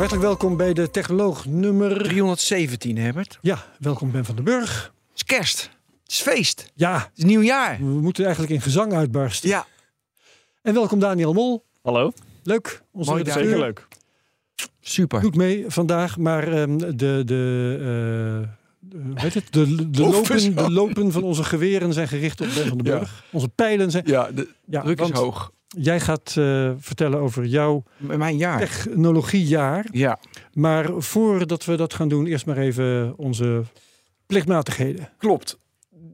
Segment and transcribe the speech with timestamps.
[0.00, 2.02] Hartelijk welkom bij de Technoloog nummer...
[2.02, 3.38] 317, Herbert.
[3.40, 4.92] Ja, welkom Ben van den Burg.
[5.08, 5.70] Het is kerst.
[6.02, 6.72] Het is feest.
[6.74, 7.78] Ja, Het is nieuwjaar.
[7.78, 9.48] we moeten eigenlijk in gezang uitbarsten.
[9.48, 9.66] Ja.
[10.62, 11.64] En welkom Daniel Mol.
[11.82, 12.82] Hallo, Leuk.
[12.92, 13.88] Onze Mooi, zeker leuk.
[14.80, 15.20] Super.
[15.20, 17.22] Doet mee vandaag, maar ehm, de...
[17.24, 18.48] de eh,
[19.06, 19.52] hoe heet het?
[19.52, 22.98] De, de, lopen, de lopen van onze geweren zijn gericht op Ben van den Ja.
[22.98, 23.24] Burg.
[23.30, 24.04] Onze pijlen zijn...
[24.06, 25.52] Ja, de Ja, druk is hoog.
[25.78, 28.58] Jij gaat eh, vertellen over jouw Mijn jaar.
[28.58, 29.86] technologiejaar.
[29.90, 30.18] Ja.
[30.52, 33.62] Maar voordat we dat gaan doen, eerst maar even onze
[34.26, 35.08] plichtmatigheden.
[35.18, 35.58] Klopt.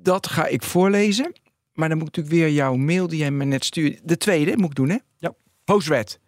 [0.02, 1.33] Dat ga ik voorlezen.
[1.73, 3.98] Maar dan moet ik natuurlijk weer jouw mail die jij me net stuurde.
[4.02, 4.97] De tweede moet ik doen, hè?
[5.16, 5.34] Ja.
[5.64, 6.20] Hooswet.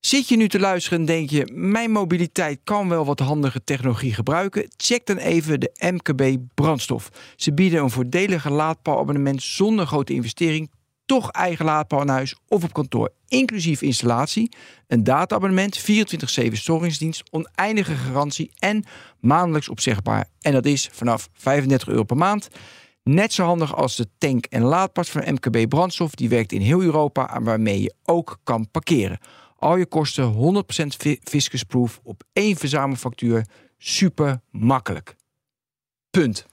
[0.00, 1.52] Zit je nu te luisteren en denk je...
[1.54, 4.68] mijn mobiliteit kan wel wat handige technologie gebruiken?
[4.76, 7.08] Check dan even de MKB brandstof.
[7.36, 10.70] Ze bieden een voordelige laadpaalabonnement zonder grote investering...
[11.08, 13.12] toch eigen laadpaal in huis of op kantoor.
[13.28, 14.52] Inclusief installatie,
[14.86, 15.82] een data-abonnement, 24-7
[16.52, 17.22] storingsdienst...
[17.30, 18.84] oneindige garantie en
[19.20, 20.28] maandelijks opzegbaar.
[20.40, 22.48] En dat is vanaf 35 euro per maand...
[23.02, 26.14] Net zo handig als de tank- en laadpas van MKB Brandstof.
[26.14, 29.18] Die werkt in heel Europa en waarmee je ook kan parkeren.
[29.56, 33.46] Al je kosten 100% fi- fiscusproof op één verzamelfactuur.
[33.78, 35.16] Super makkelijk.
[36.10, 36.46] Punt.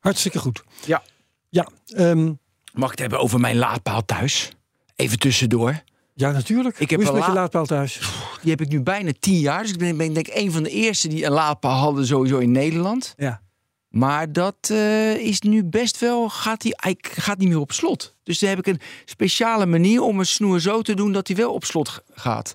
[0.00, 0.62] Hartstikke goed.
[0.86, 1.02] Ja.
[1.48, 2.32] Ja, ehm,
[2.72, 4.52] Mag ik het hebben over mijn laadpaal thuis?
[4.96, 5.82] Even tussendoor.
[6.14, 6.78] ja natuurlijk.
[6.78, 8.00] Ik heb Hoe is het een met je la- laadpaal thuis?
[8.42, 9.62] Die heb ik nu bijna tien jaar.
[9.62, 12.38] Dus ik ben, ben denk ik een van de eerste die een laadpaal hadden sowieso
[12.38, 13.14] in Nederland.
[13.16, 13.40] Ja.
[13.88, 18.14] Maar dat eh, is nu best wel, gaat die, hij gaat niet meer op slot.
[18.22, 21.36] Dus dan heb ik een speciale manier om een snoer zo te doen dat hij
[21.36, 22.54] wel op slot gaat.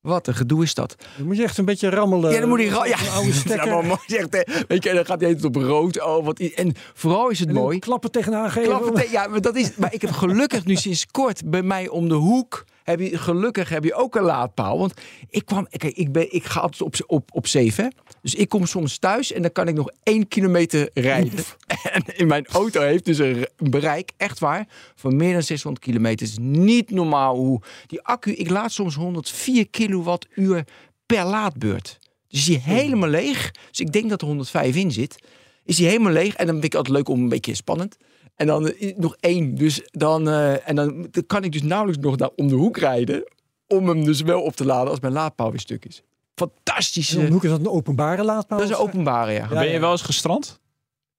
[0.00, 0.94] Wat een gedoe is dat.
[1.16, 2.32] Dan moet je echt een beetje rammelen.
[2.32, 3.84] ja, dan moet hij ra- ja, oude ja, stekker.
[3.86, 4.64] maar hè.
[4.68, 6.02] Weet je, dan gaat hij het op rood.
[6.02, 7.78] Oh, wat, en vooral is het En mooi.
[7.78, 8.68] Klappen tegenaan geven.
[8.68, 9.76] Klappen te- ja, maar dat is.
[9.76, 12.64] Maar ik heb gelukkig nu sinds kort bij mij om de hoek.
[12.82, 14.78] Heb je, gelukkig heb je ook een laadpaal.
[14.78, 14.92] Want
[15.28, 15.66] ik kwam.
[15.68, 17.94] Kijk, ik, ben, ik ga altijd op, op, op zeven.
[18.22, 21.44] Dus ik kom soms thuis en dan kan ik nog één kilometer rijden.
[21.92, 26.26] En in mijn auto heeft dus een bereik, echt waar, van meer dan 600 kilometer.
[26.26, 27.60] Het is niet normaal hoe.
[27.86, 30.64] Die accu, ik laad soms 104 kilowattuur
[31.06, 31.98] per laadbeurt.
[32.28, 33.50] Dus is die helemaal leeg.
[33.70, 35.18] Dus ik denk dat er 105 in zit.
[35.64, 36.34] Is die helemaal leeg.
[36.34, 37.96] En dan vind ik altijd leuk om een beetje spannend.
[38.34, 39.54] En dan eh, nog één.
[39.54, 42.76] Dus dan, eh, en dan, dan kan ik dus nauwelijks nog daar om de hoek
[42.76, 43.24] rijden.
[43.66, 46.02] Om hem dus wel op te laden als mijn laadpaal weer stuk is.
[46.38, 47.14] Fantastisch.
[47.14, 48.58] En om de hoek is dat een openbare laadpaal?
[48.58, 49.42] Dat is een openbare, ja.
[49.42, 50.60] Ja, ben je wel eens gestrand?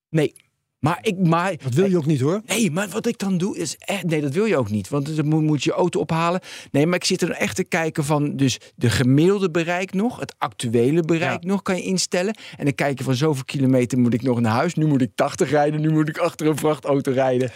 [0.09, 0.35] Nee.
[0.79, 2.41] Maar ik, maar, Dat wil je ook niet hoor.
[2.45, 4.03] Nee, maar wat ik dan doe is echt.
[4.03, 4.89] Nee, dat wil je ook niet.
[4.89, 6.39] Want dan moet, moet je je auto ophalen.
[6.71, 8.35] Nee, maar ik zit er echt te kijken van.
[8.35, 10.19] Dus de gemiddelde bereik nog.
[10.19, 12.37] Het actuele bereik nog kan je instellen.
[12.57, 14.73] En dan kijken van zoveel kilometer moet ik nog naar huis.
[14.73, 15.81] Nu moet ik 80 rijden.
[15.81, 17.51] Nu moet ik achter een vrachtauto rijden.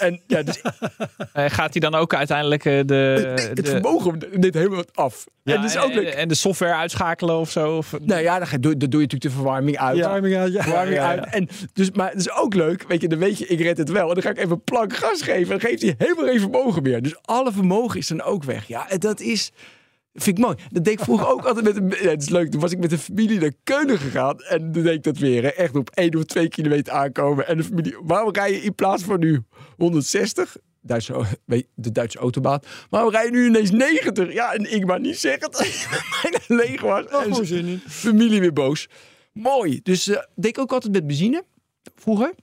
[0.00, 0.62] En ja, dus
[1.32, 5.24] Eh, gaat hij dan ook uiteindelijk eh, de, het de, vermogen neemt helemaal af.
[5.42, 6.14] ja, en is ook en, leuk.
[6.14, 7.76] en de software uitschakelen of zo?
[7.76, 9.96] Of, Nou ja, dan, ga, doe, dan doe je natuurlijk de verwarming uit.
[9.96, 10.02] Ja.
[10.02, 10.62] Verwarming uit, ja.
[10.62, 11.34] Verwarming Ja, ja, uit.
[11.34, 12.63] En dus, maar het is ook leuk.
[12.88, 14.08] Weet je, dan weet je, ik red het wel.
[14.08, 15.48] En dan ga ik even plank gas geven.
[15.48, 17.02] Dan geeft hij helemaal geen vermogen meer.
[17.02, 18.66] Dus alle vermogen is dan ook weg.
[18.68, 19.52] Ja, en dat is...
[20.14, 20.56] Vind ik mooi.
[20.70, 22.04] Dat deed ik vroeger ook altijd met een...
[22.04, 22.50] Ja, het is leuk.
[22.50, 24.40] Toen was ik met de familie naar Keulen gegaan.
[24.40, 25.42] En dan deed ik dat weer.
[25.42, 25.48] Hè.
[25.48, 27.46] Echt op 1 of 2 kilometer aankomen.
[27.46, 27.96] En de familie...
[28.02, 29.42] Waarom rij je in plaats van nu
[29.76, 30.56] 160...
[30.86, 31.24] Duitse,
[31.74, 32.60] de Duitse autobaan.
[32.90, 34.32] Waarom rij je nu ineens 90?
[34.32, 35.86] Ja, en ik maar niet zeggen dat
[36.22, 37.04] bijna leeg was.
[37.04, 37.82] Oh, En gewoon zin in.
[37.88, 38.88] familie weer boos.
[39.32, 39.80] Mooi.
[39.82, 41.44] Dus eh deed ik ook altijd met benzine
[41.96, 42.34] vroeger.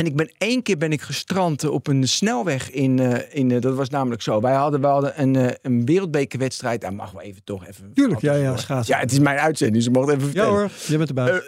[0.00, 3.60] En ik ben één keer ben ik gestrand op een snelweg in, eh, in eh,
[3.60, 4.40] dat was namelijk zo.
[4.40, 6.80] Wij hadden, we hadden een, eh, een wereldbekerwedstrijd.
[6.80, 7.92] Daar mag wel even toch even.
[7.94, 8.94] Tuurlijk, ja, ja, schaatsen.
[8.94, 10.52] Ja, het is mijn uitzending, dus ik het even Ja vertellen.
[10.52, 11.42] hoor, jij bent erbij.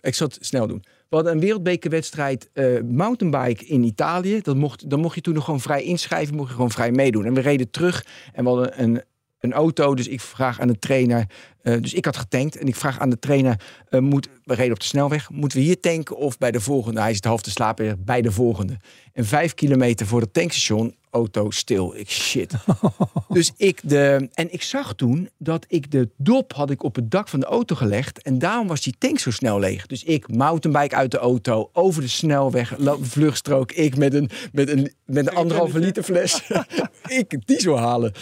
[0.00, 0.82] Ik zal het snel doen.
[1.08, 2.50] We hadden een wereldbekerwedstrijd
[2.84, 4.40] mountainbike in Italië.
[4.40, 7.24] Dat mocht, dan mocht je toen nog gewoon vrij inschrijven, mocht je gewoon vrij meedoen.
[7.24, 9.02] En we reden terug en we hadden een,
[9.40, 9.94] een auto.
[9.94, 11.26] Dus ik vraag aan de trainer.
[11.62, 14.72] eh, dus ik had getankt en ik vraag aan de trainer: eh, moet, we reden
[14.72, 15.30] op de snelweg.
[15.30, 17.00] Moeten we hier tanken of bij de volgende?
[17.00, 18.04] Hij zit half te slapen.
[18.04, 18.76] Bij de volgende.
[19.12, 21.96] En vijf kilometer voor het tankstation, auto stil.
[21.96, 22.52] Ik shit.
[23.28, 24.28] dus ik de.
[24.34, 27.46] En ik zag toen dat ik de dop had ik op het dak van de
[27.46, 28.22] auto gelegd.
[28.22, 29.86] En daarom was die tank zo snel leeg.
[29.86, 33.72] Dus ik mountainbike uit de auto, over de snelweg, vluchtstrook.
[33.72, 36.42] Ik met een, met een, met een anderhalve liter fles.
[37.20, 38.12] ik diesel halen.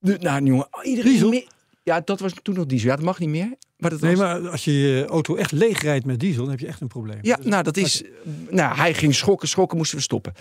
[0.00, 1.10] De, nou, jongen, iedereen.
[1.12, 1.28] Diesel?
[1.28, 1.46] mee-
[1.82, 2.88] Ja, dat was toen nog diesel.
[2.88, 3.54] Ja, dat mag niet meer.
[3.76, 6.50] Maar dat Nee, was, maar als je je auto echt leeg rijdt met diesel, dan
[6.50, 7.18] heb je echt een probleem.
[7.22, 8.02] ja, Dus- nou, dat is.
[8.50, 10.32] Nou, hij ging schokken, schokken, moesten we stoppen.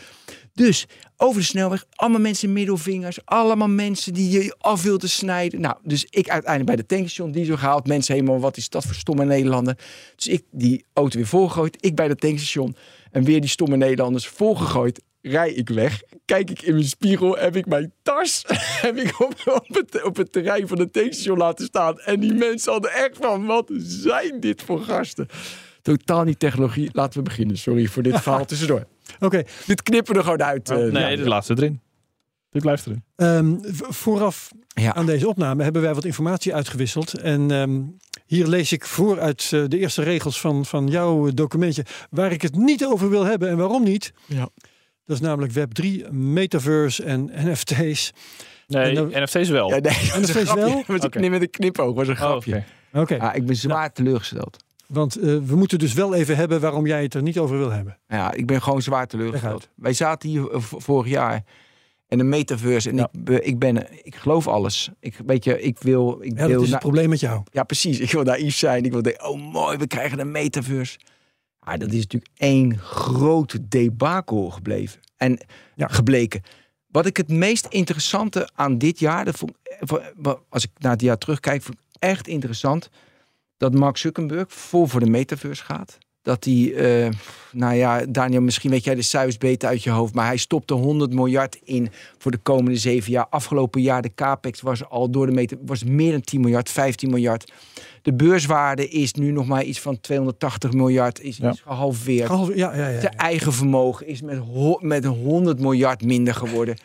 [0.53, 0.85] Dus
[1.17, 5.61] over de snelweg, allemaal mensen middelvingers, allemaal mensen die je af wilden snijden.
[5.61, 7.87] Nou, dus ik uiteindelijk bij de tankstation diesel gehaald.
[7.87, 9.77] Mensen helemaal, wat is dat voor stomme Nederlander?
[10.15, 11.77] Dus ik die auto weer volgegooid.
[11.79, 12.75] Ik bij de tankstation
[13.11, 15.01] en weer die stomme Nederlanders volgegooid.
[15.21, 16.01] Rij ik weg.
[16.25, 18.43] Kijk ik in mijn spiegel, heb ik mijn tas
[18.81, 21.99] heb ik op, op, het, op het terrein van het tankstation laten staan.
[21.99, 25.27] En die mensen hadden echt van, wat zijn dit voor gasten?
[25.81, 26.89] Totaal niet technologie.
[26.93, 27.57] Laten we beginnen.
[27.57, 28.85] Sorry voor dit verhaal tussendoor.
[29.19, 30.69] Oké, Dit knippen we er gewoon uit.
[30.69, 31.15] eh, nee, ja.
[31.15, 31.81] dit laat ze erin.
[32.49, 33.03] Dit blijft erin.
[33.15, 33.55] ehm,
[33.89, 34.93] vooraf Ja.
[34.93, 37.13] aan deze opname hebben wij wat informatie uitgewisseld.
[37.19, 37.81] En ehm,
[38.25, 41.85] hier lees ik voor uit eh, de eerste regels van, van jouw documentje.
[42.09, 44.13] Waar ik het niet over wil hebben en waarom niet.
[44.25, 44.49] Ja.
[45.09, 48.11] Dat is namelijk Web3, Metaverse en NFT's.
[48.67, 49.69] Nee, En dan- NFT's wel.
[49.69, 50.55] Ja, nee, grapje.
[50.55, 50.83] wel?
[50.87, 52.63] Met een knip- met een knipoog was een Oh, grapje.
[52.91, 52.99] oké.
[52.99, 54.57] Oké, Ja, ik ben zwaar teleurgesteld.
[54.87, 57.71] want eh, we moeten dus wel even hebben waarom jij het er niet over wil
[57.71, 57.97] hebben.
[58.07, 59.69] Ja, ik ben gewoon zwaar teleurgesteld.
[59.75, 61.43] Wij zaten hier eh, vorig jaar
[62.07, 63.09] en de metaverse en Ja.
[63.25, 64.89] ik, ik ben, ik geloof alles.
[64.99, 67.43] Ik weet je, ik wil, ik Ja, wil, dat is het probleem met jou.
[67.51, 67.99] ja precies.
[67.99, 68.85] Ik wil naïef zijn.
[68.85, 70.97] Ik wil denken, oh mooi, we krijgen een metaverse.
[71.65, 75.39] Maar dat is natuurlijk één grote debakel gebleven en
[75.75, 75.87] Ja.
[75.87, 76.41] gebleken.
[76.87, 79.51] Wat ik het meest interessante aan dit jaar, dat vond,
[80.15, 82.89] wa- als ik naar het jaar terugkijk, vond ik echt interessant
[83.57, 85.97] dat Mark Zuckerberg vol voor de metaverse gaat.
[86.21, 87.09] Dat hij, eh,
[87.51, 90.73] nou ja, Daniel, misschien weet jij de cijfers beter uit je hoofd, maar hij stopte
[90.73, 93.27] 100 miljard in voor de komende zeven jaar.
[93.29, 97.09] Afgelopen jaar de capex was al door de meta was meer dan 10 miljard, 15
[97.09, 97.51] miljard.
[98.01, 101.49] De beurswaarde is nu nog maar iets van 280 miljard, is, Ja.
[101.49, 102.27] is gehalveerd.
[102.27, 102.99] Half- Ja, ja, ja.
[102.99, 104.41] Zijn eigen vermogen is met,
[104.81, 106.77] met 100 miljard minder geworden.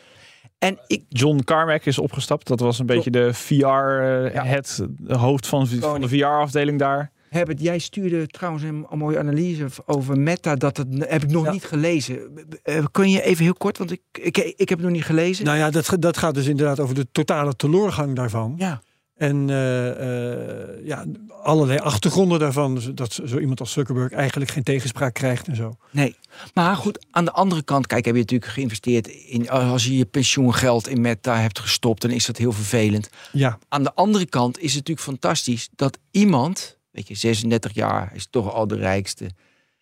[0.59, 2.47] En ik, John Carmack is opgestapt.
[2.47, 4.43] Dat was een beetje de VR, eh, Ja.
[4.43, 7.11] het hoofd van, van de VR-afdeling daar.
[7.35, 10.55] Herbert, jij stuurde trouwens een, een mooie analyse over Meta.
[10.55, 11.51] Dat het, heb ik nog Ja.
[11.51, 12.19] niet gelezen.
[12.63, 15.45] Eh, kun je even heel kort, want ik, ik, ik heb het nog niet gelezen.
[15.45, 18.55] Nou ja, dat, dat gaat dus inderdaad over de totale teleurgang daarvan.
[18.57, 18.81] ja.
[19.15, 21.05] En eh, eh, ja,
[21.43, 22.81] allerlei achtergronden daarvan.
[22.93, 25.75] Dat zo iemand als Zuckerberg eigenlijk geen tegenspraak krijgt en zo.
[25.91, 26.15] Nee,
[26.53, 30.05] maar goed, aan de andere kant, kijk, heb je natuurlijk geïnvesteerd in, als je je
[30.05, 33.09] pensioengeld in Meta hebt gestopt, dan is dat heel vervelend.
[33.31, 38.11] Ja, Aan de andere kant is het natuurlijk fantastisch dat iemand, weet je, 36 jaar,
[38.15, 39.29] is toch al de rijkste.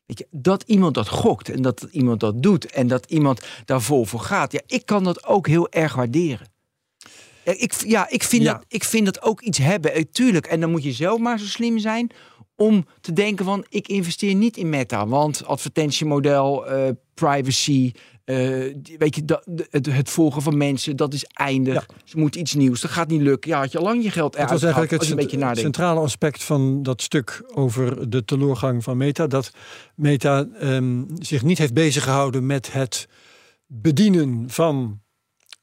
[0.06, 3.82] Weet je, dat iemand dat gokt en dat iemand dat doet en dat iemand daar
[3.82, 4.52] vol voor gaat.
[4.52, 6.48] Ja, ik kan dat ook heel erg waarderen.
[7.46, 8.54] Ja, ik, ja, ik, vind, Ja.
[8.54, 10.46] Dat, ik vind dat ook iets hebben, eh, tuurlijk.
[10.46, 12.12] En dan moet je zelf maar zo slim zijn
[12.56, 13.66] om te denken van...
[13.70, 17.92] ik investeer niet in Meta, want advertentiemodel, eh, privacy...
[18.24, 18.36] eh,
[18.98, 21.86] weet je, dat, het, het volgen van mensen, dat is eindig.
[22.04, 23.52] Ze moeten iets nieuws, dat gaat niet lukken.
[23.52, 26.44] Ja, had je al lang je geld dat eruit was eigenlijk het cent- centrale aspect
[26.44, 29.28] van dat stuk over de teleurgang van Meta.
[29.28, 29.52] Dat
[29.96, 33.08] Meta ehm, zich niet heeft bezig gehouden met het
[33.68, 35.02] bedienen van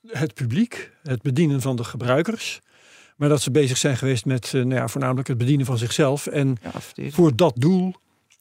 [0.06, 2.60] het publiek, het bedienen van de gebruikers.
[3.16, 6.26] Maar dat ze bezig zijn geweest met eh, nou ja, voornamelijk het bedienen van zichzelf.
[6.26, 7.94] En Ja, voor dat doel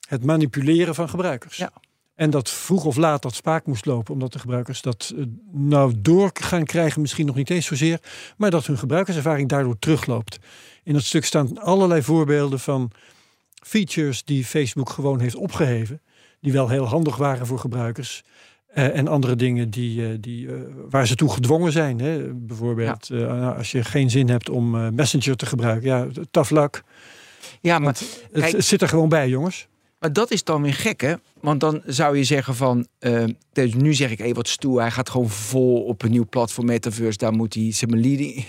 [0.08, 1.58] het manipuleren van gebruikers.
[1.58, 1.72] Ja.
[2.20, 5.94] En dat vroeg of laat dat spaak moest lopen, omdat de gebruikers dat eh, nou
[5.98, 8.00] door gaan krijgen, misschien nog niet eens zozeer,
[8.38, 10.40] maar dat hun gebruikerservaring daardoor terugloopt.
[10.84, 12.92] In dat stuk staan allerlei voorbeelden van
[13.54, 16.02] features die Facebook gewoon heeft opgeheven,
[16.42, 18.24] die wel heel handig waren voor gebruikers.
[18.70, 20.50] eh, en andere dingen die, eh, die,
[20.90, 22.00] waar ze toe gedwongen zijn.
[22.00, 22.34] Hè?
[22.34, 25.90] Bijvoorbeeld, nou, als je geen zin hebt om Messenger te gebruiken.
[25.90, 26.84] Ja, tough luck.
[27.62, 29.68] Ja, maar, Het, Kijk- het zit er gewoon bij, jongens.
[30.00, 31.14] Maar dat is dan weer gek, hè?
[31.42, 32.88] Want dan zou je zeggen van...
[33.00, 34.82] eh, dus nu zeg ik even wat stoer.
[34.82, 37.18] Hij gaat gewoon vol op een nieuw platform Metaverse.
[37.18, 38.46] Daar moet hij maar, leading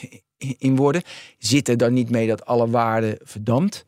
[0.58, 1.02] in worden.
[1.38, 3.84] Zit er dan niet mee dat alle waarde verdampt?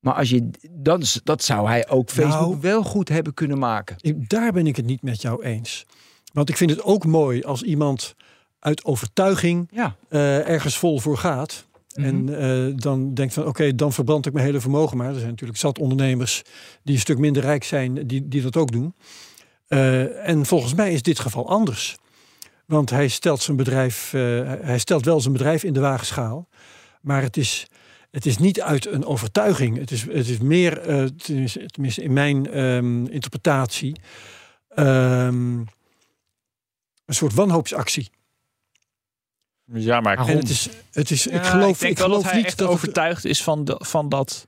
[0.00, 2.60] Maar als je, dan, dat zou hij ook Facebook Nou.
[2.60, 3.96] wel goed hebben kunnen maken.
[4.16, 5.86] Daar ben ik het niet met jou eens.
[6.32, 8.14] Want ik vind het ook mooi als iemand
[8.58, 11.65] uit overtuiging Ja, eh, ergens vol voor gaat.
[11.96, 12.06] Mhm.
[12.06, 15.08] En eh, dan denkt van oké, dan verbrand ik mijn hele vermogen maar.
[15.08, 16.42] Er zijn natuurlijk zat ondernemers
[16.82, 18.94] die een stuk minder rijk zijn, die, die dat ook doen.
[19.66, 21.96] Eh, en volgens mij is dit geval anders.
[22.66, 24.20] Want hij stelt zijn bedrijf, eh,
[24.60, 26.48] hij stelt wel zijn bedrijf in de waagschaal.
[27.00, 27.66] Maar het is,
[28.10, 29.78] het is niet uit een overtuiging.
[29.78, 30.80] Het is, het is meer,
[31.16, 34.00] tenminste, tenminste in mijn ehm, interpretatie,
[34.68, 35.58] ehm,
[37.06, 38.10] een soort wanhoopsactie.
[39.72, 42.36] Ja, maar het is, het is, Ja, ik geloof, denk ik wel geloof dat hij
[42.40, 44.46] niet echt dat het- overtuigd is van, de, van, dat,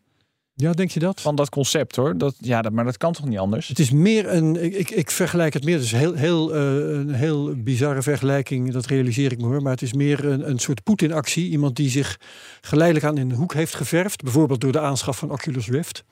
[0.54, 1.20] ja, denk je dat?
[1.20, 2.18] van dat concept hoor.
[2.18, 3.68] Dat, ja, dat, maar dat kan toch niet anders?
[3.68, 6.60] Het is meer een, ik, ik, ik vergelijk het meer, het is heel, heel, eh,
[6.98, 10.58] een heel bizarre vergelijking, dat realiseer ik me hoor, maar het is meer een, een
[10.58, 11.48] soort Poetin-actie.
[11.50, 12.18] Iemand die zich
[12.60, 16.04] geleidelijk aan in een hoek heeft geverfd, bijvoorbeeld door de aanschaf van Oculus Rift.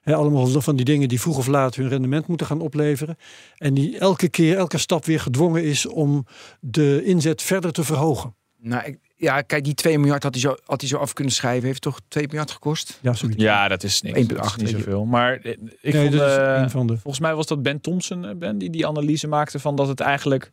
[0.00, 3.16] Hè, allemaal van die dingen die vroeg of laat hun rendement moeten gaan opleveren.
[3.56, 6.26] En die elke keer, elke stap weer gedwongen is om
[6.60, 8.34] de inzet verder te verhogen.
[8.56, 11.32] nou, ik, ja, kijk, die 2 miljard had hij, zo, had hij zo af kunnen
[11.32, 11.66] schrijven.
[11.66, 12.98] Heeft toch 2 miljard gekost?
[13.02, 13.42] Ja, zoiets.
[13.42, 14.18] Ja, dat is niks.
[14.18, 15.04] 1,8, Dat is niet zoveel.
[15.04, 16.92] Maar eh, ik nee, vond, eh, een van de...
[16.92, 20.00] volgens mij was dat Ben Thompson, eh, Ben, die die analyse maakte van dat het
[20.00, 20.52] eigenlijk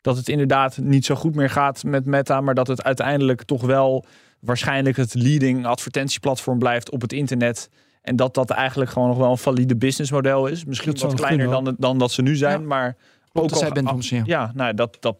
[0.00, 3.62] dat het inderdaad niet zo goed meer gaat met Meta, maar dat het uiteindelijk toch
[3.62, 4.04] wel
[4.40, 7.68] waarschijnlijk het leading advertentieplatform blijft op het internet.
[8.02, 10.64] En dat dat eigenlijk gewoon nog wel een valide businessmodel is.
[10.64, 12.66] Misschien Dat wat kleiner dan, dan dat ze nu zijn, Ja.
[12.66, 12.96] maar
[13.32, 14.24] Klopt, dat al- zei Ben ah, Thompson, ja.
[14.26, 15.14] Ja, nou, dat, dat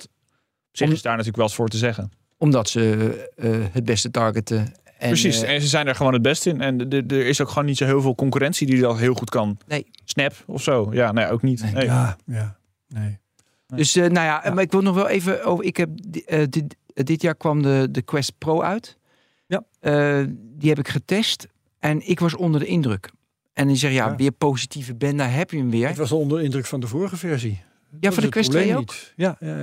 [0.69, 2.11] op zich Om- is daar natuurlijk wel eens voor te zeggen.
[2.39, 4.59] Omdat ze eh, het beste targeten.
[4.99, 6.61] En, Precies, eh, en ze zijn er gewoon het beste in.
[6.61, 9.59] En er is ook gewoon niet zo heel veel concurrentie die dat heel goed kan.
[9.67, 9.87] Nee.
[10.05, 10.89] Snap of zo.
[10.93, 11.63] Ja, nee, ook niet.
[11.63, 11.73] Nee.
[11.73, 11.85] Nee.
[11.85, 12.57] Ja, ja.
[12.89, 13.19] Nee.
[13.67, 14.51] Dus eh, nou ja, Ja.
[14.55, 15.65] maar ik wil nog wel even over.
[15.65, 18.99] Ik heb di- eh, dit, dit jaar kwam de, de Quest Pro uit.
[19.47, 19.65] Ja.
[19.81, 21.47] Eh, die heb ik getest
[21.83, 23.11] en ik was onder de indruk.
[23.53, 24.17] En die zeggen ja, Ja.
[24.17, 25.89] weer positieve ben, daar heb je hem weer.
[25.89, 27.63] Ik was onder de indruk van de vorige versie.
[28.01, 28.91] Ja, voor de Quest 2 probleem ook.
[28.91, 29.13] niet.
[29.17, 29.57] Ja, ja,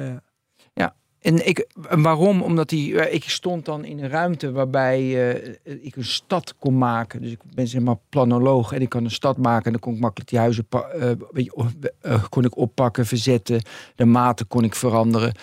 [0.73, 0.95] ja.
[1.19, 2.41] En, ik, en waarom?
[2.41, 4.99] Omdat die, eh, ik stond dan in een ruimte waarbij
[5.33, 7.21] eh, ik een stad kon maken.
[7.21, 9.65] Dus ik ben zeg maar planoloog en ik kan een stad maken.
[9.65, 10.89] En dan kon ik makkelijk die huizen pa-
[11.31, 13.61] weet je, of- eh, kon ik oppakken, verzetten.
[13.95, 15.33] De maten kon ik veranderen.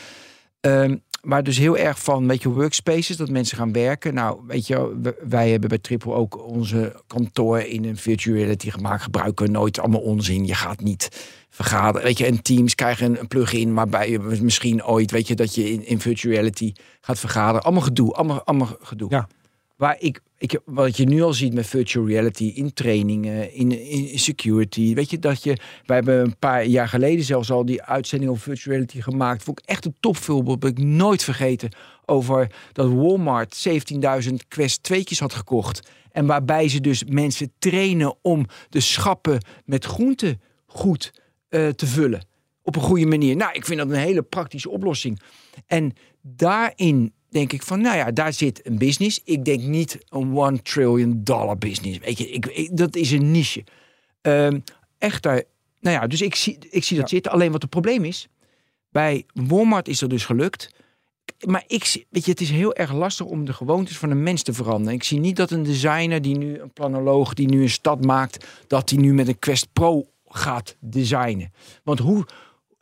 [0.60, 4.14] Ehm, maar dus heel erg van, weet je, workspaces, dat mensen gaan werken.
[4.14, 9.02] Nou, weet je, wij hebben bij Triple ook onze kantoor in een virtual reality gemaakt.
[9.02, 10.46] Gebruiken we nooit allemaal onzin.
[10.46, 11.08] Je gaat niet
[11.50, 12.06] vergaderen.
[12.06, 15.70] Weet je, en Teams krijgen een, plugin waarbij je misschien ooit, weet je, dat je
[15.70, 17.62] in, in virtual reality gaat vergaderen.
[17.62, 19.10] Allemaal gedoe, allemaal, allemaal gedoe.
[19.10, 19.28] Ja.
[19.76, 24.18] Waar ik, ik, wat je nu al ziet met virtual reality in trainingen, in, in
[24.18, 24.94] security.
[24.94, 25.56] Weet je dat je.
[25.86, 29.42] Wij hebben een paar jaar geleden zelfs al die uitzending over virtual reality gemaakt.
[29.42, 30.58] Vond ik echt een topvoorbeeld.
[30.58, 31.70] Ben ik nooit vergeten
[32.04, 33.68] over dat Walmart
[34.28, 35.90] 17.000 Quest 2'tjes had gekocht.
[36.12, 41.12] En waarbij ze dus mensen trainen om de schappen met groenten goed
[41.48, 42.26] eh, te vullen.
[42.62, 43.36] Op een goede manier.
[43.36, 45.20] Nou, ik vind dat een hele praktische oplossing.
[45.66, 49.20] En daarin denk ik van, nou ja, daar zit een business.
[49.24, 51.98] Ik denk niet een one trillion dollar business.
[51.98, 53.64] Weet je, ik, ik- dat is een niche.
[54.20, 54.58] Ehm
[54.98, 55.44] echter,
[55.80, 57.32] nou ja, dus ik zie, ik zie dat zitten.
[57.32, 58.28] Alleen wat het probleem is,
[58.90, 60.74] bij Walmart is dat dus gelukt.
[61.46, 64.22] Maar ik zie, weet je, het is heel erg lastig om de gewoontes van een
[64.22, 64.94] mens te veranderen.
[64.94, 68.46] Ik zie niet dat een designer die nu, een planoloog die nu een stad maakt,
[68.66, 71.52] dat die nu met een Quest Pro gaat designen.
[71.84, 72.26] Want hoe,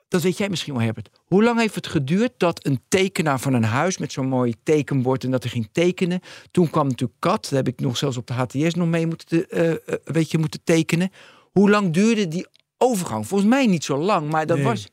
[0.09, 1.09] dat weet jij misschien wel, Herbert.
[1.25, 5.25] Hoe lang heeft het geduurd dat een tekenaar van een huis met zo'n mooi tekenbord
[5.25, 6.21] en dat hij ging tekenen?
[6.51, 9.27] Toen kwam natuurlijk Kat, daar heb ik nog zelfs op de HTS nog mee moeten,
[9.29, 11.11] te- eh, eh, weet je, moeten tekenen.
[11.53, 12.47] Hoe lang duurde die
[12.79, 13.27] overgang?
[13.27, 14.67] Volgens mij niet zo lang, maar dat Nee.
[14.67, 14.89] was.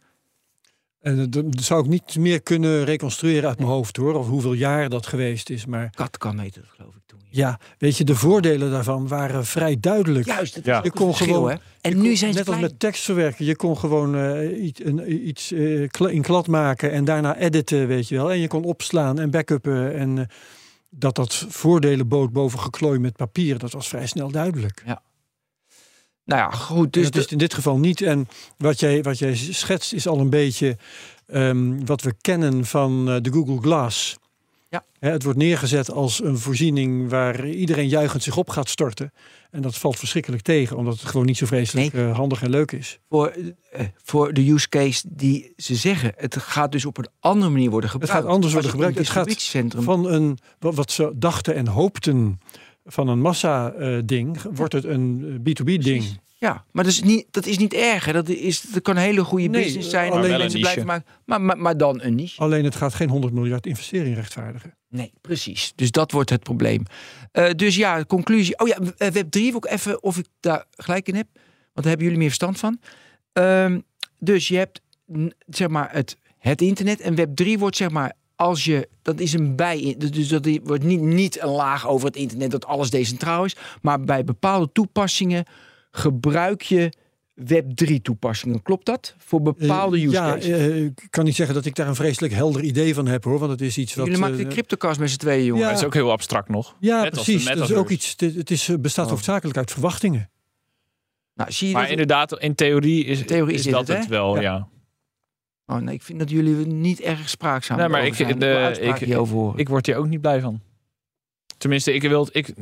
[0.99, 4.13] En dat- zou ik niet meer kunnen reconstrueren uit mijn hoofd hoor.
[4.13, 5.65] Of hoeveel jaar dat geweest is.
[5.65, 6.65] Maar Kat kan meten.
[7.33, 10.25] Ja, weet je, de voordelen daarvan waren vrij duidelijk.
[10.25, 10.77] Juist, Ja.
[10.77, 11.55] is Je kon verschil, gewoon- hè?
[11.81, 13.45] En kon- nu zijn ze Net als met tekstverwerken.
[13.45, 15.81] Je kon gewoon eh, iets, een, iets eh,
[16.13, 18.31] in klad maken en daarna editen, weet je wel.
[18.31, 19.95] En je kon opslaan en backuppen.
[19.95, 20.25] En eh,
[20.89, 24.83] dat dat voordelen bood boven geklooi met papier, dat was vrij snel duidelijk.
[26.25, 26.93] Nou ja, goed.
[26.93, 28.01] Dus dat is de- in dit geval niet.
[28.01, 30.77] En wat jij, wat jij schetst is al een beetje
[31.27, 34.17] ehm, wat we kennen van eh, de Google Glass.
[35.09, 39.11] Het wordt neergezet als een voorziening waar iedereen juichend zich op gaat storten.
[39.51, 42.71] En dat valt verschrikkelijk tegen, omdat het gewoon niet zo vreselijk eh, handig en leuk
[42.71, 42.99] is.
[43.09, 43.33] voor,
[43.71, 46.13] eh, voor de use case die ze zeggen.
[46.15, 48.15] Het gaat dus op een andere manier worden gebruikt.
[48.15, 48.97] gaat anders worden gebruikt.
[48.97, 49.55] Het gaat.
[49.77, 52.39] Van een, wat ze dachten en hoopten
[52.85, 55.81] van een massa-ding, wordt het een eh, B2B-ding.
[55.81, 56.19] Precies.
[56.37, 58.05] Ja, maar dat is niet, dat is niet erg.
[58.05, 58.13] Hè.
[58.13, 60.11] Dat, is, dat kan een hele goede Nee, business zijn.
[60.11, 61.05] alleen mensen blijven maken.
[61.25, 62.41] Maar, maar, maar dan een niche.
[62.41, 64.79] Alleen het gaat geen 100 miljard investering rechtvaardigen.
[64.91, 65.73] Nee, precies.
[65.75, 66.83] Dus dat wordt het probleem.
[67.31, 68.59] Eh, dus ja, conclusie.
[68.59, 71.27] Oh ja, eh, Web 3 wil even of ik daar gelijk in heb.
[71.33, 72.79] Want daar hebben jullie meer verstand van.
[73.33, 73.79] Ehm,
[74.19, 74.81] dus je hebt
[75.47, 76.99] zeg maar het, het internet.
[76.99, 80.83] En Web 3 wordt zeg maar als je, dat is een bij, dus dat wordt
[80.83, 85.45] niet, niet een laag over het internet dat alles decentraal is, maar bij bepaalde toepassingen
[85.91, 86.93] gebruik je
[87.45, 88.61] Web 3 toepassingen.
[88.61, 89.15] Klopt dat?
[89.17, 90.45] Voor bepaalde Eh, use ja, cases.
[90.49, 93.39] eh, ik kan niet zeggen dat ik daar een vreselijk helder idee van heb hoor.
[93.39, 94.05] Want het is iets wat.
[94.05, 95.63] Jullie maken de eh, cryptocast met z'n tweeën, jongen.
[95.67, 95.71] Ja.
[95.71, 96.75] Is ook heel abstract nog.
[96.79, 97.55] ja, net als de precies.
[97.55, 98.13] Dat is ook iets.
[98.17, 99.11] Het, het is, bestaat Oh.
[99.11, 100.29] hoofdzakelijk uit verwachtingen.
[101.33, 101.91] Nou, zie je Maar dat?
[101.91, 104.41] inderdaad, in theorie is, theorie is dat het, het, wel, Ja.
[104.41, 104.67] ja.
[105.65, 108.39] Oh nee, ik vind dat jullie niet erg spraakzaam Nee, maar ik- zijn.
[108.39, 109.59] de- ik- hierover horen.
[109.59, 110.61] Ik word hier ook niet blij van.
[111.57, 112.53] Tenminste, ik wil het, ik,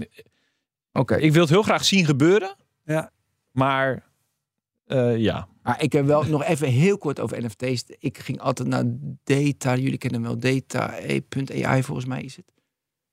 [0.93, 1.15] Oké.
[1.15, 2.55] ik wil het heel graag zien gebeuren.
[2.86, 3.12] Ja.
[3.51, 4.07] Maar
[4.89, 7.84] eh, ja, Maar ik heb wel nog even heel kort over NFT's.
[8.00, 8.84] Ik ging altijd naar
[9.24, 9.75] data.
[9.75, 12.46] Jullie kennen hem wel data.ai volgens mij is het.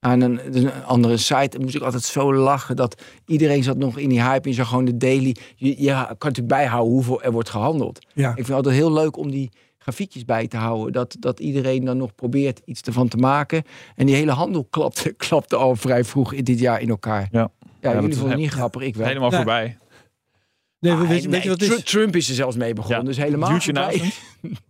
[0.01, 1.57] En een, dus een andere site.
[1.57, 4.43] En moest ik altijd zo lachen dat iedereen zat nog in die hype.
[4.45, 5.37] En je zag gewoon de daily.
[5.57, 8.07] Je, je kan natuurlijk bijhouden hoeveel er wordt gehandeld.
[8.15, 8.29] Ja.
[8.29, 10.93] Ik vind het altijd heel leuk om die grafiekjes bij te houden.
[10.93, 13.63] Dat, dat iedereen dan nog probeert iets ervan te maken.
[13.95, 17.29] En die hele handel klapte, klapte al vrij vroeg in dit jaar in elkaar.
[17.31, 17.51] Ja.
[17.81, 19.07] Ja, jullie vonden het niet grappig, ik wel.
[19.07, 19.37] Helemaal Ja.
[19.37, 19.79] voorbij.
[20.95, 21.85] Nee, Ah, weet, je- weet je wat het Tru- is?
[21.85, 23.07] Trump is er zelfs mee begonnen, Ja.
[23.09, 23.59] dus helemaal.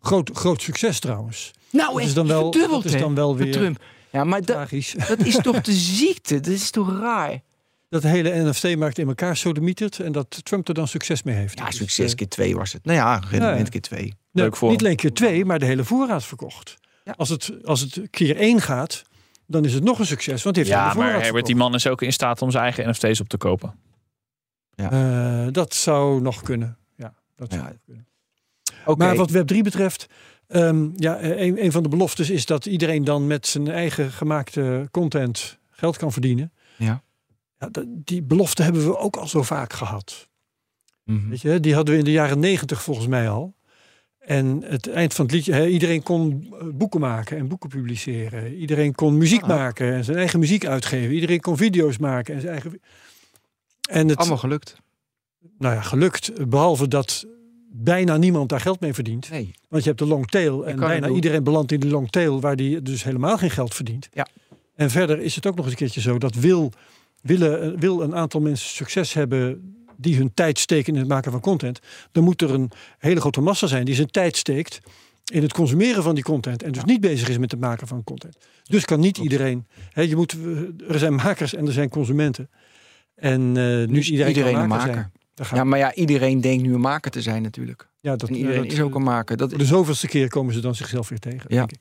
[0.00, 1.50] Groot, groot succes trouwens.
[1.70, 3.80] Nou, Dat is dan wel, verdubbeld, dat is dan wel weer Trump.
[4.10, 4.94] Ja, maar dat, tragisch.
[5.08, 6.40] dat is toch de ziekte?
[6.40, 7.40] Dat is toch raar?
[7.88, 11.58] Dat de hele NFT-markt in elkaar sodemietert en dat Trump er dan succes mee heeft.
[11.58, 12.84] Ja, succes eh, keer twee was het.
[12.84, 14.14] Nou ja, rendement Ja, keer twee.
[14.32, 16.76] Leuk voor Niet alleen keer twee, maar de hele voorraad verkocht.
[17.04, 17.14] Ja.
[17.16, 19.02] Als, het, als het keer één gaat,
[19.46, 20.42] dan is het nog een succes.
[20.42, 22.62] Want hij heeft de Ja, maar Herbert, die man is ook in staat om zijn
[22.62, 23.74] eigen NFT's op te kopen.
[24.76, 26.76] Eh, dat zou nog kunnen.
[26.96, 27.68] Ja, dat zou Ja.
[27.68, 28.06] nog kunnen.
[28.98, 30.06] Maar wat Web3 betreft,
[30.46, 34.10] ehm, ja, eh, een, een van de beloftes is dat iedereen dan met zijn eigen
[34.10, 36.52] gemaakte content geld kan verdienen.
[36.76, 37.02] Ja.
[37.58, 40.28] Ja, die belofte hebben we ook al zo vaak gehad.
[41.04, 41.28] Mhm.
[41.28, 43.54] Weet je, die hadden we in de jaren negentig volgens mij al.
[44.18, 48.54] En het eind van het liedje, iedereen kon eh, boeken maken en boeken publiceren.
[48.54, 49.48] Iedereen kon muziek Ah.
[49.48, 51.14] maken en zijn eigen muziek uitgeven.
[51.14, 52.80] Iedereen kon video's maken en zijn eigen.
[53.86, 54.76] En het, Allemaal gelukt.
[55.58, 56.48] nou ja, gelukt.
[56.48, 57.24] Behalve dat
[57.72, 59.30] bijna niemand daar geld mee verdient.
[59.30, 59.54] Nee.
[59.68, 60.66] Want je hebt de long tail.
[60.66, 64.08] En bijna iedereen belandt in de long tail, waar die dus helemaal geen geld verdient.
[64.12, 64.26] Ja.
[64.74, 66.72] En verder is het ook nog eens een keertje zo dat wil,
[67.22, 71.40] willen, wil een aantal mensen succes hebben die hun tijd steken in het maken van
[71.40, 71.80] content,
[72.12, 74.80] dan moet er een hele grote massa zijn die zijn tijd steekt
[75.32, 78.04] in het consumeren van die content en dus niet bezig is met het maken van
[78.04, 78.36] content.
[78.62, 79.66] Dus kan niet iedereen.
[79.92, 80.36] Hè, je moet,
[80.88, 82.50] er zijn makers en er zijn consumenten.
[83.16, 85.10] En eh, nu is iedereen, kan iedereen een maker
[85.54, 87.88] Ja, maar ja, iedereen denkt nu een maker te zijn natuurlijk.
[88.00, 89.36] ja, dat, En iedereen dat- is ook een maker.
[89.36, 91.44] Dat de zoveelste keer komen ze dan zichzelf weer tegen.
[91.48, 91.56] Ja.
[91.56, 91.78] denk ik.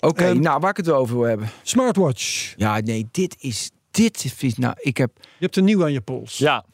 [0.00, 1.48] Oké, Ehm, nou waar ik het over wil hebben.
[1.62, 2.54] Smartwatch.
[2.56, 3.70] Ja, nee, dit is...
[3.90, 4.54] Dit is...
[4.56, 5.10] Nou, ik heb...
[5.16, 6.38] Je hebt een nieuw aan je pols.
[6.38, 6.64] Ja,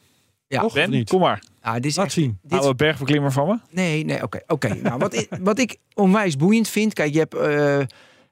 [0.47, 1.09] Ja, Ben, niet?
[1.11, 1.43] kom maar.
[1.61, 2.39] Ah, dit is Laat echt- zien.
[2.43, 3.59] dit- Oude bergbeklimmer van me.
[3.71, 4.41] Nee, nee, oké.
[4.47, 4.75] oké.
[4.75, 6.93] Nou, wat, ik, wat ik onwijs boeiend vind...
[6.93, 7.79] Kijk, je hebt eh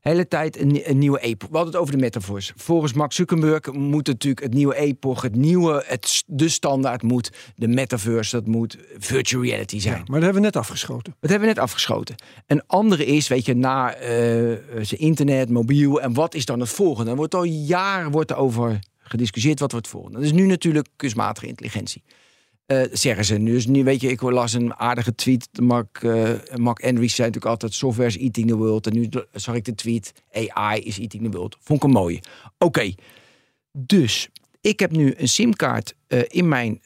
[0.00, 1.48] hele tijd een, nie- een nieuwe epoch.
[1.48, 2.52] We hadden het over de metaverse.
[2.56, 5.22] Volgens Mark Zuckerberg moet natuurlijk het nieuwe epoch...
[5.22, 7.30] het nieuwe, het, de standaard moet...
[7.56, 9.96] de metaverse, dat moet virtual reality Ja, zijn.
[9.96, 11.16] maar dat hebben we net afgeschoten.
[11.20, 12.14] Dat hebben we net afgeschoten.
[12.46, 13.94] Een andere is, weet je, na
[14.82, 16.00] zijn internet, mobiel...
[16.00, 17.10] en wat is dan het volgende?
[17.10, 20.18] Er wordt al jaren wordt er over gediscussieerd wat wordt het volgende.
[20.18, 22.02] Dat is nu natuurlijk kunstmatige intelligentie.
[22.70, 23.42] Eh, zeggen ze.
[23.42, 25.48] Dus nu weet je, ik las een aardige tweet.
[25.60, 28.86] Mark, eh Mark Andrews zei natuurlijk altijd: software is eating the world.
[28.86, 31.56] En nu zag ik de tweet: AI is eating the world.
[31.60, 32.20] Vond ik een mooie.
[32.58, 32.94] Oké,
[33.72, 34.28] dus
[34.60, 36.80] ik heb nu een simkaart eh, in mijn,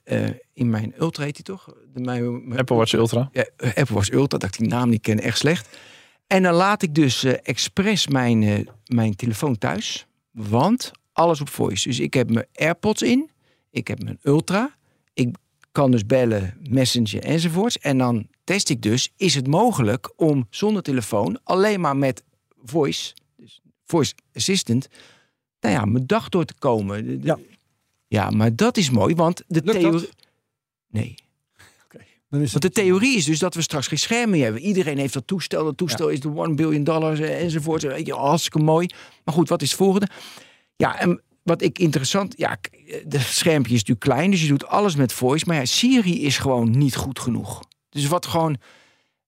[0.52, 1.64] in mijn Ultra, heet die toch?
[1.94, 3.28] De, mijn, mijn- Apple Watch Ultra.
[3.32, 5.78] ja, Apple was Ultra, dat ik die naam niet ken, echt slecht.
[6.26, 10.06] En dan laat ik dus expres mijn, mijn telefoon thuis.
[10.30, 11.88] Want alles op voice.
[11.88, 13.30] Dus ik heb mijn AirPods in.
[13.70, 14.74] Ik heb mijn Ultra.
[15.14, 15.28] Ik
[15.74, 17.78] kan dus bellen, messenger enzovoorts.
[17.78, 22.22] En dan test ik dus, is het mogelijk om zonder telefoon, alleen maar met
[22.64, 24.88] voice, dus voice assistant,
[25.60, 27.22] nou ja, mijn dag door te komen.
[27.22, 27.38] Ja.
[28.06, 29.80] Ja, maar dat is mooi, want de Lukt dat?
[29.80, 30.08] theorie...
[30.90, 31.14] Nee.
[32.28, 34.62] Dan is Want de theorie is dus dat we straks geen scherm meer hebben.
[34.62, 35.64] Iedereen heeft dat toestel.
[35.64, 37.82] Dat toestel is de 1 billion dollars eh, enzovoort.
[37.82, 38.86] Weet je, hartstikke mooi.
[39.24, 40.08] Maar goed, wat is het volgende?
[40.76, 42.34] Ja, en wat ik interessant...
[42.36, 42.58] Ja,
[43.06, 45.44] de schermpje is natuurlijk klein, dus je doet alles met voice.
[45.46, 47.62] Maar ja, Siri is gewoon niet goed genoeg.
[47.88, 48.56] Dus wat gewoon...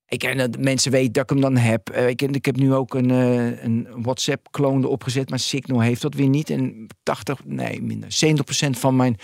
[0.09, 1.89] Ik ken dat mensen weten dat ik hem dan heb.
[1.89, 6.03] Eh, Ik, ik heb nu ook een, eh, een WhatsApp-kloon erop gezet, maar Signal heeft
[6.03, 6.51] dat weer niet.
[6.51, 8.13] En 80, nee, minder.
[8.13, 9.17] 70% van mijn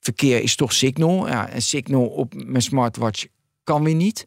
[0.00, 1.28] verkeer is toch Signal.
[1.28, 3.26] Ja, en Signal op mijn smartwatch
[3.64, 4.26] kan weer niet.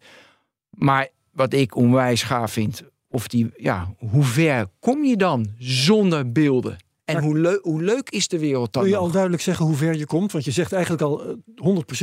[0.69, 6.32] Maar wat ik onwijs gaaf vind, of die, ja, hoe ver kom je dan zonder
[6.32, 6.78] beelden?
[7.15, 9.06] En hoe, leu- hoe leuk is de wereld dan Kun je nog?
[9.08, 10.32] al duidelijk zeggen hoe ver je komt?
[10.32, 11.34] Want je zegt eigenlijk al eh,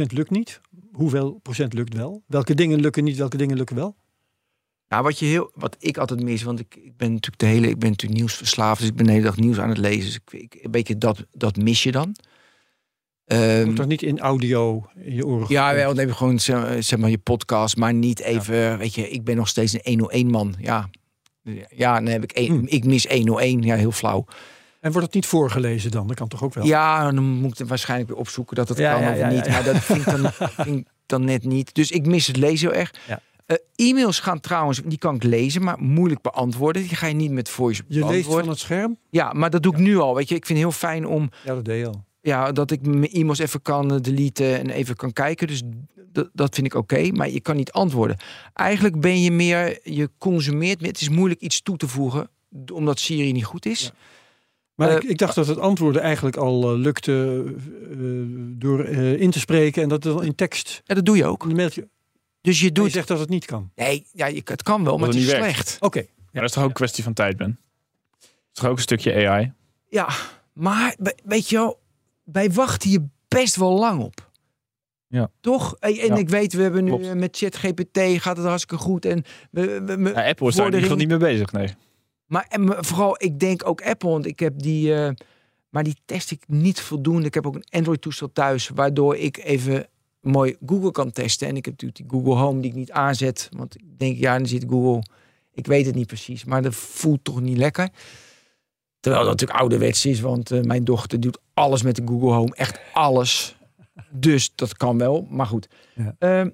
[0.02, 0.60] 100% lukt niet.
[0.92, 2.22] Hoeveel procent lukt wel?
[2.26, 3.96] Welke dingen lukken niet, welke dingen lukken wel?
[4.88, 7.68] Nou, wat, je heel, wat ik altijd mis, want ik, ik ben natuurlijk de hele,
[7.68, 10.04] ik ben natuurlijk nieuwsverslaafd, dus ik ben de hele dag nieuws aan het lezen.
[10.04, 12.16] Dus ik, ik, een beetje dat, dat mis je dan.
[13.24, 16.38] Ehm, Wordt toch niet in audio in je oren ja, wel, dan heb je gewoon
[16.38, 19.80] zeg zeg maar je podcast, maar niet even, weet je, ik ben nog steeds een
[19.84, 20.54] 101 man.
[20.60, 20.88] Ja,
[21.68, 22.66] ja dan heb ik, één, Hmm.
[22.66, 24.24] ik mis 101, ja, heel flauw.
[24.86, 26.06] En wordt het niet voorgelezen dan?
[26.06, 26.64] Dat kan toch ook wel?
[26.64, 29.28] Ja, dan moet ik het waarschijnlijk weer opzoeken dat het Ja, kan ja, of ja,
[29.28, 29.48] niet.
[29.48, 30.32] Maar dat vind ik, dan,
[30.64, 31.74] vind ik dan net niet.
[31.74, 32.94] Dus ik mis het lezen heel erg.
[33.06, 33.20] Ja.
[33.46, 36.82] Eh, e-mails gaan trouwens, die kan ik lezen, maar moeilijk beantwoorden.
[36.82, 38.40] Die ga je niet met voice Je leest beantwoorden.
[38.44, 38.98] van het scherm?
[39.10, 40.14] Ja, maar dat doe ik nu al.
[40.14, 42.04] Weet je, ik vind het heel fijn om Ja, dat deed je al.
[42.20, 45.46] ja, dat ik mijn e-mails even kan eh, deleten en even kan kijken.
[45.46, 45.62] Dus
[46.32, 48.16] dat, vind ik oké, maar je kan niet antwoorden.
[48.52, 50.90] Eigenlijk ben je meer, je consumeert meer.
[50.90, 52.28] Het is moeilijk iets toe te voegen,
[52.72, 53.82] omdat Siri niet goed is.
[53.82, 53.90] Ja.
[54.76, 57.44] Maar Eh, ik, ik dacht dat het antwoorden eigenlijk al eh, lukte
[57.90, 57.98] eh,
[58.58, 61.24] door eh, in te spreken en dat het dan in tekst Ja, dat doe je
[61.24, 61.54] ook.
[62.40, 62.92] Dus je Je doet...
[62.92, 63.70] zegt dat het niet kan.
[63.74, 65.44] Nee, ja, je, het kan wel, maar het het is werkt.
[65.44, 65.76] slecht.
[65.80, 65.98] Oké.
[65.98, 66.06] Ja,
[66.40, 67.58] dat is toch ook een kwestie van tijd, Ben?
[68.20, 69.52] Dat is toch ook een stukje AI?
[69.88, 70.08] Ja,
[70.52, 71.80] maar we- weet je wel,
[72.24, 74.30] wij wachten hier best wel lang op.
[75.08, 75.30] Ja.
[75.40, 75.76] Toch?
[75.78, 77.14] En, en Ja, ik weet, we hebben nu klopt.
[77.14, 79.04] met ChatGPT gaat het hartstikke goed.
[79.04, 81.74] En we, we, we- Ja, Apple is daar in ieder geval niet mee bezig, nee.
[82.26, 85.10] Maar en vooral, ik denk ook Apple, want ik heb die, eh,
[85.68, 87.26] maar die test ik niet voldoende.
[87.26, 89.86] Ik heb ook een Android-toestel thuis, waardoor ik even
[90.20, 91.48] mooi Google kan testen.
[91.48, 94.36] En ik heb natuurlijk die Google Home die ik niet aanzet, want ik denk, ja,
[94.36, 95.02] dan zit Google,
[95.52, 97.88] ik weet het niet precies, maar dat voelt toch niet lekker.
[99.00, 102.54] Terwijl dat natuurlijk ouderwets is, want eh, mijn dochter doet alles met de Google Home,
[102.54, 103.56] echt alles.
[104.10, 105.68] Dus dat kan wel, maar goed.
[105.94, 106.16] Ja.
[106.18, 106.50] Ehm,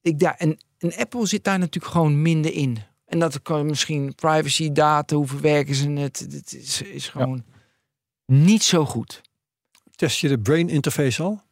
[0.00, 2.78] ik, ja, en, en Apple zit daar natuurlijk gewoon minder in.
[3.04, 6.18] En dat kan misschien privacy data, hoe verwerken ze het?
[6.18, 7.44] Het is, is gewoon
[8.26, 9.20] niet zo goed.
[9.94, 11.42] Test je de brain interface al?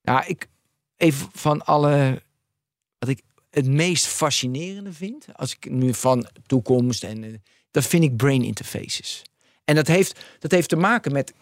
[0.00, 0.48] Ja, ik
[0.96, 2.22] even van alle
[2.98, 7.30] wat ik het meest fascinerende vind, als ik nu van toekomst en eh,
[7.70, 9.22] dat vind ik brain interfaces.
[9.64, 11.34] En dat heeft dat heeft te maken met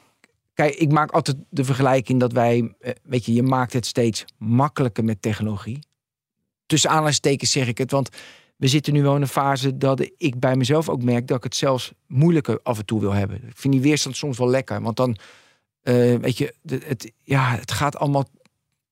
[0.54, 4.24] kijk, ik maak altijd de vergelijking dat wij eh, weet je, je maakt het steeds
[4.38, 5.78] makkelijker met technologie.
[6.66, 8.08] Tussen aanhalingstekens zeg ik het, want
[8.56, 11.44] we zitten nu wel in een fase dat ik bij mezelf ook merk dat ik
[11.44, 13.36] het zelfs moeilijker af en toe wil hebben.
[13.36, 15.16] Ik vind die weerstand soms wel lekker, want dan
[15.84, 18.24] eh, weet je, het, ja, het gaat allemaal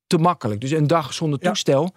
[0.06, 0.60] te makkelijk.
[0.60, 1.48] Dus een dag zonder Ja.
[1.48, 1.94] toestel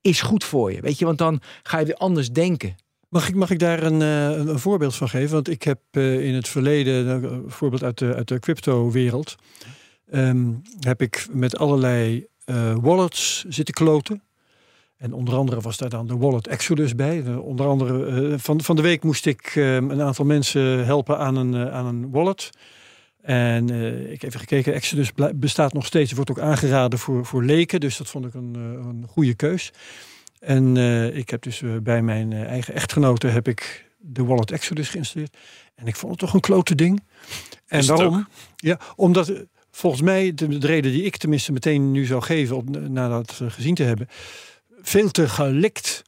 [0.00, 2.76] is goed voor je, weet je, want dan ga je weer anders denken.
[3.08, 5.32] Mag ik, mag ik daar een, eh, een, voorbeeld van geven?
[5.34, 9.34] Want ik heb eh, in het verleden, nou, een voorbeeld uit de, uit de crypto-wereld,
[10.10, 12.26] ehm, heb ik met allerlei
[12.80, 14.22] wallets zitten kloten.
[14.96, 17.22] En onder andere was daar dan de Wallet Exodus bij.
[17.22, 21.18] De- onder andere eh, van, van de week moest ik eh, een aantal mensen helpen
[21.18, 22.50] aan een, eh, aan een wallet.
[23.22, 23.70] En
[24.12, 27.80] ik heb even gekeken, Exodus bestaat nog steeds, wordt ook aangeraden voor, voor leken.
[27.80, 29.72] Dus dat vond ik een, een goede keus.
[30.38, 30.76] En
[31.16, 35.36] ik heb dus bij mijn eigen echtgenote heb ik de Wallet Exodus geïnstalleerd.
[35.74, 37.02] En ik vond het toch een klote ding.
[37.66, 38.28] En Is waarom?
[38.56, 39.32] Ja, omdat
[39.70, 43.40] volgens mij de, de reden die ik tenminste meteen nu zou geven, op, na dat
[43.48, 44.08] gezien te hebben,
[44.88, 46.04] veel te gelikt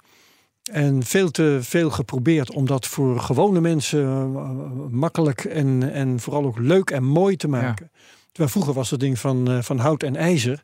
[0.71, 4.51] en veel te veel geprobeerd om dat voor gewone mensen eh,
[4.91, 7.91] makkelijk en, en vooral ook leuk en mooi te maken.
[8.29, 10.63] Terwijl vroeger was dat ding van, eh, van hout en ijzer.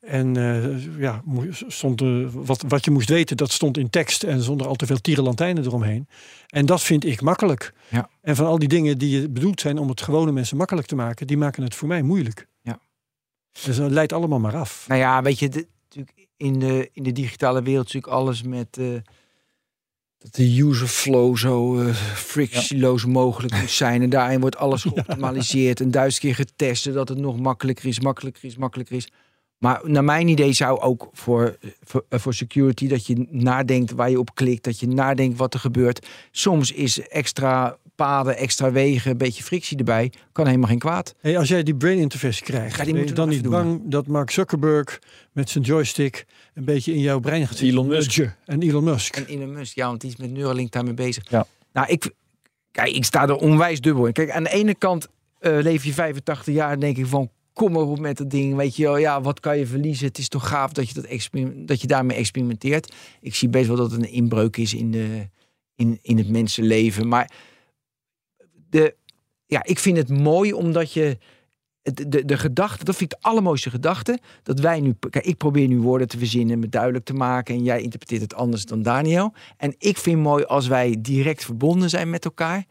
[0.00, 1.22] En eh, ja,
[1.66, 5.00] stond, wat, wat je moest weten, dat stond in tekst en zonder al te veel
[5.00, 6.08] tierenlantijnen eromheen.
[6.46, 7.72] En dat vind ik makkelijk.
[7.88, 8.08] Ja.
[8.20, 11.26] En van al die dingen die bedoeld zijn om het gewone mensen makkelijk te maken,
[11.26, 12.46] die maken het voor mij moeilijk.
[12.62, 12.78] Ja.
[13.62, 14.84] Dus dat leidt allemaal maar af.
[14.88, 15.66] Nou ja, weet je,
[16.44, 18.86] in de, in de digitale wereld natuurlijk alles met eh,
[20.18, 24.02] dat de user flow zo eh frictieloos mogelijk moet zijn.
[24.02, 28.44] En daarin wordt alles geoptimaliseerd en duizend keer getest, zodat het nog makkelijker is, makkelijker
[28.44, 29.08] is, makkelijker is.
[29.58, 34.10] Maar naar mijn idee zou ook voor, voor, eh, voor security dat je nadenkt waar
[34.10, 36.06] je op klikt, dat je nadenkt wat er gebeurt.
[36.30, 41.14] Soms is extra paden, extra wegen, een beetje frictie erbij, kan helemaal geen kwaad.
[41.20, 43.80] Hey, als jij die brain interface krijgt, Ja, die ben je dan niet doen, bang
[43.84, 44.98] dat Mark Zuckerberg
[45.32, 47.86] met zijn joystick een beetje in jouw brein gaat Elon?
[47.86, 48.18] Musk.
[48.44, 49.16] En Elon Musk.
[49.16, 51.30] En Elon Musk, ja, want die is met Neuralink daarmee bezig.
[51.30, 51.46] Ja.
[51.72, 52.10] Nou, ik,
[52.70, 54.12] kijk, ik sta er onwijs dubbel in.
[54.12, 57.72] Kijk, aan de ene kant eh, leef je 85 jaar en denk ik van, kom
[57.72, 58.54] maar op met dat ding.
[58.54, 60.06] Weet je wel, ja, wat kan je verliezen?
[60.06, 62.94] Het is toch gaaf dat je, dat dat je daarmee experimenteert.
[63.20, 65.28] Ik zie best wel dat het een inbreuk is in, de,
[65.76, 67.08] in, in het mensenleven.
[67.08, 67.30] Maar
[68.80, 68.94] de,
[69.46, 71.18] ja, ik vind het mooi omdat je...
[71.82, 74.18] het- De, de gedachte, dat vind ik de allermooiste gedachte.
[74.42, 74.94] Dat wij nu.
[75.10, 77.54] Kijk, ik probeer nu woorden te verzinnen, me duidelijk te maken.
[77.54, 79.32] En jij interpreteert het anders dan Daniel.
[79.56, 82.64] En ik vind mooi als wij direct verbonden zijn met elkaar.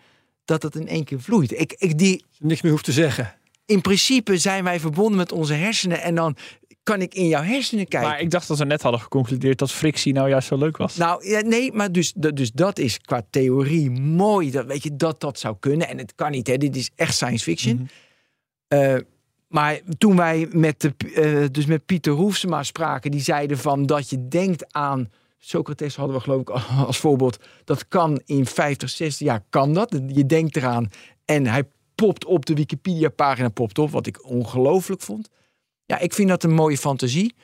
[0.45, 1.59] Dat het in één keer vloeit.
[1.59, 3.33] Ik, ik, die, Niks meer hoeft te zeggen.
[3.65, 6.01] in principe zijn wij verbonden met onze hersenen.
[6.01, 6.35] En dan
[6.83, 8.09] kan ik in jouw hersenen kijken.
[8.09, 10.95] Maar ik dacht dat we net hadden geconcludeerd dat frictie nou juist zo leuk was.
[10.95, 14.51] Nou, ja, nee, maar dus, dus dat is qua theorie mooi.
[14.51, 15.87] Dat, weet je, dat dat zou kunnen.
[15.87, 16.57] En het kan niet, hè.
[16.57, 17.75] Dit is echt science fiction.
[17.75, 17.85] Mhm.
[18.67, 18.95] Eh,
[19.47, 24.09] maar toen wij met, de, eh, dus met Pieter Roefsema spraken, die zeiden van dat
[24.09, 25.11] je denkt aan.
[25.39, 26.49] Socrates hadden we geloof ik
[26.87, 27.37] als voorbeeld.
[27.63, 29.99] Dat kan in 50, 60 jaar kan dat.
[30.07, 30.89] Je denkt eraan
[31.25, 31.63] en hij
[31.95, 35.29] popt op de Wikipedia pagina popt op, wat ik ongelooflijk vond.
[35.85, 37.35] Ja, ik vind dat een mooie fantasie.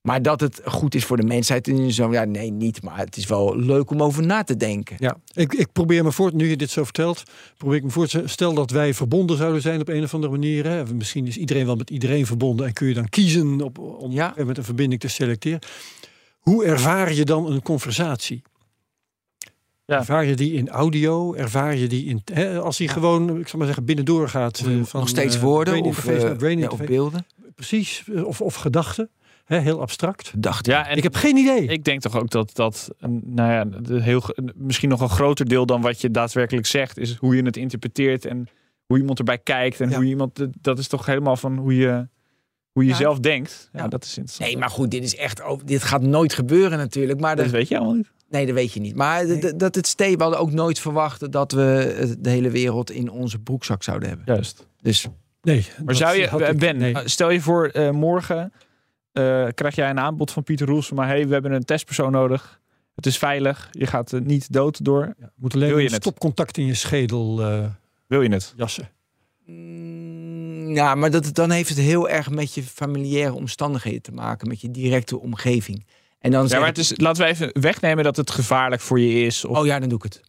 [0.00, 2.82] Maar dat het goed is voor de mensheid en zo, ja, nee, niet.
[2.82, 4.96] Maar het is wel leuk om over na te denken.
[4.98, 7.22] Ja, ik, ik probeer me voor, nu je dit zo vertelt,
[7.56, 10.14] probeer ik me voor te stellen, stel dat wij verbonden zouden zijn op een of
[10.14, 10.64] andere manier.
[10.66, 10.94] Hè.
[10.94, 14.34] Misschien is iedereen wel met iedereen verbonden en kun je dan kiezen op, om Ja.
[14.44, 15.58] met een verbinding te selecteren.
[16.38, 18.42] Hoe ervaar je dan een conversatie?
[19.84, 19.98] Ja.
[19.98, 21.34] Ervaar je die in audio?
[21.34, 22.22] Ervaar je die in.
[22.32, 24.58] Hè, als die gewoon, ik zal maar zeggen, binnendoor gaat.
[24.58, 27.26] eh, van, Nog steeds eh, woorden of, eh, ja, of beelden.
[27.56, 29.10] Precies, eh, of, of gedachten.
[29.44, 30.32] Hè, heel abstract.
[30.36, 31.66] Dacht Ja, en ik heb geen idee.
[31.66, 32.88] ik denk toch ook dat dat,
[33.22, 34.22] nou ja, de heel,
[34.54, 38.24] misschien nog een groter deel dan wat je daadwerkelijk zegt, is hoe je het interpreteert
[38.24, 38.48] en
[38.86, 39.96] hoe iemand erbij kijkt en Ja.
[39.96, 42.08] hoe iemand, dat is toch helemaal van hoe je,
[42.72, 42.96] hoe je Ja.
[42.96, 43.68] zelf denkt.
[43.72, 43.88] Ja, Ja.
[43.88, 44.48] dat is interessant.
[44.50, 45.42] Nee, maar goed, dit is echt.
[45.42, 47.20] ook- Dit gaat nooit gebeuren natuurlijk.
[47.20, 48.10] Maar dat de, weet je allemaal niet.
[48.28, 48.94] nee, dat weet je niet.
[48.96, 50.16] Maar dat het steeds.
[50.16, 54.08] We hadden ook nooit verwacht dat we eh, de hele wereld in onze broekzak zouden
[54.08, 54.26] hebben.
[54.34, 54.66] Juist.
[54.80, 55.06] Dus
[55.46, 56.94] nee, Maar zou je, ik- Ben, nee.
[57.04, 58.52] stel je voor eh, morgen
[59.12, 62.12] eh, krijg jij een aanbod van Pieter Roels van maar hey, we hebben een testpersoon
[62.12, 62.60] nodig.
[62.94, 65.14] Het is veilig, je gaat eh, niet dood door.
[65.18, 67.64] Ja, moet alleen Wil je een stopcontact in je schedel eh,
[68.06, 68.54] Wil je het?
[68.56, 68.88] jassen.
[69.46, 74.48] Mm, Ja, maar dat, dan heeft het heel erg met je familiaire omstandigheden te maken,
[74.48, 75.86] met je directe omgeving.
[76.18, 79.20] En dan Ja, maar het is, laten we even wegnemen dat het gevaarlijk voor je
[79.24, 79.44] is.
[79.44, 80.20] Of, Oh ja, dan doe ik het.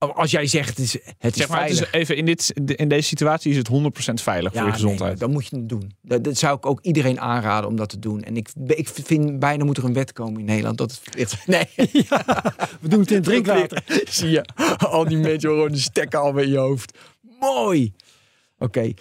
[0.00, 1.92] Oh, Als jij zegt het is, het is zeg maar, het veilig.
[1.94, 3.74] is even in, dit, in deze situatie is het 100%
[4.14, 5.10] veilig voor je nee, gezondheid.
[5.10, 5.92] maar dan moet je het doen.
[6.02, 8.22] Dat, dat zou ik ook iedereen aanraden om dat te doen.
[8.22, 11.46] En ik, ik vind bijna moet er een wet komen in Nederland dat het verplicht
[11.46, 11.68] Nee,
[12.80, 13.82] We doen het in drinkwater.
[14.10, 14.44] zie je.
[14.78, 16.98] Al die mensen gewoon de stekker al in je hoofd.
[17.40, 17.92] Mooi.
[18.58, 18.92] Oké.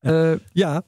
[0.00, 0.82] Eh, Ja,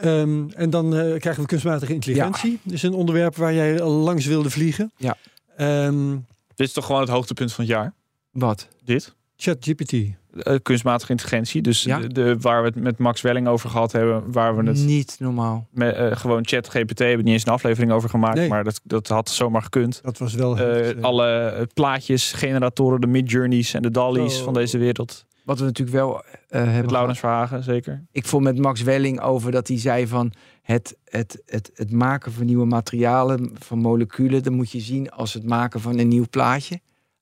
[0.00, 2.58] ehm, en dan eh, krijgen we kunstmatige intelligentie.
[2.62, 4.92] Dat is een onderwerp waar jij langs wilde vliegen.
[4.96, 5.16] Ja.
[5.56, 6.10] Ehm,
[6.54, 7.94] Dit is toch gewoon het hoogtepunt van het jaar?
[8.30, 8.68] Wat?
[8.84, 9.14] Dit?
[9.36, 9.92] ChatGPT.
[9.92, 11.62] Eh, kunstmatige intelligentie.
[11.62, 11.98] Dus Ja.
[11.98, 14.32] de, de- waar we het met Max Welling over gehad hebben.
[14.32, 15.66] Waar we het Niet normaal.
[15.70, 18.36] met eh, gewoon chat GPT hebben niet eens een aflevering over gemaakt.
[18.36, 18.48] Nee.
[18.48, 20.00] Maar dat, dat had zomaar gekund.
[20.02, 20.58] Dat was wel...
[20.58, 24.44] Eh, alle plaatjes, generatoren, de Midjourneys en de Dalli's Oh.
[24.44, 25.26] van deze wereld.
[25.44, 26.12] Wat we natuurlijk wel
[26.48, 26.92] Met hebben.
[26.92, 28.04] Laurens Verhagen, zeker.
[28.12, 32.32] Ik vond met Max Welling over dat hij zei van het, het, het, het maken
[32.32, 36.26] van nieuwe materialen, van moleculen, dat moet je zien als het maken van een nieuw
[36.30, 36.80] plaatje.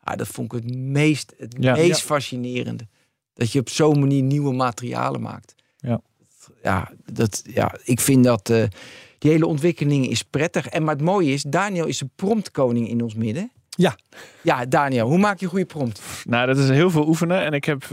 [0.08, 1.72] Ah, dat vond ik het meest, het Ja.
[1.74, 2.06] meest Ja.
[2.06, 2.86] fascinerende.
[3.34, 5.54] Dat je op zo'n manier nieuwe materialen maakt.
[5.78, 6.00] Ja.
[6.62, 8.64] Ja, dat, ja ik vind dat eh,
[9.18, 10.66] die hele ontwikkeling is prettig.
[10.68, 13.50] En maar het mooie is, Daniel is de promptkoning in ons midden.
[13.70, 13.96] Ja.
[14.42, 16.00] Ja, Daniel, hoe maak je een goede prompt?
[16.24, 17.44] Nou, dat is heel veel oefenen.
[17.44, 17.86] En ik heb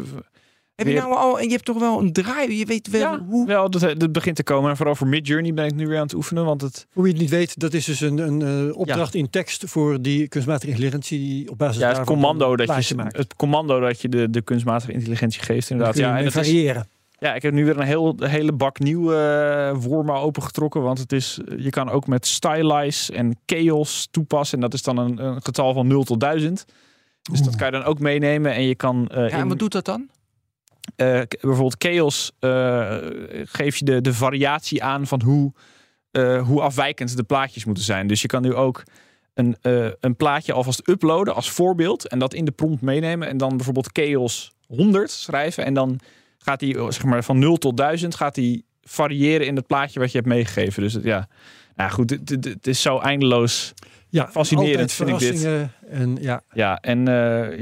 [0.76, 3.24] Heb je nou al, en je hebt toch wel een draai, je weet wel ja,
[3.26, 3.48] hoe.
[3.48, 4.70] wel, dat, dat begint te komen.
[4.70, 6.46] En vooral voor Midjourney ben ik nu weer aan het oefenen.
[6.46, 9.30] Want het, Hoe je het niet weet, dat is dus een, een eh, opdracht in
[9.30, 13.18] tekst voor die kunstmatige intelligentie die op basis ja, het daarvan commando dat je maakt.
[13.18, 15.96] het commando dat je de, de kunstmatige intelligentie geeft, inderdaad.
[15.96, 16.88] kun je Ja, en is, variëren.
[17.20, 20.82] ja, ik heb nu weer een heel, hele bak nieuwe eh, wormen opengetrokken.
[20.82, 24.56] Want het is, je kan ook met stylize en chaos toepassen.
[24.58, 26.66] En dat is dan een, een getal van 0 tot 1000.
[27.32, 28.54] Dus dat kan je dan ook meenemen.
[28.54, 30.08] En je kan eh, Ja, en in- wat doet dat dan?
[30.96, 32.98] Eh, bijvoorbeeld chaos eh,
[33.44, 35.54] geef je de, de variatie aan van hoe,
[36.12, 38.08] eh, hoe afwijkend de plaatjes moeten zijn.
[38.08, 38.84] Dus je kan nu ook
[39.34, 39.58] een,
[40.00, 43.90] een plaatje alvast uploaden als voorbeeld en dat in de prompt meenemen en dan bijvoorbeeld
[43.94, 46.00] chaos 100 schrijven en dan
[46.38, 50.12] gaat hij zeg maar van 0 tot 1000 gaat hij variëren in het plaatje wat
[50.12, 50.84] je hebt meegegeven.
[50.84, 51.28] Dus het- ja,
[51.76, 53.74] nou goed, het, is zo eindeloos.
[54.10, 55.48] Ja, Fascinerend vind ik dit.
[55.90, 57.60] En ja, Ja, en eh,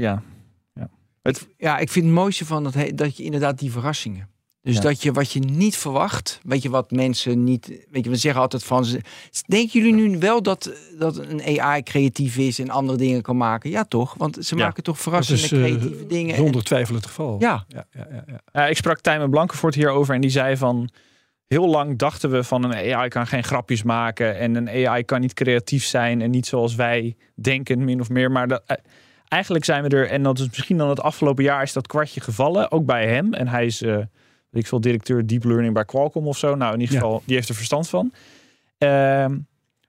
[1.24, 4.28] ja, Ja, ik vind het mooiste van dat, dat je inderdaad die verrassingen.
[4.62, 4.80] Dus Ja.
[4.80, 8.40] dat je wat je niet verwacht, weet je wat mensen niet, weet je, we zeggen
[8.40, 9.00] altijd van ze.
[9.46, 13.70] Denken jullie nu wel dat, dat een AI creatief is en andere dingen kan maken?
[13.70, 14.14] Ja, toch?
[14.18, 14.64] Want ze Ja.
[14.64, 16.34] maken toch verrassende is eh, creatieve dingen.
[16.34, 17.36] en- zonder twijfel het geval.
[17.40, 18.40] ja, Ja, ja, ja, ja.
[18.52, 20.88] Ja, ik sprak Tijmen Blankenvoort hierover en die zei van...
[21.46, 25.20] Heel lang dachten we van een AI kan geen grapjes maken en een AI kan
[25.20, 28.30] niet creatief zijn en niet zoals wij denken, min of meer.
[28.30, 28.76] Maar dat, eh,
[29.28, 32.20] eigenlijk zijn we er, en dat is misschien dan het afgelopen jaar, is dat kwartje
[32.20, 33.32] gevallen, ook bij hem.
[33.34, 33.96] En hij is, eh
[34.50, 36.54] weet ik veel, directeur Deep Learning bij Qualcomm of zo.
[36.54, 37.00] Nou, in ieder Ja.
[37.02, 38.12] geval, die heeft er verstand van.
[38.78, 39.38] Ehm,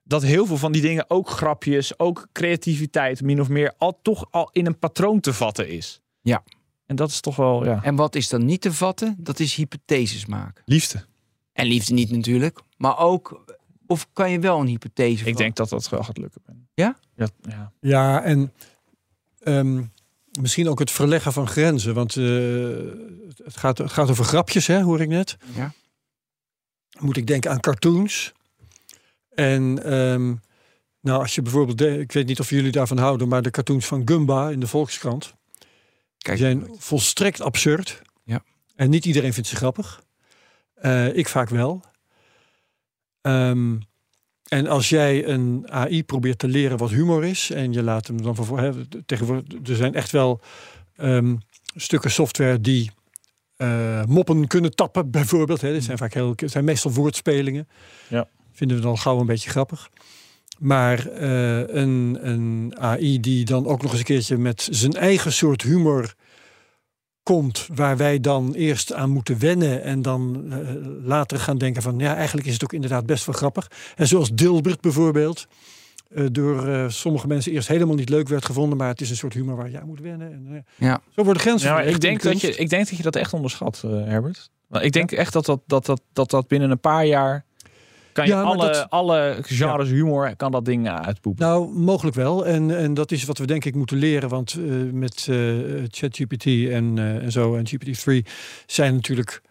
[0.03, 4.25] dat heel veel van die dingen, ook grapjes, ook creativiteit, min of meer, al toch
[4.31, 6.01] al in een patroon te vatten is.
[6.21, 6.43] Ja.
[6.85, 9.15] En dat is toch wel, ja, en wat is dan niet te vatten?
[9.17, 10.63] Dat is hypotheses maken.
[10.65, 11.05] liefde.
[11.53, 13.45] En liefde niet natuurlijk, maar ook,
[13.87, 15.35] of kan je wel een hypothese Ik vatten?
[15.35, 16.41] denk dat dat wel gaat lukken.
[16.73, 16.95] Ja?
[17.15, 17.71] Ja, ja.
[17.79, 18.51] Ja, en
[19.45, 19.83] ehm,
[20.41, 21.93] misschien ook het verleggen van grenzen.
[21.93, 22.23] Want eh,
[23.43, 25.37] het, gaat, het gaat over grapjes, hè, hoor ik net.
[25.55, 25.73] Ja.
[26.99, 28.31] Moet ik denken aan cartoons.
[29.29, 30.33] En ehm,
[30.99, 33.85] nou, als je bijvoorbeeld, de- ik weet niet of jullie daarvan houden, maar de cartoons
[33.85, 35.33] van Gumba in de Volkskrant
[36.17, 38.01] Kijk, die zijn volstrekt absurd.
[38.23, 38.43] Ja.
[38.75, 40.03] En niet iedereen vindt ze grappig.
[40.75, 41.83] Eh, ik vaak wel.
[43.21, 43.77] Ehm,
[44.45, 48.21] en als jij een AI probeert te leren wat humor is en je laat hem
[48.21, 48.73] dan voor
[49.05, 50.41] tegenwoordig er zijn echt wel
[50.95, 51.35] ehm,
[51.75, 52.91] stukken software die
[53.57, 55.61] eh, moppen kunnen tappen bijvoorbeeld.
[55.61, 55.71] Hè.
[55.71, 57.67] Dit zijn vaak heel, zijn meestal woordspelingen.
[58.07, 58.27] Ja.
[58.51, 59.89] Vinden we dan gauw een beetje grappig.
[60.59, 65.33] Maar eh, een, een AI die dan ook nog eens een keertje met zijn eigen
[65.33, 66.15] soort humor
[67.25, 70.57] komt waar wij dan eerst aan moeten wennen en dan uh,
[71.03, 73.71] later gaan denken van ja, eigenlijk is het ook inderdaad best wel grappig.
[73.95, 75.47] En zoals Dilbert bijvoorbeeld,
[76.09, 79.15] uh, door uh, sommige mensen eerst helemaal niet leuk werd gevonden, maar het is een
[79.15, 80.31] soort humor waar je aan moet wennen.
[80.31, 81.01] En, ja.
[81.15, 81.69] Zo worden grenzen.
[81.69, 84.49] Ja, ik, denk dat je, ik denk dat je dat echt onderschat, Herbert.
[84.71, 87.45] Ik denk echt dat dat, dat, dat, dat dat binnen een paar jaar
[88.15, 89.93] kan je ja, alle, dat, alle genres ja.
[89.93, 91.45] humor kan dat ding uitpoepen?
[91.45, 92.45] Nou, mogelijk wel.
[92.45, 94.29] En, en dat is wat we denk ik moeten leren.
[94.29, 98.31] Want uh, met uh, ChatGPT en, uh, en zo en GPT-3
[98.65, 99.41] zijn natuurlijk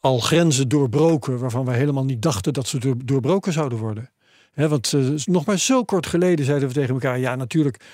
[0.00, 4.10] al grenzen doorbroken waarvan we helemaal niet dachten dat ze door, doorbroken zouden worden.
[4.52, 7.84] He, want nog maar zo kort geleden zeiden we tegen elkaar: ja, natuurlijk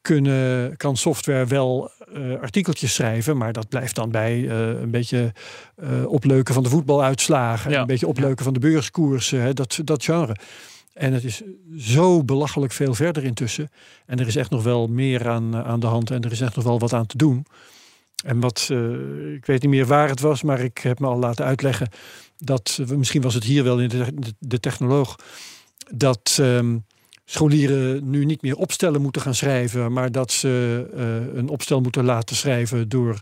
[0.00, 5.32] kunnen, kan software wel uh, artikeltjes schrijven, maar dat blijft dan bij uh, een beetje
[5.82, 7.80] uh, opleuken van de voetbaluitslagen, ja.
[7.80, 8.44] een beetje opleuken ja.
[8.44, 10.36] van de beurskoersen, hè, dat, dat genre.
[10.92, 11.42] En het is
[11.76, 13.70] zo belachelijk veel verder intussen.
[14.06, 16.56] En er is echt nog wel meer aan, aan de hand en er is echt
[16.56, 17.46] nog wel wat aan te doen.
[18.24, 18.70] En wat,
[19.34, 21.88] ik weet niet meer waar het was, maar ik heb me al laten uitleggen
[22.40, 25.16] dat, misschien was het hier wel in de, de, de technoloog,
[25.90, 26.84] dat um,
[27.30, 32.04] scholieren nu niet meer opstellen moeten gaan schrijven, maar dat ze uh, een opstel moeten
[32.04, 33.20] laten schrijven door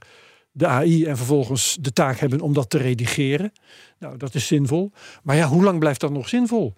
[0.52, 3.52] de AI en vervolgens de taak hebben om dat te redigeren.
[3.98, 4.92] Nou, dat is zinvol.
[5.22, 6.74] Maar ja, hoe lang blijft dat nog zinvol?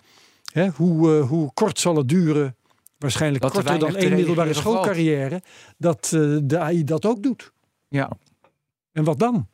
[0.52, 2.56] Hè, hoe, uh, hoe kort zal het duren?
[2.98, 5.42] Waarschijnlijk Dat er korter dan één middelbare schoolcarrière.
[5.78, 7.52] Dat uh, de AI dat ook doet.
[7.88, 8.10] Ja.
[8.92, 9.48] En wat dan?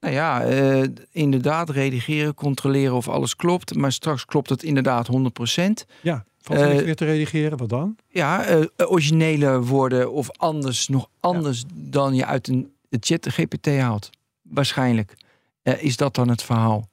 [0.00, 3.74] Nou ja, eh, inderdaad, redigeren, controleren of alles klopt.
[3.74, 5.86] Maar straks klopt het inderdaad 100%.
[6.02, 6.24] Ja,
[6.56, 7.58] valt er Eh, te redigeren?
[7.58, 7.96] Wat dan?
[8.08, 13.66] Ja, eh, originele woorden of anders, nog anders dan je uit een de chat GPT
[13.66, 14.10] haalt.
[14.42, 15.14] Waarschijnlijk
[15.62, 16.88] Eh, is dat dan het verhaal.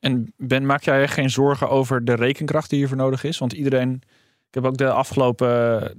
[0.00, 3.38] En Ben, maak jij je geen zorgen over de rekenkracht die hiervoor nodig is?
[3.38, 3.92] Want iedereen,
[4.48, 5.90] ik heb ook de afgelopen eh,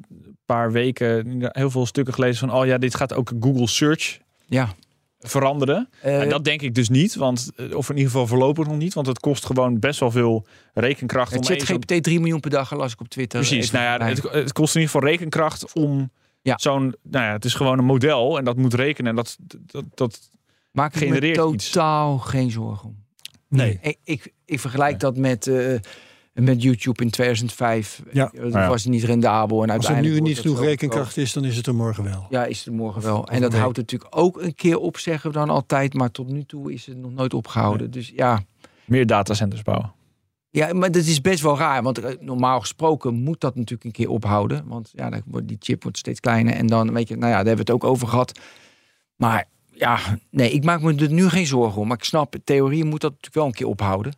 [0.46, 4.74] paar weken heel veel stukken gelezen van, oh ja, dit gaat ook Google Search Ja.
[5.20, 5.90] Veranderen.
[6.02, 8.78] Eh, en dat denk ik dus niet, want, eh, of in ieder geval voorlopig nog
[8.78, 11.34] niet, want het kost gewoon best wel veel rekenkracht.
[11.34, 13.40] eens op- GPT 3 miljoen per dag las ik op Twitter.
[13.40, 16.58] Precies, nou ja, het, het kost in ieder geval rekenkracht om Ja.
[16.58, 19.10] zo'n, nou ja, het is gewoon een model en dat moet rekenen.
[19.10, 20.30] En dat, dat, dat
[20.72, 21.70] Maak me genereert iets.
[21.70, 22.98] totaal geen zorgen om.
[23.48, 23.80] Nee.
[23.82, 25.76] Ik, ik, ik vergelijk dat met, eh,
[26.43, 28.02] met YouTube in 2005.
[28.12, 28.32] Ja.
[28.34, 28.67] Dat ja.
[28.67, 29.63] was niet rendabel.
[29.63, 32.25] En Als er nu niet genoeg rekenkracht is, dan is het er morgen wel.
[32.30, 33.19] Ja, is het morgen wel.
[33.19, 35.93] Of En dat houdt natuurlijk ook een keer op, zeggen we dan altijd.
[35.93, 37.91] Maar tot nu toe is het nog nooit opgehouden.
[37.91, 38.43] Dus ja.
[38.86, 39.93] meer datacenters bouwen.
[40.49, 41.84] ja, maar dat is best wel raar.
[41.84, 44.67] Want eh, normaal gesproken moet dat natuurlijk een keer ophouden.
[44.67, 46.54] Want ja, dan wordt die chip wordt steeds kleiner.
[46.54, 48.39] En dan weet je, nou ja, daar hebben we het ook over gehad.
[49.15, 49.99] Maar ja,
[50.30, 51.88] nee, ik maak me er nu geen zorgen om.
[51.88, 54.13] Maar ik snap, in theorie moet dat natuurlijk wel een keer ophouden.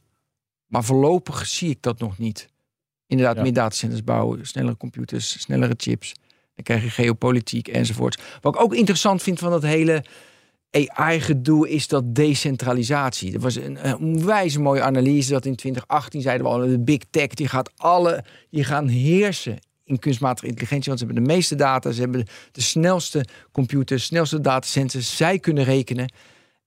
[0.71, 2.49] Maar voorlopig zie ik dat nog niet.
[3.07, 3.41] Inderdaad, Ja.
[3.41, 6.13] meer datacenters bouwen, snellere computers, snellere chips.
[6.55, 8.21] Dan krijg je geopolitiek enzovoort.
[8.41, 10.03] Wat ik ook interessant vind van dat hele
[10.71, 13.33] AI-gedoe is dat decentralisatie.
[13.33, 17.01] Er was een, een onwijs mooie analyse dat in 2018 zeiden we al, de big
[17.09, 21.55] tech die gaat alle, die gaan heersen in kunstmatige intelligentie, want ze hebben de meeste
[21.55, 26.13] data, ze hebben de snelste computers, snelste datacenters, zij kunnen rekenen.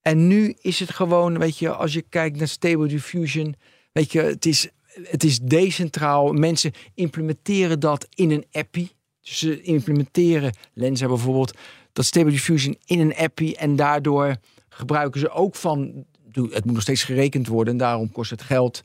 [0.01, 3.55] En nu is het gewoon, weet je, als je kijkt naar Stable Diffusion,
[3.95, 4.69] weet je, het is,
[5.03, 6.33] het is decentraal.
[6.33, 8.91] Mensen implementeren dat in een appie.
[9.21, 11.57] Dus ze implementeren, Lensa bijvoorbeeld,
[11.93, 13.57] dat Stable Diffusion in een appie.
[13.57, 14.37] En daardoor
[14.69, 18.43] gebruiken ze ook van, doe- het moet nog steeds gerekend worden en daarom kost het
[18.43, 18.83] geld.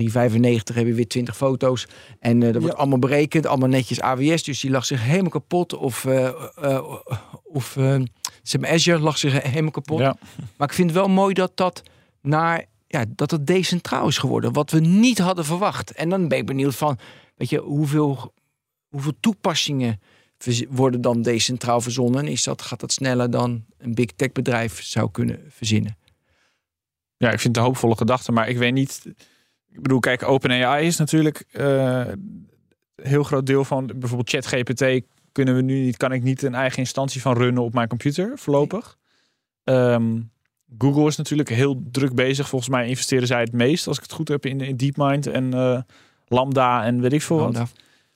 [0.00, 1.86] 3,95 heb je weer 20 foto's.
[2.20, 2.80] En eh, dat wordt Ja.
[2.80, 4.42] allemaal berekend, allemaal netjes AWS.
[4.42, 5.74] Dus die lag zich helemaal kapot.
[5.76, 6.82] Of, eh,
[7.42, 9.98] of maar, Azure lag zich helemaal kapot.
[9.98, 10.16] Ja.
[10.56, 11.82] Maar ik vind het wel mooi dat dat
[12.22, 14.52] naar ja, dat het decentraal is geworden.
[14.52, 15.92] Wat we niet hadden verwacht.
[15.92, 16.98] En dan ben ik benieuwd van,
[17.36, 18.34] weet je, hoeveel,
[18.88, 20.00] hoeveel toepassingen
[20.68, 22.26] worden dan decentraal verzonnen?
[22.26, 25.96] Is dat, gaat dat sneller dan een big tech bedrijf zou kunnen verzinnen?
[27.16, 29.02] Ja, ik vind het een hoopvolle gedachte, maar ik weet niet.
[29.70, 32.42] Ik bedoel, kijk, OpenAI is natuurlijk een
[32.96, 35.06] heel groot deel van bijvoorbeeld ChatGPT.
[35.32, 38.38] Kunnen we nu niet, kan ik niet een eigen instantie van runnen op mijn computer
[38.38, 38.98] voorlopig.
[39.64, 40.20] Ehm,
[40.78, 42.48] Google is natuurlijk heel druk bezig.
[42.48, 45.54] Volgens mij investeren zij het meest, als ik het goed heb, in, in DeepMind en
[45.54, 45.80] eh,
[46.28, 47.44] Lambda en weet ik veel wat.
[47.44, 47.72] Lambda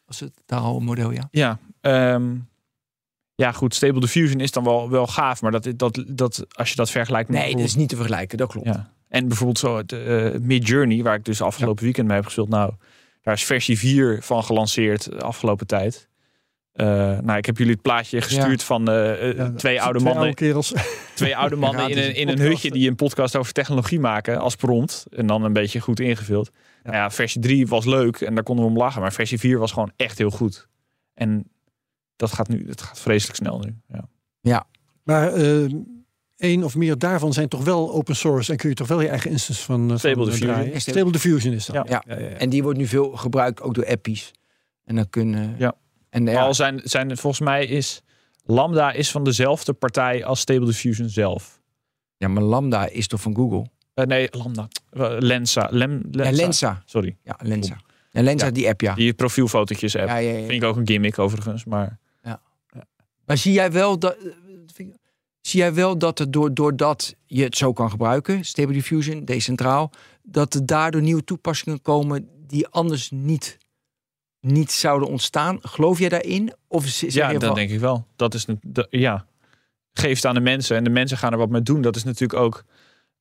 [0.07, 1.29] Was het taalmodel, ja?
[1.31, 2.35] Ja, ehm,
[3.35, 3.75] ja, goed.
[3.75, 7.29] Stable Diffusion is dan wel, wel gaaf, maar dat, dat, dat, als je dat vergelijkt
[7.29, 8.67] met Nee, dat is niet te vergelijken, dat klopt.
[8.67, 8.95] ja.
[9.09, 12.49] En bijvoorbeeld zo het eh, Mid Journey, waar ik dus afgelopen weekend mee heb gespeeld.
[12.49, 12.73] Nou,
[13.23, 16.09] daar is versie 4 van gelanceerd de afgelopen tijd.
[16.77, 16.87] Eh,
[17.19, 20.75] nou, ik heb jullie het plaatje gestuurd van eh, eh, Ja, twee oude mannen, kerels.
[21.15, 24.57] twee oude mannen in een, in een hutje die een podcast over technologie maken als
[24.57, 25.07] prompt.
[25.11, 26.51] En dan een beetje goed ingevuld.
[26.55, 26.91] Ja.
[26.91, 29.01] Nou ja, versie 3 was leuk en daar konden we om lachen.
[29.01, 30.69] Maar versie 4 was gewoon echt heel goed.
[31.15, 31.51] En
[32.17, 33.75] dat gaat nu, het gaat vreselijk snel nu.
[34.41, 34.67] Ja.
[35.03, 35.73] Maar eh,
[36.37, 39.09] één of meer daarvan zijn toch wel open source en kun je toch wel je
[39.09, 40.71] eigen instance van, Stable van, Diffusion.
[40.71, 41.75] Ja, Stable Diffusion is dat.
[41.75, 41.85] Ja.
[41.89, 42.03] Ja.
[42.07, 42.37] Ja, ja, ja.
[42.37, 44.31] En die wordt nu veel gebruikt, ook door appies.
[44.85, 45.55] En dan kunnen...
[45.59, 45.75] Ja.
[46.17, 48.03] En ja, al zijn, zijn, volgens mij is
[48.45, 51.61] Lambda is van dezelfde partij als Stable Diffusion zelf.
[52.17, 53.67] ja, maar Lambda is toch van Google?
[53.95, 54.69] Eh, nee, Lambda.
[54.91, 55.69] Eh, Lensa.
[55.71, 56.31] Lem, Lensa.
[56.31, 56.83] Ja, Lensa.
[56.85, 57.17] Sorry.
[57.23, 57.81] Ja, Lensa.
[58.11, 58.53] En Lensa, Ja.
[58.53, 58.95] die app, ja.
[58.95, 60.09] Die profielfotootjes app.
[60.09, 60.39] ja, ja, ja.
[60.39, 61.65] Vind ik ook een gimmick overigens.
[61.65, 61.99] Maar
[63.27, 64.17] Maar zie jij wel dat...
[65.41, 69.91] Zie jij wel dat er door, doordat je het zo kan gebruiken, Stable Diffusion, decentraal,
[70.23, 73.59] dat er daardoor nieuwe toepassingen komen die anders niet,
[74.41, 75.59] niet zouden ontstaan?
[75.63, 76.53] Geloof jij daarin?
[76.69, 78.07] Of zeg ja, dat denk ik wel.
[78.17, 79.27] Dat is een, de- ja.
[79.93, 81.81] Geef het aan de mensen en de mensen gaan er wat mee doen.
[81.81, 82.65] Dat is natuurlijk ook.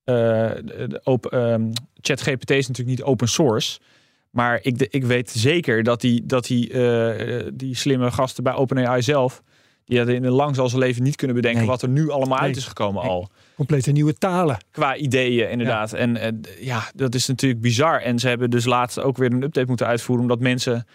[0.04, 3.78] eh, de- de ehm, ChatGPT is natuurlijk niet open source.
[4.30, 8.52] Maar ik, de- ik weet zeker dat die, dat die, eh, die slimme gasten bij
[8.54, 9.42] OpenAI zelf.
[9.84, 11.70] Die hadden in een lang zal zijn leven niet kunnen bedenken Nee.
[11.70, 13.10] wat er nu allemaal uit is gekomen Nee.
[13.10, 13.28] al.
[13.54, 14.56] Complete nieuwe talen.
[14.70, 15.92] Qua ideeën, inderdaad.
[15.92, 18.00] En ja, dat is natuurlijk bizar.
[18.00, 20.24] En ze hebben dus laatst ook weer een update moeten uitvoeren.
[20.24, 20.86] Omdat mensen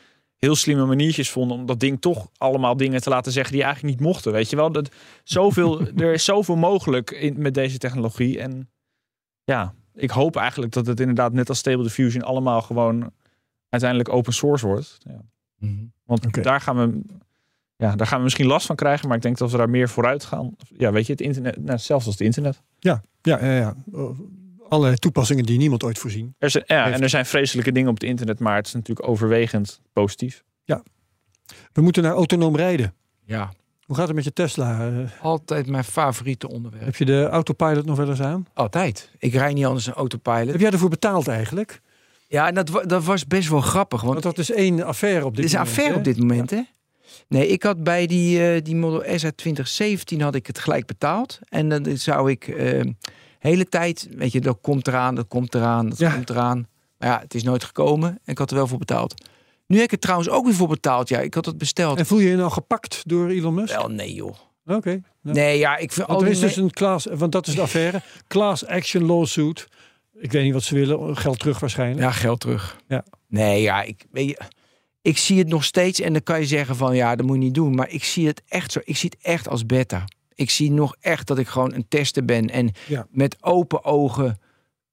[0.45, 1.57] heel slimme maniertjes vonden.
[1.57, 4.31] Om dat ding toch allemaal dingen te laten zeggen die eigenlijk niet mochten.
[4.31, 4.71] Weet je wel?
[4.71, 4.89] Dat,
[5.23, 8.39] zoveel, er is zoveel mogelijk in, met deze technologie.
[8.39, 8.69] En
[9.43, 13.11] ja, ik hoop eigenlijk dat het inderdaad net als Stable Diffusion allemaal gewoon
[13.69, 14.97] uiteindelijk open source wordt.
[14.99, 15.21] Ja.
[15.57, 15.85] Mhm.
[16.05, 17.01] Want daar gaan we.
[17.75, 19.89] Ja, daar gaan we misschien last van krijgen, maar ik denk dat we daar meer
[19.89, 20.55] vooruit gaan.
[20.77, 22.61] Ja, weet je, het internet, nou, zelfs als het internet.
[22.79, 23.55] Ja, ja, ja.
[23.55, 23.75] ja.
[24.72, 26.36] Allerlei toepassingen die niemand ooit voorzien.
[26.38, 28.74] Er zijn, ja, Heeft- en er zijn vreselijke dingen op het internet, maar het is
[28.74, 30.43] natuurlijk overwegend positief.
[31.74, 32.93] We moeten naar autonoom rijden.
[33.26, 33.51] Ja,
[33.86, 34.88] Hoe gaat het met je Tesla?
[34.88, 36.86] Eh, altijd mijn favoriete onderwerp.
[36.86, 38.45] heb je de autopilot nog wel eens aan?
[38.53, 39.09] Altijd.
[39.19, 40.51] Ik rijd niet anders een autopilot.
[40.51, 41.82] Heb jij ervoor betaald eigenlijk?
[42.28, 44.01] Ja, en dat, dat was best wel grappig.
[44.01, 45.78] Want Want dat is één affaire op dit Dit is een moment.
[45.78, 45.99] affaire hè?
[45.99, 46.61] op dit moment, hè?
[47.28, 50.86] Nee, ik had bij die, eh, die Model S uit 2017 had ik het gelijk
[50.86, 51.39] betaald.
[51.49, 52.82] En dan zou ik eh
[53.49, 56.11] hele tijd, weet je, dat komt eraan, dat komt eraan, dat Ja.
[56.13, 56.67] komt eraan.
[56.97, 59.13] Maar ja, het is nooit gekomen en ik had er wel voor betaald.
[59.67, 61.09] Nu heb ik het trouwens ook weer voor betaald.
[61.09, 61.97] Ja, ik had het besteld.
[61.97, 63.75] En voel je je nou gepakt door Elon Musk?
[63.75, 64.35] Wel, nee joh.
[64.65, 64.89] Oké.
[65.21, 65.31] Ja.
[65.31, 68.01] Nee, ja, ik vind Want er is dus een class, want dat is de affaire.
[68.27, 69.67] Class action lawsuit.
[70.13, 71.17] Ik weet niet wat ze willen.
[71.17, 71.99] Geld terug waarschijnlijk.
[72.01, 72.77] Ja, geld terug.
[72.87, 73.03] Ja.
[73.27, 74.37] Nee, ja, ik, weet je,
[75.01, 77.41] ik zie het nog steeds en dan kan je zeggen van ja, dat moet je
[77.43, 77.75] niet doen.
[77.75, 78.79] Maar ik zie het echt zo.
[78.83, 80.05] Ik zie het echt als beta.
[80.41, 82.49] Ik zie nog echt dat ik gewoon een tester ben.
[82.49, 83.07] En Ja.
[83.11, 84.39] met open ogen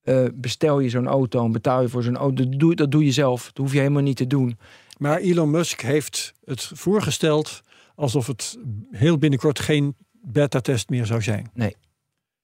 [0.03, 2.44] eh, bestel je zo'n auto en betaal je voor zo'n auto.
[2.49, 3.44] Dat doe, dat doe je zelf.
[3.46, 4.59] Dat hoef je helemaal niet te doen.
[4.99, 7.61] Maar Elon Musk heeft het voorgesteld
[7.94, 8.59] alsof het
[8.90, 11.51] heel binnenkort geen beta-test meer zou zijn.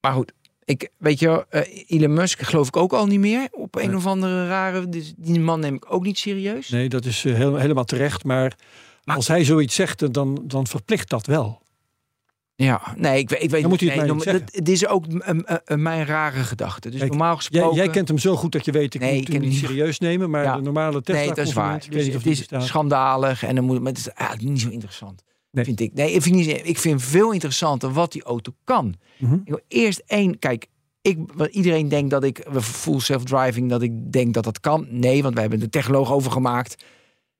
[0.00, 0.32] Maar goed,
[0.64, 3.48] ik, weet je, eh, Elon Musk geloof ik ook al niet meer.
[3.50, 3.96] Op een Nee.
[3.96, 4.88] of andere rare.
[4.88, 6.68] Dus die man neem ik ook niet serieus.
[6.68, 8.24] Nee, dat is eh, heel, helemaal terecht.
[8.24, 8.57] Maar,
[9.05, 11.62] Maar- als hij zoiets zegt, dan, dan verplicht dat wel.
[12.57, 14.46] Ja, nee, ik, weet- ik weet Dan moet hij het nee, niet zeggen.
[14.46, 16.88] dit is ook een, een- een- mijn rare gedachte.
[16.90, 17.76] Dus Kijk, normaal gesproken.
[17.76, 19.98] jij kent hem zo goed dat je weet, ik Nee, moet ik hem niet serieus
[19.98, 20.30] nemen.
[20.30, 20.57] Maar Ja.
[20.57, 21.72] de normale Tesla Nee, dat is waar.
[21.72, 22.62] Weet Dus niet het is bestaat.
[22.64, 25.22] schandalig en dan moet maar het is niet zo interessant.
[25.50, 25.64] Nee.
[25.64, 25.92] Vind ik.
[25.94, 28.94] Nee, ik vind, niet, ik vind veel interessanter wat die auto kan.
[29.18, 29.34] Mhm.
[29.34, 30.66] Ik wil eerst één, kijk,
[31.02, 31.18] ik,
[31.50, 34.86] iedereen denkt dat ik we full self-driving, dat ik denk dat dat kan.
[34.90, 36.84] Nee, want we hebben de technoloog over gemaakt.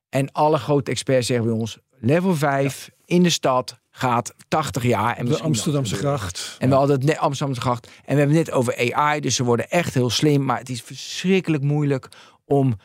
[0.09, 5.17] En alle grote experts zeggen bij ons: level 5 in de stad gaat 80 jaar.
[5.17, 6.57] En De Amsterdamse gracht.
[6.59, 7.87] En we hadden het net Amsterdamse gracht.
[7.87, 10.45] En we hebben het net over AI, dus ze worden echt heel slim.
[10.45, 12.09] Maar het is verschrikkelijk moeilijk
[12.45, 12.77] om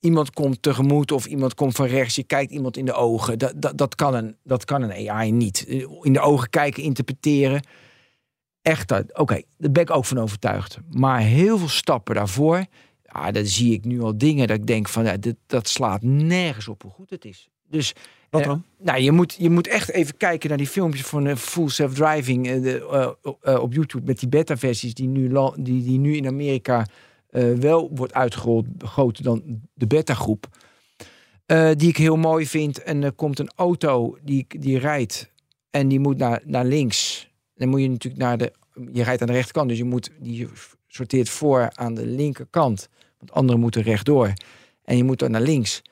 [0.00, 2.14] iemand komt tegemoet of iemand komt van rechts.
[2.14, 3.38] Je kijkt iemand in de ogen.
[3.38, 5.60] Dat, dat, dat, kan, een, dat kan een AI niet.
[6.02, 7.62] In de ogen kijken, interpreteren.
[8.62, 10.78] Echt, oké, daar ben ik ook van overtuigd.
[10.90, 12.64] Maar heel veel stappen daarvoor,
[13.02, 16.02] ja, dan zie ik nu al dingen dat ik denk van, ja, dit, dat slaat
[16.02, 17.48] nergens op hoe goed het is.
[17.70, 17.94] Dus
[18.30, 18.62] Wat eh, dan?
[18.78, 22.48] nou, je moet, je moet echt even kijken naar die filmpjes van eh, Full Self-Driving
[22.48, 23.06] eh, de,
[23.42, 26.86] eh, op YouTube met die beta-versies die nu, die, die nu in Amerika
[27.60, 29.42] wel wordt uitgegoten dan
[29.74, 30.46] de beta-groep.
[31.76, 32.82] Die ik heel mooi vind.
[32.82, 35.30] En er komt een auto die, die rijdt
[35.70, 37.28] en die moet naar, naar links.
[37.54, 38.52] Dan moet je natuurlijk naar de.
[38.92, 40.48] Je rijdt aan de rechterkant, dus je moet die
[40.86, 42.88] sorteert voor aan de linkerkant.
[43.18, 44.32] Want anderen moeten rechtdoor.
[44.84, 45.82] En je moet dan naar links.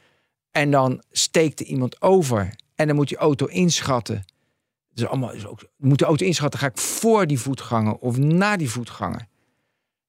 [0.56, 2.54] En dan steekt er iemand over.
[2.74, 4.24] En dan moet je auto inschatten.
[4.94, 5.60] Dus allemaal is ook.
[5.76, 6.60] Moet de auto inschatten.
[6.60, 9.26] Ga ik voor die voetganger of na die voetganger?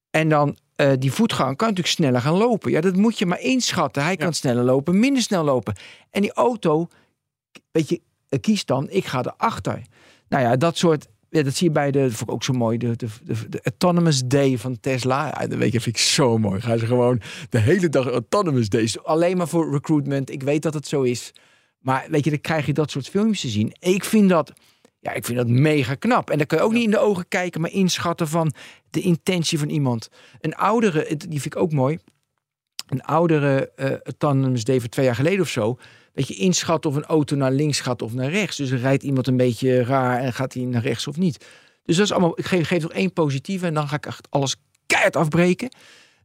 [0.09, 2.71] En dan eh, die voetganger kan natuurlijk sneller gaan lopen.
[2.71, 4.03] Ja, dat moet je maar inschatten.
[4.03, 5.75] Hij kan sneller lopen, minder snel lopen.
[6.09, 6.87] En die auto,
[7.71, 9.81] weet je, eh, kiest dan, ik ga erachter.
[10.27, 11.07] Nou ja, dat soort.
[11.29, 13.07] Ja, dat zie je bij de, dat vond ik ook zo mooi, de, de,
[13.49, 15.25] de, Autonomous Day van Tesla.
[15.25, 16.61] Ja, dat weet je, vind ik zo mooi.
[16.61, 19.03] Gaan ze gewoon de hele dag Autonomous Days.
[19.03, 20.31] Alleen maar voor recruitment.
[20.31, 21.33] Ik weet dat het zo is.
[21.79, 23.75] Maar weet je, dan krijg je dat soort filmpjes te zien.
[23.79, 24.53] Ik vind dat,
[24.99, 26.29] Ja, ik vind dat mega knap.
[26.29, 28.53] En dan kan je ook niet in de ogen kijken, maar inschatten van
[28.89, 30.09] de intentie van iemand.
[30.39, 31.97] Een oudere, die vind ik ook mooi.
[32.87, 35.77] Een oudere eh tandems deed voor twee jaar geleden of zo.
[36.17, 38.57] Dat je inschat of een auto naar links gaat of naar rechts.
[38.57, 41.45] Dus rijdt iemand een beetje raar en gaat hij naar rechts of niet.
[41.83, 42.39] Dus dat is allemaal.
[42.39, 44.55] Ik geef, geef nog één positieve en dan ga ik echt alles
[44.85, 45.69] keihard afbreken.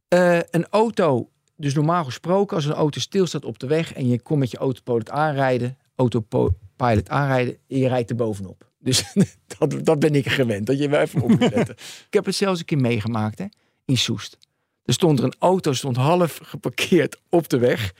[0.08, 4.20] Eh, een auto, dus normaal gesproken, als een auto stilstaat op de weg en je
[4.20, 8.70] komt met je autopilot aanrijden, autopilot aanrijden, en je rijdt er bovenop.
[8.78, 9.04] Dus
[9.58, 11.74] dat, dat ben ik gewend, dat je wel even op moet letten.
[12.08, 13.46] ik heb het zelfs een keer meegemaakt hè,
[13.84, 14.38] in Soest.
[14.84, 17.92] Er stond er een auto, stond half geparkeerd op de weg.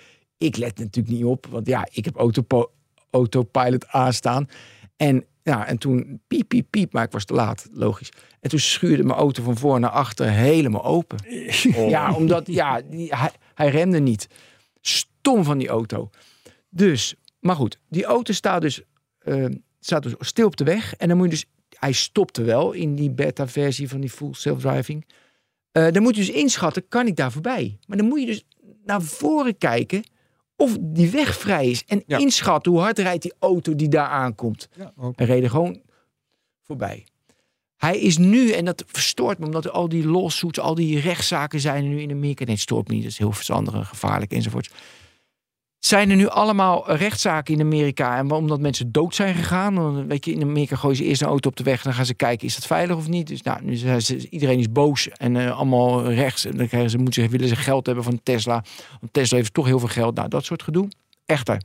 [0.42, 2.72] Ik let natuurlijk niet op, want ja, ik heb autopo-
[3.10, 4.48] autopilot aanstaan.
[4.96, 8.12] En, ja, en toen piep, piep, piep, maar ik was te laat, logisch.
[8.40, 11.18] En toen schuurde mijn auto van voor naar achter helemaal open.
[11.88, 14.26] Ja, omdat ja, die, hij, hij remde niet.
[14.80, 16.10] Stom van die auto.
[16.68, 18.82] Dus, maar goed, die auto staat dus,
[19.18, 19.44] eh,
[19.80, 20.94] staat dus stil op de weg.
[20.94, 21.44] En dan moet je dus,
[21.78, 25.06] hij stopte wel in die beta-versie van die full self-driving.
[25.72, 27.78] Eh, dan moet je dus inschatten, kan ik daar voorbij?
[27.86, 28.44] Maar dan moet je dus
[28.84, 30.02] naar voren kijken
[30.62, 31.84] of die weg vrij is.
[31.86, 32.18] En Ja.
[32.18, 34.68] inschatten hoe hard rijdt die auto die daar aankomt.
[34.76, 34.92] Ja.
[35.14, 35.80] En reden gewoon
[36.62, 37.06] voorbij.
[37.76, 41.88] Hij is nu, en dat verstoort me, omdat al die lawsuits, al die rechtszaken zijn
[41.88, 42.44] nu in Amerika.
[42.44, 44.70] Nee, het stoort me niet, dat is heel verstandig en gevaarlijk enzovoort.
[45.84, 48.16] Zijn er nu allemaal rechtszaken in Amerika?
[48.16, 49.74] En omdat mensen dood zijn gegaan.
[49.74, 51.82] Dan, weet je, in Amerika gooien ze eerst een auto op de weg.
[51.82, 53.26] Dan gaan ze kijken, is dat veilig of niet?
[53.26, 56.44] Dus nou, nu zijn ze, iedereen is boos en eh, allemaal rechts.
[56.44, 58.64] En dan krijgen ze, moeten ze, willen ze geld hebben van Tesla.
[59.00, 60.14] Want Tesla heeft toch heel veel geld.
[60.14, 60.88] Nou, dat soort gedoe.
[61.26, 61.62] Echter.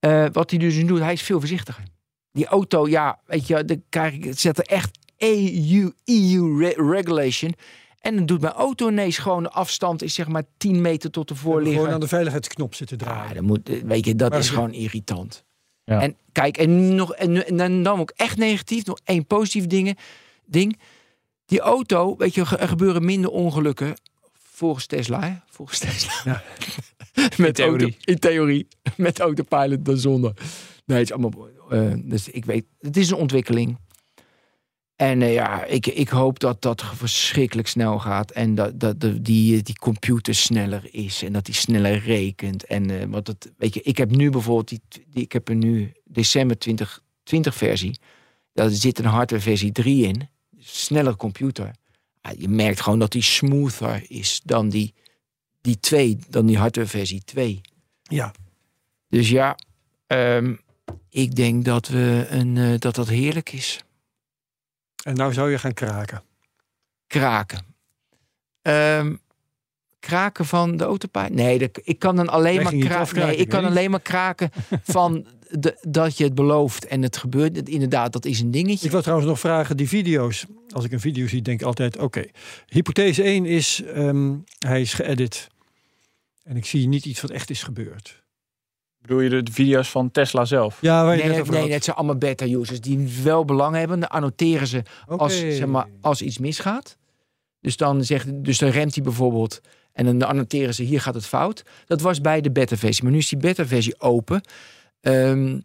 [0.00, 1.84] Eh, wat hij dus nu doet, hij is veel voorzichtiger.
[2.32, 6.90] Die auto, ja, weet je, dan krijg ik, het zet er echt EU, EU re-
[6.92, 7.54] regulation.
[8.00, 11.28] En dan doet mijn auto ineens gewoon de afstand is zeg maar 10 meter tot
[11.28, 11.92] de Gewoon voorligger.
[11.92, 13.34] aan de veiligheidsknop zitten Ja, draaien.
[13.34, 15.44] dat moet, eh, weet je, dat Maar is gewoon irritant.
[15.84, 16.00] Ja.
[16.02, 19.96] En kijk, en, nog, en, en dan- dan ook echt negatief, nog één positief dingen,
[20.44, 20.78] ding.
[21.46, 23.94] Die auto, weet je, er gebeuren minder ongelukken
[24.38, 25.34] volgens Tesla, hè?
[25.50, 26.12] Volgens Tesla.
[26.24, 26.42] Ja.
[27.44, 27.82] met theorie.
[27.82, 28.68] Auto, in theorie.
[28.96, 30.32] Met autopilot dan zonder.
[30.86, 31.48] Nee, het is allemaal.
[31.70, 33.78] eh, dus ik weet, het is een ontwikkeling.
[35.00, 38.30] En eh, ja, ik, ik hoop dat dat verschrikkelijk snel gaat.
[38.30, 41.22] En dat, dat de, die, die computer sneller is.
[41.22, 42.64] En dat die sneller rekent.
[42.64, 44.80] En wat het, weet je, ik heb nu bijvoorbeeld, die,
[45.10, 47.98] die, ik heb er nu december 2020 versie.
[48.52, 50.28] Daar zit een hardware versie 3 in.
[50.58, 51.70] Sneller computer.
[52.22, 54.94] Ja, je merkt gewoon dat die smoother is dan die,
[55.60, 57.60] die 2, dan die hardware versie 2.
[58.02, 58.32] Ja,
[59.08, 59.58] Dus ja,
[60.06, 60.54] ehm,
[61.08, 63.80] ik denk dat, we een, eh, dat dat heerlijk is.
[65.02, 66.22] En nou zou je gaan kraken.
[67.06, 67.64] Kraken.
[68.62, 69.14] Ehm,
[70.00, 71.30] kraken van de autopilot?
[71.34, 73.26] Nee, ik kan dan alleen Wij maar kraken.
[73.26, 74.50] Nee, ik kan alleen maar kraken
[74.82, 77.56] van de, dat je het belooft en het gebeurt.
[77.56, 78.84] Het- Inderdaad, dat is een dingetje.
[78.86, 80.46] Ik wil trouwens nog vragen, die video's.
[80.70, 82.24] Als ik een video zie, denk ik altijd, oké.
[82.66, 85.48] Hypothese 1 is, ehm, hij is geëdit.
[86.42, 88.19] En ik zie niet iets wat echt is gebeurd.
[89.00, 90.78] Bedoel je de, de video's van Tesla zelf?
[90.80, 94.00] Ja, waar je Nee, net over nee, het zijn allemaal beta-users die wel belang hebben.
[94.00, 96.96] Dan annoteren ze als, zeg maar, als iets misgaat.
[97.60, 99.60] Dus dan, zegt, dus dan remt hij bijvoorbeeld.
[99.92, 101.62] En dan annoteren ze, hier gaat het fout.
[101.86, 103.02] Dat was bij de beta-versie.
[103.02, 104.40] Maar nu is die beta-versie open.
[105.00, 105.58] Ehm,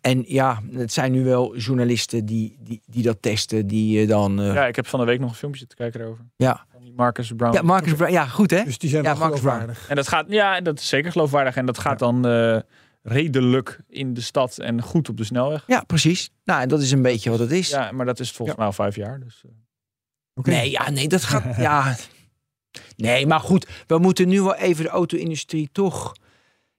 [0.00, 3.66] en ja, het zijn nu wel journalisten die, die, die dat testen.
[3.66, 4.40] Die eh, dan...
[4.40, 6.24] eh, Ja, ik heb van de week nog een filmpje te kijken erover.
[6.36, 6.66] Ja.
[6.72, 7.54] Van die Marcus Brown.
[7.54, 8.12] ja, Marcus Brown.
[8.12, 8.64] Ja, goed hè?
[8.64, 9.54] Dus die zijn Ja, wel Marcus Brown.
[9.60, 9.88] geloofwaardig.
[9.88, 11.56] En dat gaat, ja, dat is zeker geloofwaardig.
[11.56, 12.58] En dat gaat dan eh,
[13.02, 15.64] redelijk in de stad en goed op de snelweg.
[15.66, 16.30] Ja, precies.
[16.44, 17.68] Nou, en dat is een beetje wat het is.
[17.70, 19.20] Ja, maar dat is volgens mij al vijf jaar.
[19.20, 19.50] Dus, eh.
[20.34, 20.50] Oké.
[20.50, 21.56] Nee, ja, nee, dat gaat.
[21.68, 21.96] ja.
[22.96, 26.12] Nee, maar goed, we moeten nu wel even de auto-industrie toch.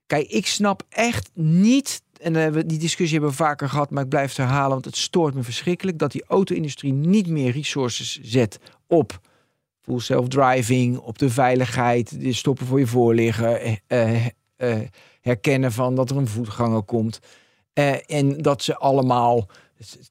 [0.06, 2.02] Kijk, ik snap echt niet.
[2.22, 4.96] En eh, die discussie hebben we vaker gehad, maar ik blijf het herhalen, want het
[4.96, 9.20] stoort me verschrikkelijk dat die auto-industrie niet meer resources zet op
[9.80, 14.80] full self-driving, op de veiligheid, stoppen voor je voorligger, eh, eh,
[15.20, 17.18] herkennen van dat er een voetganger komt.
[18.06, 19.48] En dat ze allemaal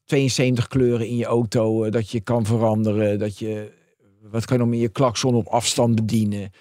[0.04, 3.72] 72 kleuren in je auto, dat je kan veranderen, dat je
[4.32, 6.52] wat kan je nog meer je klakson op afstand bedienen.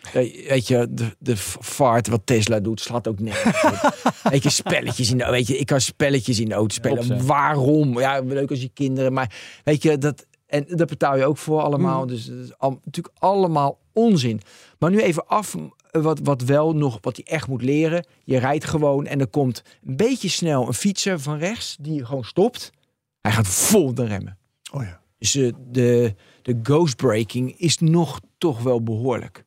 [0.48, 3.96] Weet je, de, de vaart wat Tesla doet, slaat ook nergens op.
[4.32, 7.08] Weet je, spelletjes in de weet je, ik kan spelletjes in de auto spelen.
[7.08, 7.24] Ja.
[7.24, 8.00] Waarom?
[8.00, 11.62] Ja, leuk als je kinderen, maar weet je, dat en dat betaal je ook voor
[11.62, 12.02] allemaal.
[12.02, 12.08] Mm.
[12.08, 14.42] Dus dat is al, natuurlijk allemaal onzin.
[14.80, 15.56] Maar nu even af
[15.92, 18.06] wat, wat wel nog, wat hij echt moet leren.
[18.24, 22.24] Je rijdt gewoon en er komt een beetje snel een fietser van rechts die gewoon
[22.24, 22.72] stopt.
[23.22, 24.38] Hij gaat vol de remmen.
[24.72, 25.02] Oh ja.
[25.18, 29.44] Dus eh, de, de ghost braking is nog toch wel behoorlijk.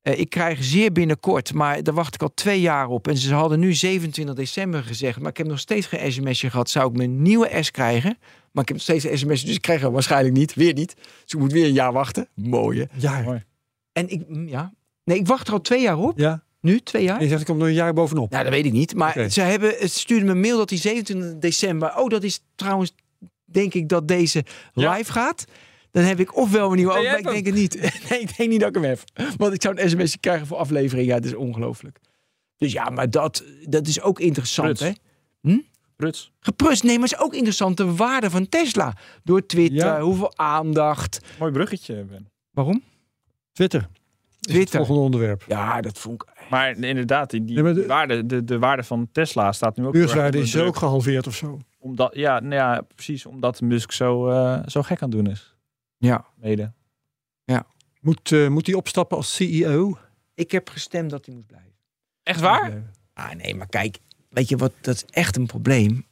[0.00, 3.08] Eh, ik krijg zeer binnenkort, maar daar wacht ik al twee jaar op.
[3.08, 6.70] En ze hadden nu 27 december gezegd, maar ik heb nog steeds geen sms'je gehad.
[6.70, 8.16] Zou ik mijn nieuwe S krijgen?
[8.52, 10.54] Maar ik heb nog steeds een sms, dus ik krijg hem waarschijnlijk niet.
[10.54, 10.94] Weer niet.
[10.96, 12.28] Dus ik moet weer een jaar wachten.
[12.34, 12.88] Mooie.
[12.96, 13.42] Ja, Mooi.
[13.92, 14.72] En ik, mm, ja.
[15.04, 16.18] Nee, ik wacht er al twee jaar op.
[16.18, 16.42] ja.
[16.60, 17.16] Nu, twee jaar.
[17.16, 18.30] En je zegt, ik kom er een jaar bovenop.
[18.30, 18.94] Nou, dat weet ik niet.
[18.94, 21.96] Maar ze hebben, het stuurde me een mail dat die 27 december.
[21.96, 22.92] Oh, dat is trouwens,
[23.44, 24.92] denk ik dat deze Ja.
[24.96, 25.44] live gaat.
[25.90, 27.74] Dan heb ik ofwel een nieuwe auto, maar ik denk het niet.
[28.10, 29.00] nee, ik denk niet dat ik hem heb.
[29.36, 31.06] Want ik zou een sms'je krijgen voor aflevering.
[31.08, 31.98] Ja, dat is ongelooflijk.
[32.56, 34.98] Dus ja, maar dat, dat is ook interessant, Pruts.
[35.42, 35.58] hè?
[35.96, 36.32] Pruts.
[36.40, 38.96] Geprust, nee, maar het is ook interessant de waarde van Tesla.
[39.24, 40.00] Door Twitter, Ja.
[40.00, 41.20] hoeveel aandacht.
[41.38, 42.28] Mooi bruggetje, Ben.
[42.50, 42.82] Waarom?
[43.52, 43.80] Twitter.
[43.80, 43.86] Is
[44.40, 44.76] het Twitter.
[44.78, 45.44] volgende onderwerp.
[45.48, 46.28] Ja, dat vond ik...
[46.50, 49.86] Maar inderdaad, die, die Nee, maar de- waarde, de, de waarde van Tesla staat nu
[49.86, 49.92] ook...
[49.92, 51.58] Beurswaarde is ook gehalveerd of zo.
[51.78, 53.26] Omdat, ja, nou ja, precies.
[53.26, 55.54] Omdat Musk zo, eh, zo gek aan het doen is.
[56.00, 56.26] Ja.
[56.36, 56.72] Mede.
[58.00, 59.98] Moet, eh, moet hij opstappen als CEO?
[60.34, 61.72] Ik heb gestemd dat hij moest blijven.
[62.22, 62.90] Echt waar?
[63.12, 63.98] Ah, nee, maar kijk,
[64.28, 66.06] weet je wat, dat is echt een probleem.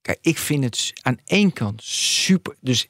[0.00, 2.56] Kijk, ik vind het aan één kant super.
[2.60, 2.88] Dus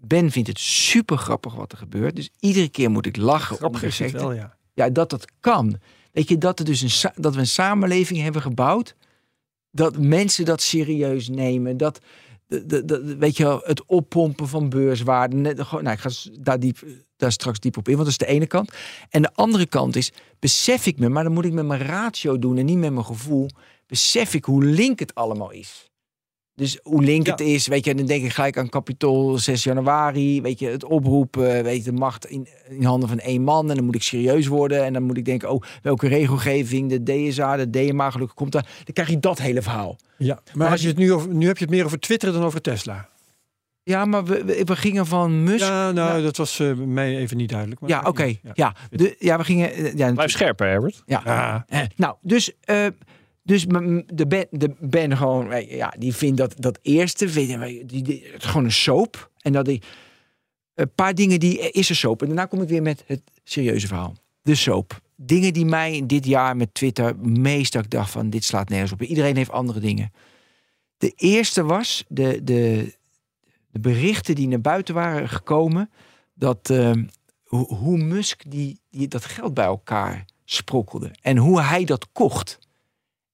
[0.00, 2.16] Ben vindt het super grappig wat er gebeurt.
[2.16, 3.56] Dus iedere keer moet ik lachen.
[3.56, 4.26] Grappig de is het gekte.
[4.26, 4.56] wel, ja.
[4.74, 5.78] Ja, dat dat kan.
[6.12, 8.94] Weet je, dat, er dus een, dat we een samenleving hebben gebouwd.
[9.70, 11.76] Dat mensen dat serieus nemen.
[11.76, 12.00] Dat,
[13.18, 15.40] weet je het oppompen van beurswaarden.
[15.40, 16.78] Nou, ik ga daar, diep,
[17.16, 18.72] daar straks diep op in, want dat is de ene kant.
[19.10, 22.38] En de andere kant is, besef ik me, maar dan moet ik met mijn ratio
[22.38, 23.48] doen en niet met mijn gevoel.
[23.86, 25.90] Besef ik hoe link het allemaal is.
[26.56, 27.30] Dus hoe link Ja.
[27.32, 30.84] het is, weet je, dan denk ik gelijk aan Capitool 6 januari, weet je, het
[30.84, 33.70] oproepen, weet je, de macht in, in handen van één man.
[33.70, 37.02] En dan moet ik serieus worden en dan moet ik denken, oh, welke regelgeving, de
[37.28, 38.62] DSA, de DMA, gelukkig komt daar.
[38.84, 39.96] Dan krijg je dat hele verhaal.
[40.18, 40.38] ja.
[40.54, 42.60] Maar, als je het nu, over, nu heb je het meer over Twitter dan over
[42.60, 43.08] Tesla.
[43.82, 45.66] Ja, maar we, we, we gingen van Musk.
[45.66, 47.80] Ja, Ja, nou, dat was eh, mij even niet duidelijk.
[47.80, 48.24] maar- oké.
[48.24, 48.36] Ja.
[48.54, 48.74] Ja.
[48.90, 49.72] de, ja, we gingen.
[49.72, 51.02] eh, Ja, Blijf scherp, Herbert.
[51.06, 51.22] ja.
[51.24, 52.86] Ah, Eh, nou, dus, eh,
[53.46, 53.66] dus
[54.06, 58.02] de ben, de ben gewoon, eh, ja, die vindt dat, dat eerste, weet je, die,
[58.02, 59.30] die, het gewoon een soap.
[59.40, 59.82] En dat die,
[60.74, 62.20] een paar dingen die, eh, is een soap.
[62.20, 64.14] En daarna kom ik weer met het serieuze verhaal.
[64.42, 65.00] De soap.
[65.16, 68.92] Dingen die mij dit jaar met Twitter meest, dat ik dacht van, dit slaat nergens
[68.92, 69.02] op.
[69.02, 70.12] Iedereen heeft andere dingen.
[70.98, 72.92] De eerste was de, de,
[73.70, 75.90] de berichten die naar buiten waren gekomen,
[76.34, 76.90] dat eh,
[77.44, 81.10] hoe, hoe Musk die, die dat geld bij elkaar sprokkelde.
[81.22, 82.58] En hoe hij dat kocht.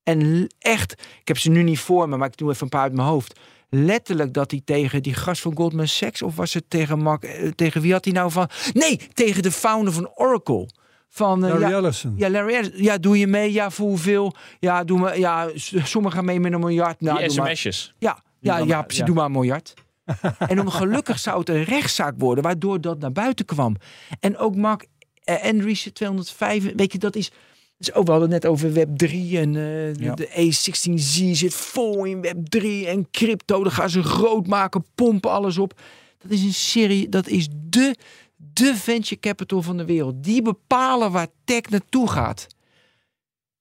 [0.03, 2.83] En echt, ik heb ze nu niet voor me, maar ik doe even een paar
[2.83, 3.39] uit mijn hoofd.
[3.69, 7.49] Letterlijk dat hij tegen die gast van Goldman Sachs, of was het tegen Mark, eh,
[7.49, 8.49] tegen wie had hij nou van?
[8.73, 10.69] Nee, tegen de founder van Oracle.
[11.09, 12.15] Van, eh, Larry ja, Ellison.
[12.17, 12.83] ja, Larry Ellison.
[12.83, 13.53] Ja, doe je mee?
[13.53, 14.35] Ja, voor hoeveel?
[14.61, 15.19] Ja, doe maar.
[15.19, 17.01] Ja, sommigen gaan mee met een miljard.
[17.01, 17.49] Nou, Die maar.
[17.57, 17.95] sms'jes.
[17.99, 18.99] Ja, ja, dan- ja, precies.
[19.01, 19.05] ja.
[19.07, 19.75] Doe maar een miljard.
[20.39, 23.77] en om gelukkig zou het een rechtszaak worden, waardoor dat naar buiten kwam.
[24.21, 24.87] En ook Mark
[25.25, 27.31] eh, Andreessen 205, weet je, dat is.
[27.87, 30.15] Dus ook, we hadden het net over Web 3 en eh, de- Ja.
[30.15, 33.63] de A16Z zit vol in Web 3 en crypto.
[33.63, 35.81] Dan gaan ze groot maken, pompen alles op.
[36.19, 37.97] Dat is een serie, dat is de,
[38.37, 40.25] de venture capital van de wereld.
[40.25, 42.47] Die bepalen waar tech naartoe gaat.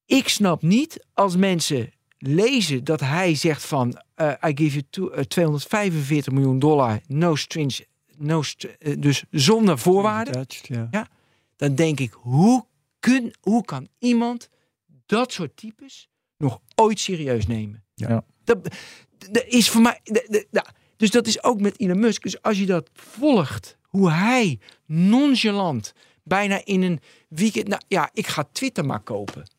[0.06, 5.10] Ik snap niet als mensen lezen dat hij zegt van eh, I give you two-
[5.10, 7.84] eh, 245 miljoen dollar, no strings,
[8.18, 8.68] no st-
[8.98, 10.36] dus zonder voorwaarden.
[10.36, 10.68] Attached.
[10.92, 11.08] Ja.
[11.56, 12.66] Dan denk ik, hoe,
[13.02, 14.50] kun, hoe kan iemand
[15.06, 17.84] dat soort types nog ooit serieus nemen?
[17.94, 18.26] Ja.
[18.44, 18.76] Dat,
[19.32, 20.00] dat is voor mij.
[20.52, 20.66] ja.
[20.98, 22.24] Dus dat is ook met Elon Musk.
[22.24, 25.94] Dus als je dat volgt, hoe hij nonchalant,
[26.24, 27.68] bijna in een weekend.
[27.68, 29.52] Nou ja, ik ga Twitter maar kopen.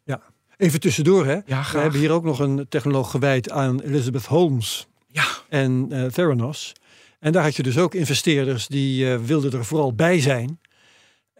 [0.57, 1.39] Even tussendoor, hè.
[1.47, 6.05] Ja, We hebben hier ook nog een technoloog gewijd aan Elizabeth Holmes Ja, en eh
[6.05, 6.73] Theranos.
[7.19, 10.61] En daar had je dus ook investeerders die eh, wilden er vooral bij zijn.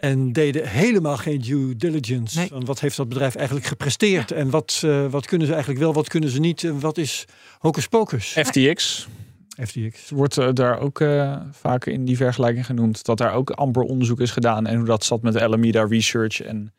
[0.03, 2.39] En deden helemaal geen due diligence.
[2.39, 2.49] Nee.
[2.49, 4.31] Van wat heeft dat bedrijf eigenlijk gepresteerd?
[4.31, 6.65] En wat, eh, wat kunnen ze eigenlijk wel, wat kunnen ze niet?
[6.65, 7.25] En wat is
[7.59, 8.27] hocus pocus?
[8.27, 9.09] FTX
[9.61, 10.11] FTX.
[10.11, 13.05] wordt eh, daar ook eh, vaak in die vergelijking genoemd.
[13.05, 14.67] Dat daar ook amper onderzoek is gedaan.
[14.67, 16.41] En hoe dat zat met Alameda Research.
[16.41, 16.73] En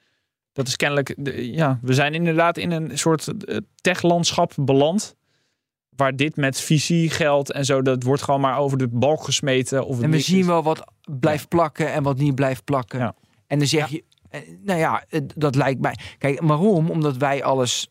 [0.53, 1.13] dat is kennelijk...
[1.17, 5.15] de- ja, we zijn inderdaad in een soort eh, techlandschap beland.
[5.95, 7.81] Waar dit met visie, geld en zo...
[7.81, 9.85] Dat wordt gewoon maar over de balk gesmeten.
[9.85, 10.45] Of en we zien is.
[10.45, 12.99] wel wat blijft plakken en wat niet blijft plakken.
[12.99, 13.15] Ja.
[13.47, 15.03] En dan zeg je, eh, nou ja,
[15.35, 15.97] dat lijkt mij.
[16.17, 16.89] Kijk, waarom?
[16.89, 17.87] Omdat wij alles,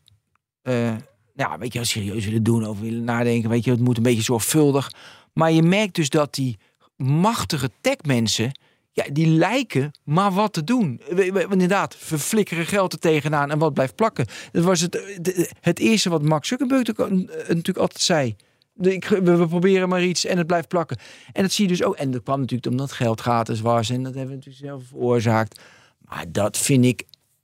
[0.61, 0.95] eh,
[1.35, 3.49] ja, weet je, serieus willen doen, over willen nadenken.
[3.49, 4.91] Weet je, het moet een beetje zorgvuldig.
[5.33, 6.57] Maar je merkt dus dat die
[6.97, 8.51] machtige techmensen,
[8.93, 11.01] ja, die lijken maar wat te doen.
[11.09, 14.25] We- Inderdaad, verflikkeren geld er tegenaan en wat blijft plakken.
[14.51, 15.19] Dat was het,
[15.61, 17.07] het eerste wat Mark Zuckerberg eh,
[17.47, 18.35] natuurlijk altijd zei.
[18.81, 20.97] Ik- we, we proberen maar iets en het blijft plakken.
[21.31, 21.95] En dat zie je dus ook.
[21.95, 23.89] En dat kwam natuurlijk omdat geld gratis was.
[23.89, 25.61] En dat hebben we natuurlijk zelf veroorzaakt.
[25.99, 27.03] Maar dat vind ik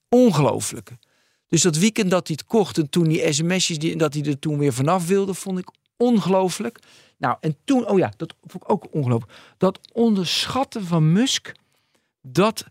[0.10, 0.92] Ongelooflijk.
[1.48, 4.40] Dus dat weekend dat hij het kocht en toen die sms'jes die, dat hij er
[4.40, 6.80] toen weer vanaf wilde, vond ik ongelooflijk.
[7.20, 9.34] Nou, en toen, oh ja, dat vond ik ook ongelooflijk.
[9.58, 11.52] Dat onderschatten van Musk,
[12.22, 12.66] dat,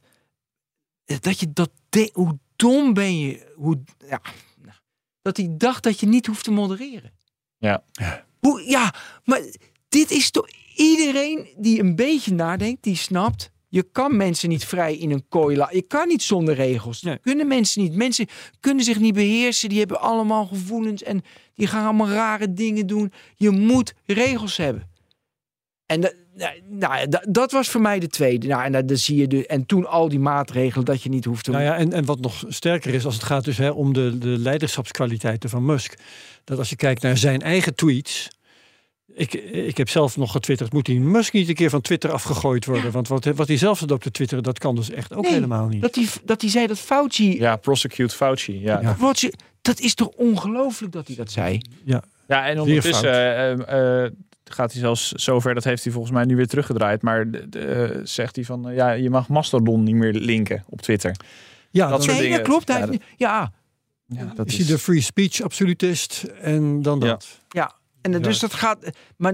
[1.04, 4.20] dat je dat, de, hoe dom ben je, hoe, ja,
[5.22, 7.12] dat hij dacht dat je niet hoeft te modereren.
[7.58, 7.84] Ja.
[8.38, 8.94] Hoe, ja,
[9.24, 9.40] maar
[9.88, 13.50] dit is toch iedereen die een beetje nadenkt, die snapt.
[13.68, 15.76] Je kan mensen niet vrij in een kooi laten.
[15.76, 17.02] Je kan niet zonder regels.
[17.02, 17.18] Nee.
[17.18, 17.94] Kunnen mensen niet.
[17.94, 18.26] Mensen
[18.60, 19.68] kunnen zich niet beheersen.
[19.68, 21.22] Die hebben allemaal gevoelens en
[21.54, 23.12] die gaan allemaal rare dingen doen.
[23.36, 24.90] Je moet regels hebben.
[25.86, 26.14] En dat,
[26.68, 28.46] nou, dat, dat was voor mij de tweede.
[28.46, 31.24] Nou, en, dat, dat zie je de, en toen al die maatregelen dat je niet
[31.24, 33.70] hoeft te Nou ja, en, en wat nog sterker is als het gaat dus hè,
[33.70, 35.98] om de, de leiderschapskwaliteiten van Musk.
[36.44, 38.28] Dat als je kijkt naar zijn eigen tweets.
[39.18, 42.64] Ik, ik heb zelf nog getwitterd, moet die Musk niet een keer van Twitter afgegooid
[42.64, 42.90] worden?
[42.92, 45.32] Want wat, wat hij zelf zat op te twitteren, dat kan dus echt ook Nee,
[45.32, 45.82] helemaal niet.
[45.82, 47.38] Dat hij dat die zei dat Fauci.
[47.38, 48.60] Ja, prosecute Fauci.
[48.60, 48.96] Ja, Ja.
[48.98, 51.60] Wat ze, dat is toch ongelooflijk dat hij dat zei?
[51.84, 54.10] Ja, Ja, en ondertussen eh, eh,
[54.44, 57.02] gaat hij zelfs zover, dat heeft hij volgens mij nu weer teruggedraaid.
[57.02, 60.80] Maar de- de, eh, zegt hij van, ja, je mag Mastodon niet meer linken op
[60.82, 61.16] Twitter.
[61.70, 62.36] ja Dat Nee, dingen.
[62.38, 62.68] dat klopt.
[62.68, 63.52] Hij Ja, ja,
[64.06, 67.06] Ja, dat is hij de free speech absolutist en dan Ja.
[67.06, 67.26] dat.
[67.48, 67.72] Ja,
[68.14, 68.90] en dus dat gaat.
[69.16, 69.32] Maar,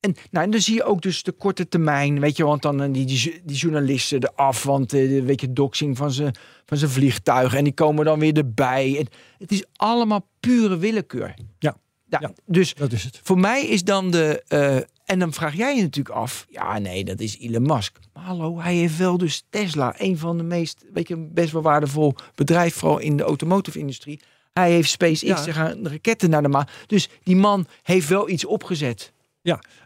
[0.00, 2.82] en, nou, en dan zie je ook dus de korte termijn, weet je, want dan
[2.82, 6.34] eh, die, die, die journalisten eraf, want eh, de- weet je, doxing van zijn
[6.66, 8.98] van zijn vliegtuig en die komen dan weer erbij.
[8.98, 9.06] En
[9.38, 11.34] het is allemaal pure willekeur.
[11.58, 11.76] Ja.
[12.06, 12.32] ja, Ja.
[12.46, 13.20] Dus Dat is het.
[13.22, 14.42] voor mij is dan de.
[14.48, 16.46] eh, en dan vraag jij je natuurlijk af.
[16.50, 17.98] Ja, nee, dat is Elon Musk.
[18.12, 21.62] Maar hallo, hij heeft wel dus Tesla, een van de meest, weet je, best wel
[21.62, 24.20] waardevol bedrijf, vooral in de automotive-industrie.
[24.58, 25.52] Hij heeft SpaceX, Ja.
[25.52, 26.66] gaan raketten naar de maan.
[26.86, 29.12] Dus die man heeft wel iets opgezet.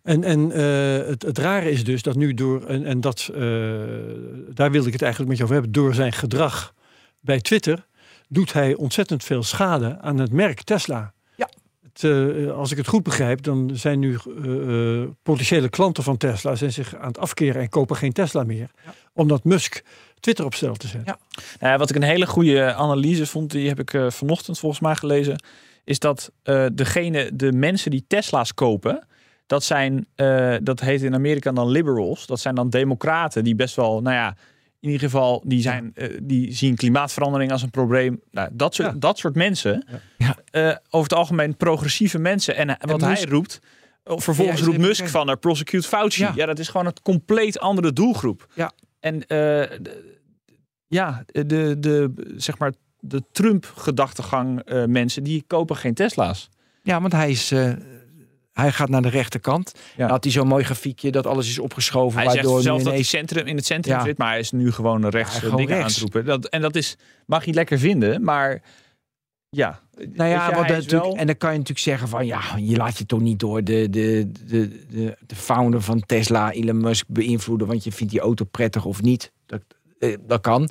[0.03, 3.41] En, en eh, het, het rare is dus dat nu door, en, en dat, eh,
[4.49, 6.75] daar wilde ik het eigenlijk met je over hebben, door zijn gedrag
[7.20, 7.87] bij Twitter
[8.29, 11.12] doet hij ontzettend veel schade aan het merk Tesla.
[11.37, 11.49] Ja.
[11.83, 14.18] Het, eh, als ik het goed begrijp, dan zijn nu
[15.23, 18.70] potentiële klanten van Tesla zijn zich aan het afkeren en kopen geen Tesla meer.
[18.85, 18.95] Ja.
[19.12, 19.83] Omdat Musk
[20.23, 21.16] Twitter op stel te zetten.
[21.20, 21.37] Ja.
[21.61, 24.81] Nou ja, wat ik een hele goede analyse vond, die heb ik eh, vanochtend volgens
[24.81, 25.43] mij gelezen,
[25.85, 29.07] is dat eh, degene, de mensen die Tesla's kopen,
[29.47, 33.77] dat zijn, eh, dat heet in Amerika dan liberals, dat zijn dan democraten die best
[33.77, 34.37] wel, nou ja,
[34.81, 38.20] in ieder geval, die, zijn, eh, die zien klimaatverandering als een probleem.
[38.31, 38.99] Nou, dat, soort, Ja.
[38.99, 39.87] dat soort mensen,
[40.18, 40.37] Ja.
[40.51, 42.57] eh, over het algemeen progressieve mensen.
[42.57, 43.61] En, wat hij roept,
[44.05, 46.23] vervolgens Ja, roept Musk van, uh, prosecute Fauci.
[46.23, 46.33] Ja.
[46.35, 46.47] Ja.
[46.47, 48.47] dat is gewoon een compleet andere doelgroep.
[48.55, 48.73] Ja.
[49.03, 49.78] En eh,
[50.86, 56.48] ja, de, de, zeg maar, de Trump-gedachtegang eh, mensen, die kopen geen Tesla's.
[56.82, 57.50] Ja, want hij is.
[57.50, 57.72] eh,
[58.53, 59.74] hij gaat naar de rechterkant.
[59.96, 60.09] Ja.
[60.09, 62.18] Had hij zo'n mooi grafiekje dat alles is opgeschoven.
[62.18, 64.05] Hij zegt waardoor nu zelf dat hij centrum, in het centrum Ja.
[64.05, 65.96] zit, maar hij is nu gewoon rechts Ja, gewoon dingen rechts.
[65.98, 66.24] aan het roepen.
[66.30, 66.96] Dat, en dat is,
[67.26, 68.62] mag je lekker vinden, maar
[69.48, 69.80] ja.
[70.12, 72.98] Nou ja, is natuurlijk, wel- en dan kan je natuurlijk zeggen van ja, je laat
[72.98, 77.66] je toch niet door de, de, de, de, de founder van Tesla, Elon Musk, beïnvloeden,
[77.66, 79.32] want je vindt die auto prettig of niet.
[79.46, 79.61] Dat,
[79.98, 80.68] eh, dat kan.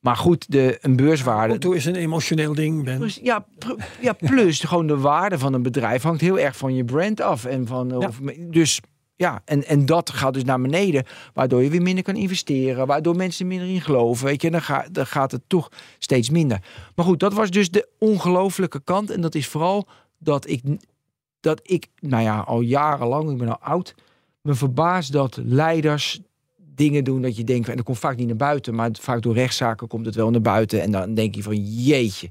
[0.00, 1.50] Maar goed, de, een beurswaarde.
[1.52, 2.98] Auto is een emotioneel ding, Ben.
[2.98, 6.74] Plus, ja, pr- ja, plus gewoon de waarde van een bedrijf hangt heel erg van
[6.74, 7.44] je brand af.
[7.44, 7.96] En van, Ja.
[7.96, 8.20] of,
[8.50, 8.80] dus
[9.16, 11.04] ja, en, en dat gaat dus naar beneden,
[11.34, 14.26] waardoor je weer minder kan investeren, waardoor mensen minder in geloven.
[14.26, 16.62] Weet je, en dan, ga, dan gaat het toch steeds minder.
[16.94, 19.10] Maar goed, dat was dus de ongelofelijke kant.
[19.10, 19.88] En dat is vooral
[20.18, 20.62] dat ik,
[21.40, 23.94] dat ik, nou ja, al jarenlang, ik ben al oud,
[24.40, 26.20] me verbaas dat leiders
[26.74, 29.34] dingen doen dat je denkt, en dat komt vaak niet naar buiten, maar vaak door
[29.34, 30.82] rechtszaken komt het wel naar buiten.
[30.82, 32.30] En dan denk je van, jeetje.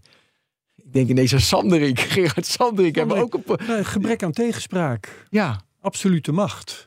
[0.75, 2.95] Ik denk ineens aan Sanderik, Gerard Sanderik.
[2.95, 5.27] Hebben ook een, Eh, gebrek aan tegenspraak.
[5.29, 6.84] ja, Absolute macht.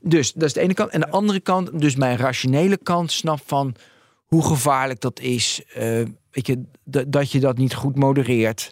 [0.00, 0.90] dus dat is de ene kant.
[0.90, 3.74] En de andere kant, dus mijn rationele kant, snap van
[4.26, 5.62] hoe gevaarlijk dat is.
[5.74, 5.82] eh,
[6.30, 8.70] weet je, dat- je dat niet goed modereert.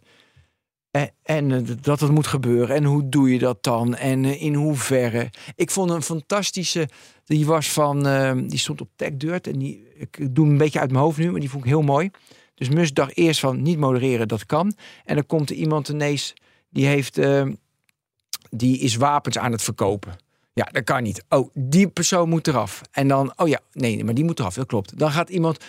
[0.91, 2.77] En, en eh, dat het moet gebeuren.
[2.77, 3.95] En hoe doe je dat dan?
[3.97, 5.31] En eh, in hoeverre?
[5.55, 6.89] Ik vond een fantastische.
[7.25, 8.03] Die was van.
[8.49, 9.47] die stond op TechDirt.
[9.47, 11.71] En die, ik doe hem een beetje uit mijn hoofd nu, maar die vond ik
[11.71, 12.11] heel mooi.
[12.55, 14.75] Dus Musk dacht eerst van niet modereren, dat kan.
[15.05, 16.35] En dan komt er iemand ineens.
[16.71, 17.19] Die heeft.
[18.51, 20.17] Eh, die is wapens aan het verkopen.
[20.53, 21.25] Ja, dat kan niet.
[21.29, 22.81] Oh, die persoon moet eraf.
[22.91, 24.55] En dan, oh ja, nee, maar die moet eraf.
[24.55, 24.99] Dat klopt.
[24.99, 25.65] Dan gaat iemand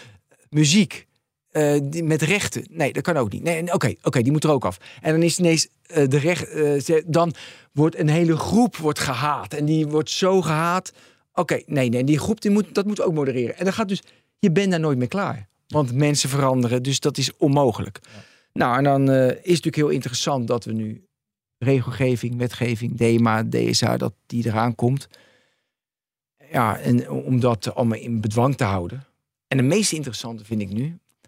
[0.49, 1.07] muziek
[1.51, 2.65] eh, die, met rechten.
[2.69, 3.43] Nee, dat kan ook niet.
[3.43, 4.77] Nee, oké, oké, die moet er ook af.
[5.01, 6.49] En dan is ineens eh, de recht.
[6.49, 7.33] eh, dan
[7.71, 10.93] wordt een hele groep wordt gehaat en die wordt zo gehaat.
[11.33, 13.57] Oké, nee, nee, die groep die moet dat moet ook modereren.
[13.57, 14.01] En dan gaat dus,
[14.39, 17.99] je bent daar nooit meer klaar, want mensen veranderen, dus dat is onmogelijk.
[18.53, 21.05] Nou, en dan eh, is het natuurlijk heel interessant dat we nu
[21.63, 25.07] regelgeving, wetgeving, DEMA, DSA, dat die eraan komt.
[26.51, 29.05] Ja, en om dat allemaal in bedwang te houden.
[29.47, 30.83] En de meest interessante vind ik nu,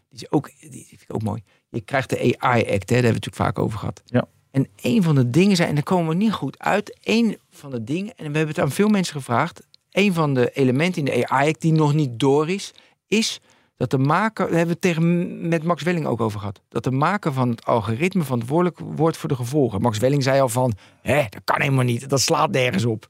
[0.10, 1.44] Die is ook, die vind ik ook mooi.
[1.70, 4.02] Je krijgt de AI-act, hè, daar hebben we het natuurlijk vaak over gehad.
[4.06, 4.28] Ja.
[4.52, 7.72] En een van de dingen zijn, en daar komen we niet goed uit, een van
[7.72, 11.14] de dingen, en we hebben het aan veel mensen gevraagd, een van de elementen in
[11.14, 12.74] de AI-act die nog niet door is,
[13.08, 13.40] is
[13.78, 16.84] dat de maker, daar hebben we het tegen met Max Welling ook over gehad, dat
[16.84, 19.82] de maker van het algoritme verantwoordelijk wordt voor de gevolgen.
[19.82, 23.08] Max Welling zei al van, hè, dat kan helemaal niet, dat slaat nergens op.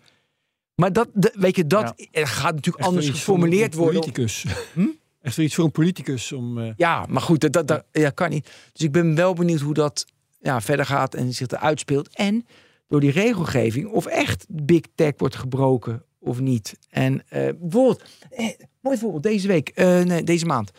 [0.75, 3.99] Maar dat, de, weet je, dat gaat natuurlijk anders geformuleerd een worden.
[3.99, 4.45] Politicus.
[4.73, 4.87] Hm?
[5.21, 6.57] Echt iets voor een politicus om.
[6.59, 8.51] eh, Ja, maar goed, dat, dat, dat ja, kan niet.
[8.73, 10.05] Dus ik ben wel benieuwd hoe dat
[10.41, 12.15] ja, verder gaat en zich eruit speelt.
[12.15, 12.45] En
[12.87, 16.77] door die regelgeving, of echt big tech wordt gebroken of niet.
[16.89, 18.49] En eh, bijvoorbeeld, eh,
[18.83, 20.71] mooi voorbeeld, deze week, eh, nee, deze maand.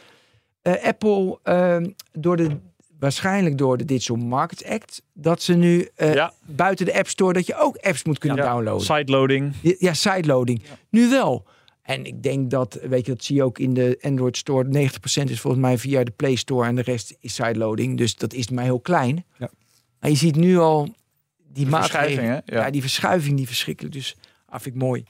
[0.63, 1.77] Eh, Apple, eh,
[2.13, 2.57] door de,
[2.99, 6.33] waarschijnlijk door de Digital Markets Act, dat ze nu eh, Ja.
[6.47, 8.53] buiten de App Store, dat je ook apps moet kunnen Ja.
[8.53, 8.85] downloaden.
[8.87, 9.53] Sideloading.
[9.79, 10.63] Ja, sideloading.
[10.91, 11.47] Nu wel.
[11.83, 14.69] En ik denk dat, weet je, dat zie je ook in de Android Store.
[14.69, 17.99] 90% is volgens mij via de Play Store en de rest is sideloading.
[17.99, 19.25] Dus dat is maar heel klein.
[19.39, 19.51] Ja.
[20.01, 20.89] Maar je ziet nu al
[21.53, 22.43] die verschuiving, maatregelen.
[22.47, 22.57] hè?
[22.59, 22.65] Ja.
[22.65, 22.71] Ja.
[22.71, 23.95] die verschuiving, die verschrikkelijk.
[23.95, 24.17] Dus
[24.51, 25.05] vind ik mooi.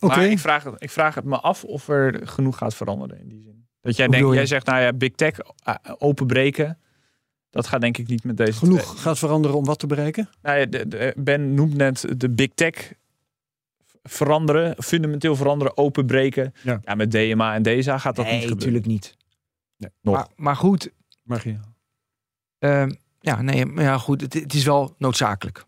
[0.00, 0.16] Oké.
[0.16, 3.28] Maar ik vraag, het, ik vraag het me af of er genoeg gaat veranderen in
[3.28, 3.66] die zin.
[3.80, 6.78] Dat jij denkt, jij zegt, nou ja, big tech eh, openbreken.
[7.50, 8.70] Dat gaat denk ik niet met deze twee.
[8.70, 10.28] Genoeg gaat veranderen om wat te bereiken?
[10.42, 12.92] Nou ja, de- de- ben noemt net de big tech
[14.02, 16.54] veranderen, fundamenteel veranderen, openbreken.
[16.62, 16.80] Ja.
[16.84, 18.72] Ja, met DMA en DESA gaat dat nee, niet gebeuren.
[18.72, 19.16] natuurlijk niet.
[20.00, 20.14] Nog.
[20.14, 20.90] Maar, maar goed,
[21.22, 21.56] Mag je.
[22.58, 22.90] ehm,
[23.20, 25.64] ja, nee, maar ja, goed het, het is wel noodzakelijk,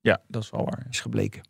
[0.00, 0.86] Ja, dat is wel waar.
[0.90, 1.42] is gebleken.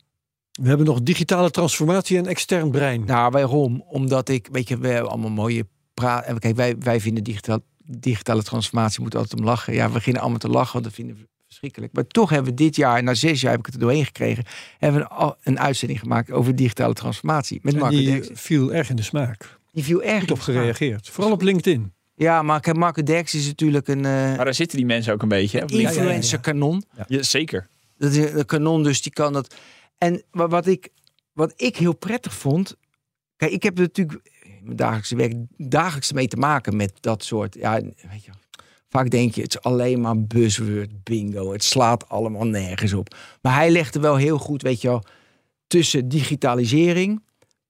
[0.61, 3.03] We hebben nog digitale transformatie en extern brein.
[3.05, 3.83] Nou, waarom?
[3.87, 6.25] Omdat ik, weet je, we hebben allemaal mooie praat.
[6.25, 9.73] En kijk, wij, wij vinden digitaal, digitale transformatie moet altijd om lachen.
[9.73, 11.93] Ja, we beginnen allemaal te lachen, want dat vinden we verschrikkelijk.
[11.93, 14.45] Maar toch hebben we dit jaar, na zes jaar heb ik het er doorheen gekregen,
[14.77, 18.73] hebben we een, al- een uitzending gemaakt over digitale transformatie met En Marco die viel
[18.73, 19.57] erg in de smaak.
[19.71, 20.55] Die viel erg Goed op smaak.
[20.55, 21.09] gereageerd.
[21.09, 21.93] Vooral op LinkedIn.
[22.15, 25.21] Ja, maar kijk, Marco Derks is natuurlijk een eh, Maar daar zitten die mensen ook
[25.21, 25.57] een beetje.
[25.57, 25.63] Hè?
[25.63, 25.97] op LinkedIn.
[26.01, 26.83] influencer kanon.
[27.07, 27.67] Ja, zeker.
[27.97, 29.55] Dat is een kanon, dus die kan dat.
[29.99, 30.89] En wa- wat ik,
[31.33, 32.75] wat ik heel prettig vond.
[33.35, 37.55] Kijk, ik heb natuurlijk in mijn dagelijkse werk dagelijks mee te maken met dat soort.
[37.55, 38.31] Ja, weet je,
[38.89, 41.51] vaak denk je, het is alleen maar buzzword bingo.
[41.51, 43.15] Het slaat allemaal nergens op.
[43.41, 45.03] Maar hij legde wel heel goed, weet je wel,
[45.67, 47.23] tussen digitalisering,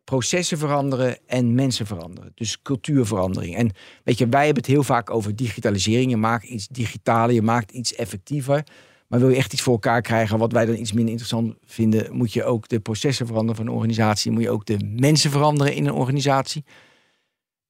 [0.04, 2.32] processen veranderen en mensen veranderen.
[2.36, 3.56] Dus cultuurverandering.
[3.56, 3.72] En
[4.04, 6.10] weet je, wij hebben het heel vaak over digitalisering.
[6.10, 8.64] Je maakt iets digitaler, je maakt iets effectiever.
[9.10, 12.16] Maar wil je echt iets voor elkaar krijgen wat wij dan iets minder interessant vinden,
[12.16, 14.32] moet je ook de processen veranderen van een organisatie.
[14.32, 16.64] Moet je ook de mensen veranderen in een organisatie.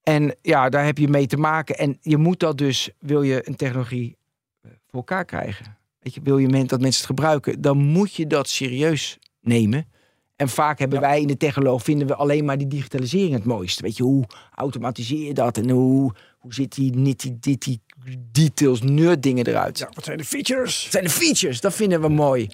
[0.04, 1.78] En ja, daar heb je mee te maken.
[1.78, 4.18] En je moet dat dus, wil je een technologie
[4.62, 5.78] eh, voor elkaar krijgen.
[6.00, 9.88] Weet je, wil je dat mensen het gebruiken, dan moet je dat serieus nemen.
[10.36, 13.82] En vaak hebben wij in de technologie vinden we alleen maar die digitalisering het mooiste.
[13.82, 14.26] Weet je, hoe
[14.56, 17.80] automatiseer je dat en hoe, hoe zit die nitty ditty
[18.32, 19.88] details, nerd dingen eruit?
[19.93, 20.89] wat zijn de features?
[20.89, 22.47] Zijn de features, dat vinden we mooi.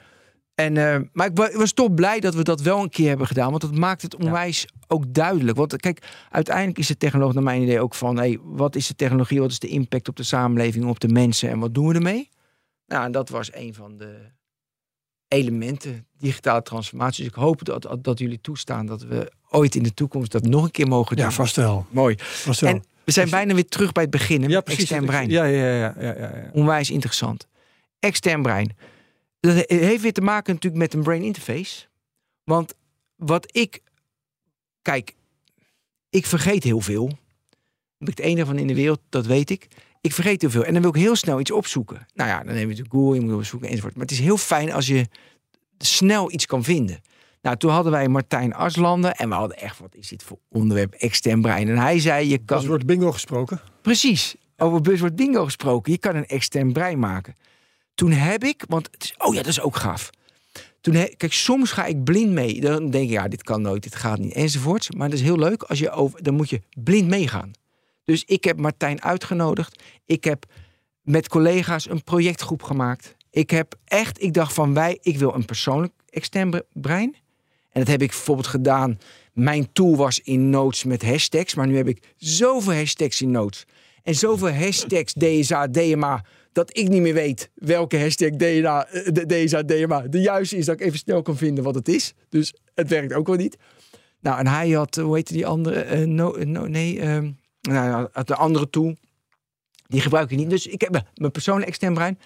[0.55, 3.07] En, eh, maar ik wa- ik was toch blij dat we dat wel een keer
[3.07, 3.49] hebben gedaan.
[3.49, 5.57] Want dat maakt het onwijs ook duidelijk.
[5.57, 8.17] Want kijk, uiteindelijk is de technologie naar mijn idee ook van...
[8.17, 11.49] Hey, wat is de technologie, wat is de impact op de samenleving, op de mensen...
[11.49, 12.29] en wat doen we ermee?
[12.87, 14.17] Nou, en dat was een van de
[15.27, 17.23] elementen, digitale transformatie.
[17.23, 20.63] Dus ik hoop dat, dat jullie toestaan dat we ooit in de toekomst dat nog
[20.63, 21.25] een keer mogen doen.
[21.25, 21.85] Ja, vast wel.
[21.89, 22.15] Mooi.
[22.19, 22.69] Vast wel.
[22.73, 24.41] En we zijn bijna weer terug bij het begin.
[24.41, 24.81] hè, ja, precies.
[24.81, 25.29] Extern brein.
[25.29, 26.49] Ja, ja, ja, ja, ja, ja.
[26.53, 27.47] Onwijs interessant.
[27.99, 28.77] Extern brein.
[29.39, 31.85] Dat heeft weer te maken natuurlijk met een brain interface.
[32.43, 32.73] Want
[33.15, 33.81] wat ik...
[34.81, 35.15] Kijk,
[36.09, 37.07] ik vergeet heel veel.
[37.97, 39.67] Ben ik het enige van in de wereld, dat weet ik.
[40.01, 40.65] Ik vergeet heel veel.
[40.65, 42.07] En dan wil ik heel snel iets opzoeken.
[42.13, 43.93] Nou ja, dan neem je natuurlijk Google, je moet opzoeken enzovoort.
[43.93, 45.07] Maar het is heel fijn als je
[45.77, 47.01] snel iets kan vinden.
[47.45, 49.15] Nou, toen hadden wij Martijn Aslanden.
[49.15, 51.69] En we hadden echt, wat is dit voor onderwerp, extern brein.
[51.69, 52.65] En hij zei, je kan...
[52.65, 53.59] Wordt bingo gesproken.
[53.81, 54.35] Precies.
[54.57, 55.91] Over buzzword bingo gesproken.
[55.91, 57.35] Je kan een extern brein maken.
[57.95, 60.09] Toen heb ik, want het is, oh ja, dat is ook gaaf.
[60.81, 62.61] Toen he- kijk, soms ga ik blind mee.
[62.61, 64.91] Dan denk ik, ja, dit kan nooit, dit gaat niet, enzovoorts.
[64.91, 65.63] Maar dat is heel leuk.
[65.63, 67.51] Als je over, dan moet je blind meegaan.
[68.03, 69.83] Dus ik heb Martijn uitgenodigd.
[70.05, 70.45] Ik heb
[71.01, 73.15] met collega's een projectgroep gemaakt.
[73.31, 77.15] Ik heb echt, ik dacht van wij, ik wil een persoonlijk extern bre- brein.
[77.75, 78.97] En dat heb ik bijvoorbeeld gedaan.
[79.33, 81.55] Mijn tool was in Notes met hashtags.
[81.55, 83.65] Maar nu heb ik zoveel hashtags in Notes.
[84.03, 86.25] En zoveel hashtags DSA, DMA.
[86.51, 89.11] Dat ik niet meer weet welke hashtag DNA, eh,
[89.45, 90.65] DSA, DMA de juiste is.
[90.65, 92.13] Dat ik even snel kan vinden wat het is.
[92.29, 93.57] Dus het werkt ook wel niet.
[94.21, 95.81] Nou, en hij had, eh, hoe heette die andere?
[95.81, 96.31] Eh, eh, no,
[96.67, 98.95] nee, ehm, nou, had de andere tool.
[99.87, 100.49] Die gebruik ik niet.
[100.49, 102.19] Dus ik heb mijn- mijn persoonlijk extern brein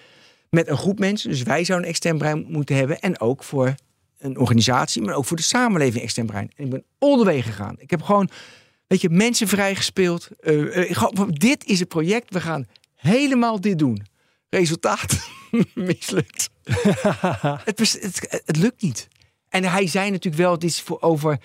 [0.50, 1.30] met een groep mensen.
[1.30, 3.00] Dus wij zouden een extern brein moeten hebben.
[3.00, 3.74] En ook voor
[4.20, 6.50] een organisatie, maar ook voor de samenleving extern brein.
[6.56, 7.74] En ik ben all the way gegaan.
[7.78, 8.30] Ik heb gewoon
[8.90, 10.28] Weet je, mensen vrijgespeeld.
[10.40, 12.32] Eh, eh, dit is het project.
[12.32, 14.06] We gaan helemaal dit doen.
[14.48, 15.28] Resultaat
[15.74, 16.50] mislukt.
[17.64, 19.08] het, bes- het, het lukt niet.
[19.48, 21.38] En hij zei natuurlijk wel, het is voor over...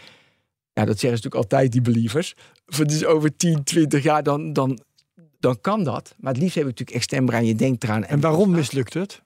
[0.73, 2.35] Ja, dat zeggen ze natuurlijk altijd, die believers.
[2.65, 4.79] Voor het is over 10, 20 jaar, dan, dan,
[5.39, 6.15] dan kan dat.
[6.17, 8.05] Maar het liefst heb ik natuurlijk extern brein, je denkt eraan.
[8.05, 9.21] En waarom mislukt het?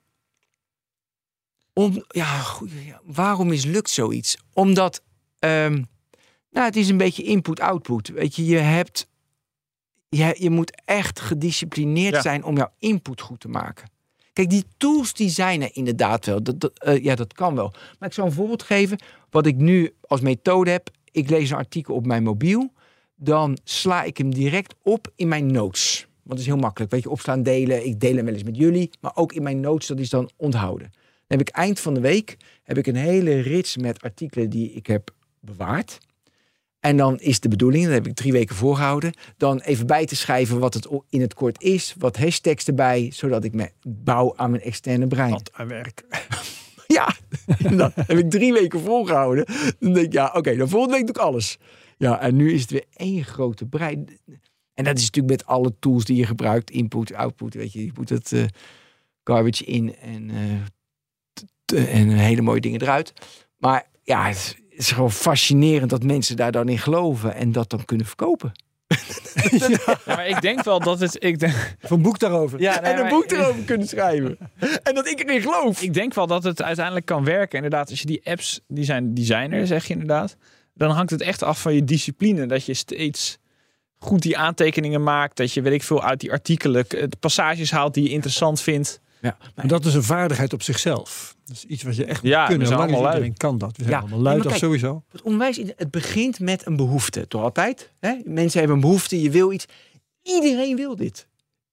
[1.72, 2.42] Om, ja,
[2.86, 4.36] ja, waarom mislukt zoiets?
[4.52, 5.02] Omdat,
[5.38, 5.82] ehm,
[6.50, 8.08] nou, het is een beetje input-output.
[8.08, 9.08] Weet je, je hebt,
[10.08, 12.20] je, je moet echt gedisciplineerd Ja.
[12.20, 13.90] zijn om jouw input goed te maken.
[14.32, 16.42] Kijk, die tools die zijn er inderdaad wel.
[16.42, 17.72] Dat, dat, eh, ja, dat kan wel.
[17.98, 18.98] Maar ik zal een voorbeeld geven.
[19.30, 20.90] Wat ik nu als methode heb.
[21.10, 22.72] Ik lees een artikel op mijn mobiel.
[23.16, 26.00] Dan sla ik hem direct op in mijn notes.
[26.00, 26.92] Want dat is heel makkelijk.
[26.92, 27.86] Weet je, opslaan, delen.
[27.86, 28.90] Ik deel hem wel eens met jullie.
[29.00, 30.90] Maar ook in mijn notes, dat is dan onthouden.
[31.30, 34.72] Dan heb ik eind van de week heb ik een hele rits met artikelen die
[34.72, 35.10] ik heb
[35.40, 35.98] bewaard.
[36.80, 40.16] En dan is de bedoeling, dat heb ik drie weken voorgehouden, dan even bij te
[40.16, 44.50] schrijven wat het in het kort is, wat hashtags erbij, zodat ik me bouw aan
[44.50, 45.30] mijn externe brein.
[45.30, 46.02] Wat aan werk.
[46.86, 47.14] Ja,
[47.76, 49.44] dat heb ik drie weken volgehouden.
[49.78, 51.58] Dan denk ik, ja, oké, dan volgende week doe ik alles.
[51.98, 54.08] Ja, en nu is het weer één grote brein.
[54.74, 57.92] En dat is natuurlijk met alle tools die je gebruikt, input, output, weet je, je
[57.94, 58.44] moet het eh,
[59.24, 60.36] garbage in en, eh,
[61.72, 63.12] en hele mooie dingen eruit.
[63.58, 67.84] Maar ja, het is, gewoon fascinerend dat mensen daar dan in geloven en dat dan
[67.84, 68.52] kunnen verkopen.
[69.50, 69.68] Ja,
[70.06, 71.24] maar ik denk wel dat het.
[71.24, 72.60] Ik denk, Of een boek daarover.
[72.60, 74.38] ja, nee, en een maar- boek erover kunnen schrijven.
[74.82, 75.82] En dat ik erin geloof.
[75.82, 77.56] Ik denk wel dat het uiteindelijk kan werken.
[77.56, 80.36] Inderdaad, als je die apps, die zijn designer, zeg je inderdaad.
[80.74, 82.46] Dan hangt het echt af van je discipline.
[82.46, 83.38] Dat je steeds
[83.98, 85.36] goed die aantekeningen maakt.
[85.36, 89.00] Dat je, weet ik veel, uit die artikelen eh, passages haalt die je interessant vindt.
[89.20, 91.36] Ja, En dat is een vaardigheid op zichzelf.
[91.44, 92.68] Dat is iets wat je echt moet Ja, we kunnen.
[92.68, 93.76] Lang niet allemaal iedereen kan dat.
[93.76, 95.02] We zijn Ja, allemaal ja, lui, maar dat kijk, sowieso.
[95.12, 97.92] Het onderwijs, het begint met een behoefte, toch altijd?
[98.00, 98.14] Hè?
[98.24, 99.66] Mensen hebben een behoefte, je wil iets.
[100.22, 101.26] Iedereen wil dit.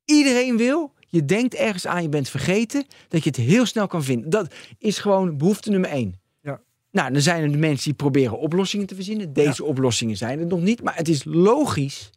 [0.06, 0.94] Iedereen wil.
[1.08, 4.30] Je denkt ergens aan, je bent vergeten, dat je het heel snel kan vinden.
[4.30, 6.20] Dat is gewoon behoefte nummer één.
[6.42, 6.60] Ja.
[6.92, 9.34] Nou, dan zijn er de mensen die proberen oplossingen te verzinnen.
[9.34, 10.82] Deze oplossingen zijn er nog niet.
[10.84, 12.10] Maar het is logisch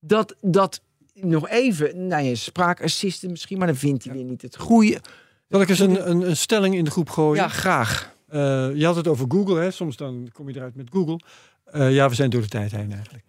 [0.00, 0.80] dat dat
[1.20, 5.00] nog even, nou je spraakassistent misschien, maar dan vindt hij weer niet het goede.
[5.48, 7.42] Zal ik eens een, een, een stelling in de groep gooien?
[7.42, 8.14] Ja, graag.
[8.28, 9.70] Eh, je had het over Google, hè?
[9.70, 11.20] soms dan kom je eruit met Google.
[11.64, 13.24] Eh, ja, we zijn door de tijd heen eigenlijk.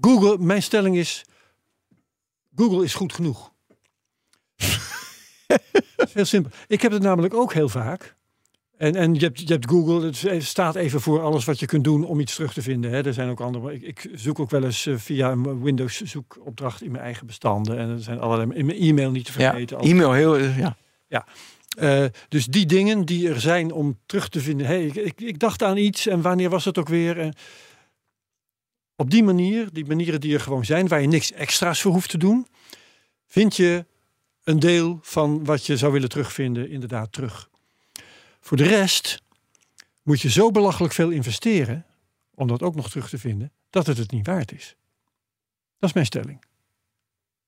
[0.00, 1.24] Google, mijn stelling is,
[2.54, 3.52] Google is goed genoeg.
[5.96, 6.50] Dat is heel simpel.
[6.66, 8.16] Ik heb het namelijk ook heel vaak.
[8.78, 11.84] En, en je, hebt, je hebt Google, het staat even voor alles wat je kunt
[11.84, 12.90] doen om iets terug te vinden.
[12.90, 13.04] Hè.
[13.04, 13.74] Er zijn ook andere.
[13.74, 17.78] Ik, ik zoek ook wel eens eh, via een Windows zoekopdracht in mijn eigen bestanden.
[17.78, 19.78] En er zijn allerlei in mijn e-mail niet te Ja, vergeten.
[19.78, 21.26] e-mail heel, eh, ja.
[21.78, 24.66] Eh, dus die dingen die er zijn om terug te vinden.
[24.66, 27.18] Hey, ik, ik, ik dacht aan iets en wanneer was het ook weer?
[27.18, 27.34] En
[28.96, 32.10] op die manier, die manieren die er gewoon zijn, waar je niks extra's voor hoeft
[32.10, 32.46] te doen,
[33.26, 33.84] vind je
[34.44, 37.48] een deel van wat je zou willen terugvinden inderdaad terug.
[38.48, 39.22] Voor de rest
[40.02, 41.84] moet je zo belachelijk veel investeren
[42.34, 44.76] om dat ook nog terug te vinden, dat het het niet waard is.
[45.78, 46.42] Dat is mijn stelling.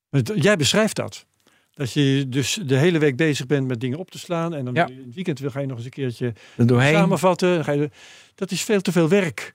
[0.08, 1.26] Want Jij beschrijft dat.
[1.72, 4.54] Dat je dus de hele week bezig bent met dingen op te slaan.
[4.54, 4.86] En dan Ja.
[4.86, 6.94] in het weekend wil ga je nog eens een keertje Er doorheen.
[6.94, 7.64] samenvatten.
[7.64, 7.90] Ga je,
[8.34, 9.54] dat is veel te veel werk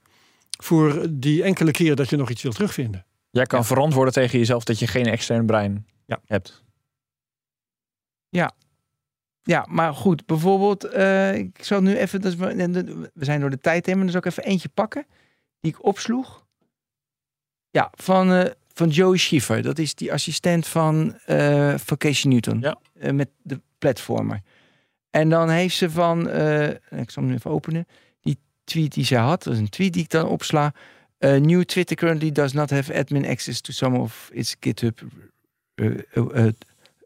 [0.64, 3.06] voor die enkele keer dat je nog iets wil terugvinden.
[3.30, 6.22] Jij kan verantwoorden tegen jezelf dat je geen extern brein Ja.
[6.26, 6.64] hebt.
[8.30, 8.52] Ja,
[9.70, 13.96] maar goed, bijvoorbeeld, eh, ik zal nu even, de- we zijn door de tijd heen,
[13.96, 15.06] maar dan zal ik even eentje pakken
[15.60, 16.46] die ik opsloeg.
[17.70, 19.62] Ja, van, eh, van Joey Schiefer.
[19.62, 22.60] Dat is die assistent van eh Vacation Newton.
[22.60, 22.78] Ja.
[23.12, 24.42] Met de platformer.
[25.10, 26.20] En dan heeft ze van,
[26.90, 27.88] ik zal hem nu even openen,
[28.22, 30.74] die tweet die ze had, dat is een tweet die ik dan opsla.
[31.20, 35.02] New Twitter currently does not have admin access to some of its GitHub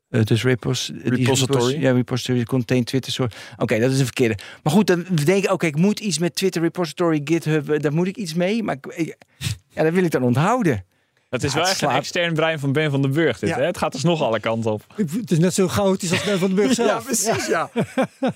[0.10, 1.66] uh, dus repos, die Repository.
[1.66, 3.12] repos- ja, repository contain Twitter.
[3.12, 3.36] Soort.
[3.57, 4.38] Oké, dat is een verkeerde.
[4.64, 7.93] Maar goed, dan denk ik, oké, ik moet iets met Twitter repository, GitHub, eh, daar
[7.93, 8.64] moet ik iets mee.
[8.64, 9.16] Maar ik-
[9.70, 10.86] ja, dat wil ik dan onthouden.
[11.30, 13.39] Het is Ja, wel het echt een extern brein van Ben van den Burg.
[13.39, 13.55] Dit, Ja.
[13.57, 13.64] hè?
[13.66, 14.84] Het gaat dus nog alle kanten op.
[14.95, 17.03] Het is net zo chaotisch als Ben van den Burg zelf.
[17.05, 17.70] precies, ja.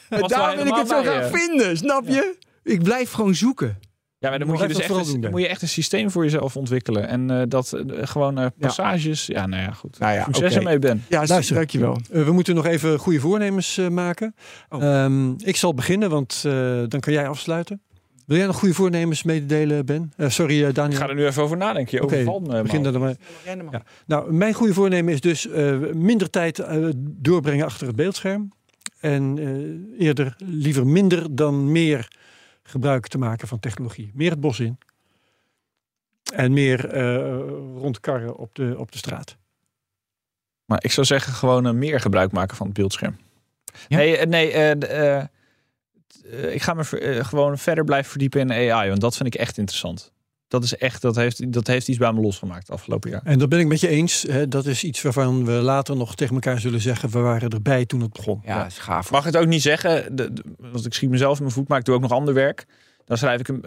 [0.09, 1.37] wel Daarom wil ik het zo graag je.
[1.37, 2.35] vinden, snap je?
[2.63, 3.79] Ik blijf gewoon zoeken.
[4.23, 6.23] Ja, maar dan moet je, dus echt, een- doen, moet je echt een systeem voor
[6.23, 7.07] jezelf ontwikkelen.
[7.07, 9.25] En eh, dat eh, gewoon eh, passages.
[9.25, 9.45] Ja.
[9.45, 9.99] nou ja, goed.
[9.99, 10.55] Nou ja, Succes oké.
[10.59, 11.03] ermee, Ben.
[11.09, 11.55] Ja, Luister.
[11.55, 11.97] dankjewel.
[12.11, 14.35] Eh, we moeten nog even goede voornemens eh, maken.
[14.69, 14.83] Oh.
[14.83, 16.53] Ehm, ik zal beginnen, want eh,
[16.87, 17.81] dan kan jij afsluiten.
[18.25, 20.13] Wil jij nog goede voornemens mededelen, Ben?
[20.17, 20.93] Eh, sorry, Daniel.
[20.99, 21.97] Ik ga er nu even over nadenken.
[21.97, 22.61] Je Oké, me.
[22.61, 23.15] begin dan maar.
[23.45, 23.83] Ja.
[24.05, 28.51] Nou, mijn goede voornemen is dus eh, minder tijd eh, doorbrengen achter het beeldscherm.
[28.99, 29.37] En
[29.99, 32.07] eh, eerder liever minder dan meer
[32.73, 34.11] gebruik te maken van technologie.
[34.13, 34.77] Meer het bos in.
[36.33, 37.25] En meer eh,
[37.77, 39.37] rondkarren op de, op de straat.
[40.65, 43.17] Maar ik zou zeggen gewoon eh, meer gebruik maken van het beeldscherm.
[43.87, 43.97] Ja?
[43.97, 45.25] Nee, eh, nee eh, eh,
[46.31, 48.89] eh, ik ga me ver- gewoon verder blijven verdiepen in AI.
[48.89, 50.11] Want dat vind ik echt interessant.
[50.53, 53.21] Dat is echt, dat heeft, dat heeft iets bij me losgemaakt afgelopen jaar.
[53.23, 54.25] En dat ben ik met je eens.
[54.29, 57.09] Hè, dat is iets waarvan we later nog tegen elkaar zullen zeggen.
[57.09, 58.41] We waren erbij toen het begon.
[58.45, 59.11] Ja, is gaaf.
[59.11, 61.79] Mag het ook niet zeggen, de, de- want ik schiet mezelf in mijn voet, maar
[61.79, 62.65] ik doe ook nog ander werk.
[63.05, 63.61] Dan schrijf ik een,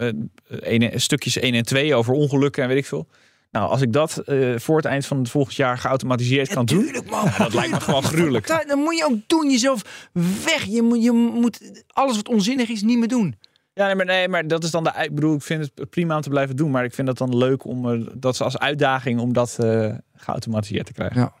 [0.47, 3.07] een, een- stukjes 1 en 2 over ongelukken en weet ik veel.
[3.51, 6.83] Nou, als ik dat eh, voor het eind van het volgend jaar geautomatiseerd kan doen,
[6.83, 7.29] Tuurlijk, man.
[7.37, 8.47] dat lijkt me gewoon gruwelijk.
[8.47, 9.51] Dat, dat moet je ook doen.
[9.51, 10.09] Jezelf
[10.45, 10.63] weg.
[10.65, 13.35] Je moet, je moet alles wat onzinnig is niet meer doen.
[13.77, 14.93] Ja, nee, maar, nee, maar dat is dan de.
[15.01, 17.37] Ik bedoel, ik vind het prima om te blijven doen, maar ik vind het dan
[17.37, 21.21] leuk om dat ze als uitdaging om dat eh, geautomatiseerd te krijgen.
[21.21, 21.33] Ja.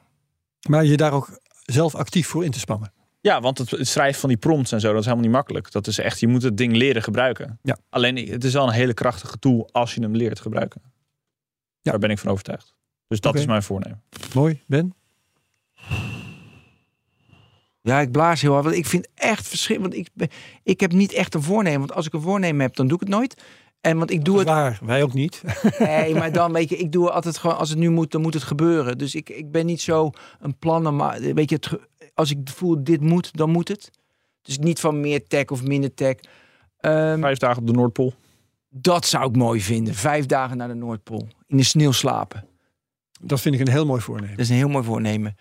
[0.69, 2.93] Maar je daar ook zelf actief voor in te spannen.
[3.21, 5.71] Ja, want het, het schrijven van die prompts en zo, dat is helemaal niet makkelijk.
[5.71, 7.59] Dat is echt, je moet het ding leren gebruiken.
[7.63, 7.77] Ja.
[7.89, 10.81] Alleen het is wel een hele krachtige tool als je hem leert gebruiken.
[11.81, 11.91] Ja.
[11.91, 12.75] Daar ben ik van overtuigd.
[13.07, 14.03] Dus dat is mijn voornemen.
[14.33, 14.95] Mooi, Ben.
[17.87, 18.63] Ja, ik blaas heel hard.
[18.63, 19.95] Want ik vind echt verschrikkelijk.
[19.95, 20.29] Want ik, ben-
[20.63, 21.79] ik heb niet echt een voornemen.
[21.79, 23.41] Want als ik een voornemen heb, dan doe ik het nooit.
[23.81, 24.47] En want ik doe het.
[24.47, 25.41] Waar, wij ook niet.
[25.79, 27.57] Nee, maar dan weet je, ik doe altijd gewoon.
[27.57, 28.97] Als het nu moet, dan moet het gebeuren.
[28.97, 30.95] Dus ik, ik ben niet zo een plannen.
[30.95, 31.69] Maar weet je, het,
[32.13, 33.89] als ik voel dit moet, dan moet het.
[34.41, 36.15] Dus niet van meer tech of minder tech.
[36.77, 38.13] Ehm, Vijf dagen op de Noordpool.
[38.69, 39.93] dat zou ik mooi vinden.
[39.95, 41.27] Vijf dagen naar de Noordpool.
[41.47, 42.45] In de sneeuw slapen.
[43.21, 44.31] Dat vind ik een heel mooi voornemen.
[44.35, 45.35] Dat is een heel mooi voornemen.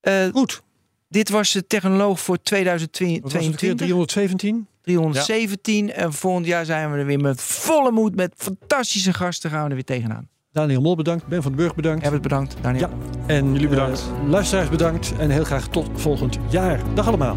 [0.00, 0.62] Eh, Goed.
[1.10, 3.20] Dit was de technoloog voor Wat was het weer?
[3.20, 3.76] 2022.
[3.86, 4.66] 317?
[4.82, 5.92] 317.
[5.92, 8.16] En volgend jaar zijn we er weer met volle moed.
[8.16, 10.28] Met fantastische gasten gaan we er weer tegenaan.
[10.52, 11.26] Daniel Mol bedankt.
[11.26, 12.02] Ben van den Burg bedankt.
[12.02, 12.56] Herbert bedankt.
[12.60, 12.88] Daniel.
[12.88, 12.94] Ja.
[13.26, 14.10] En Jullie bedankt.
[14.22, 15.12] eh, luisteraars bedankt.
[15.18, 16.80] En heel graag tot volgend jaar.
[16.94, 17.36] Dag allemaal.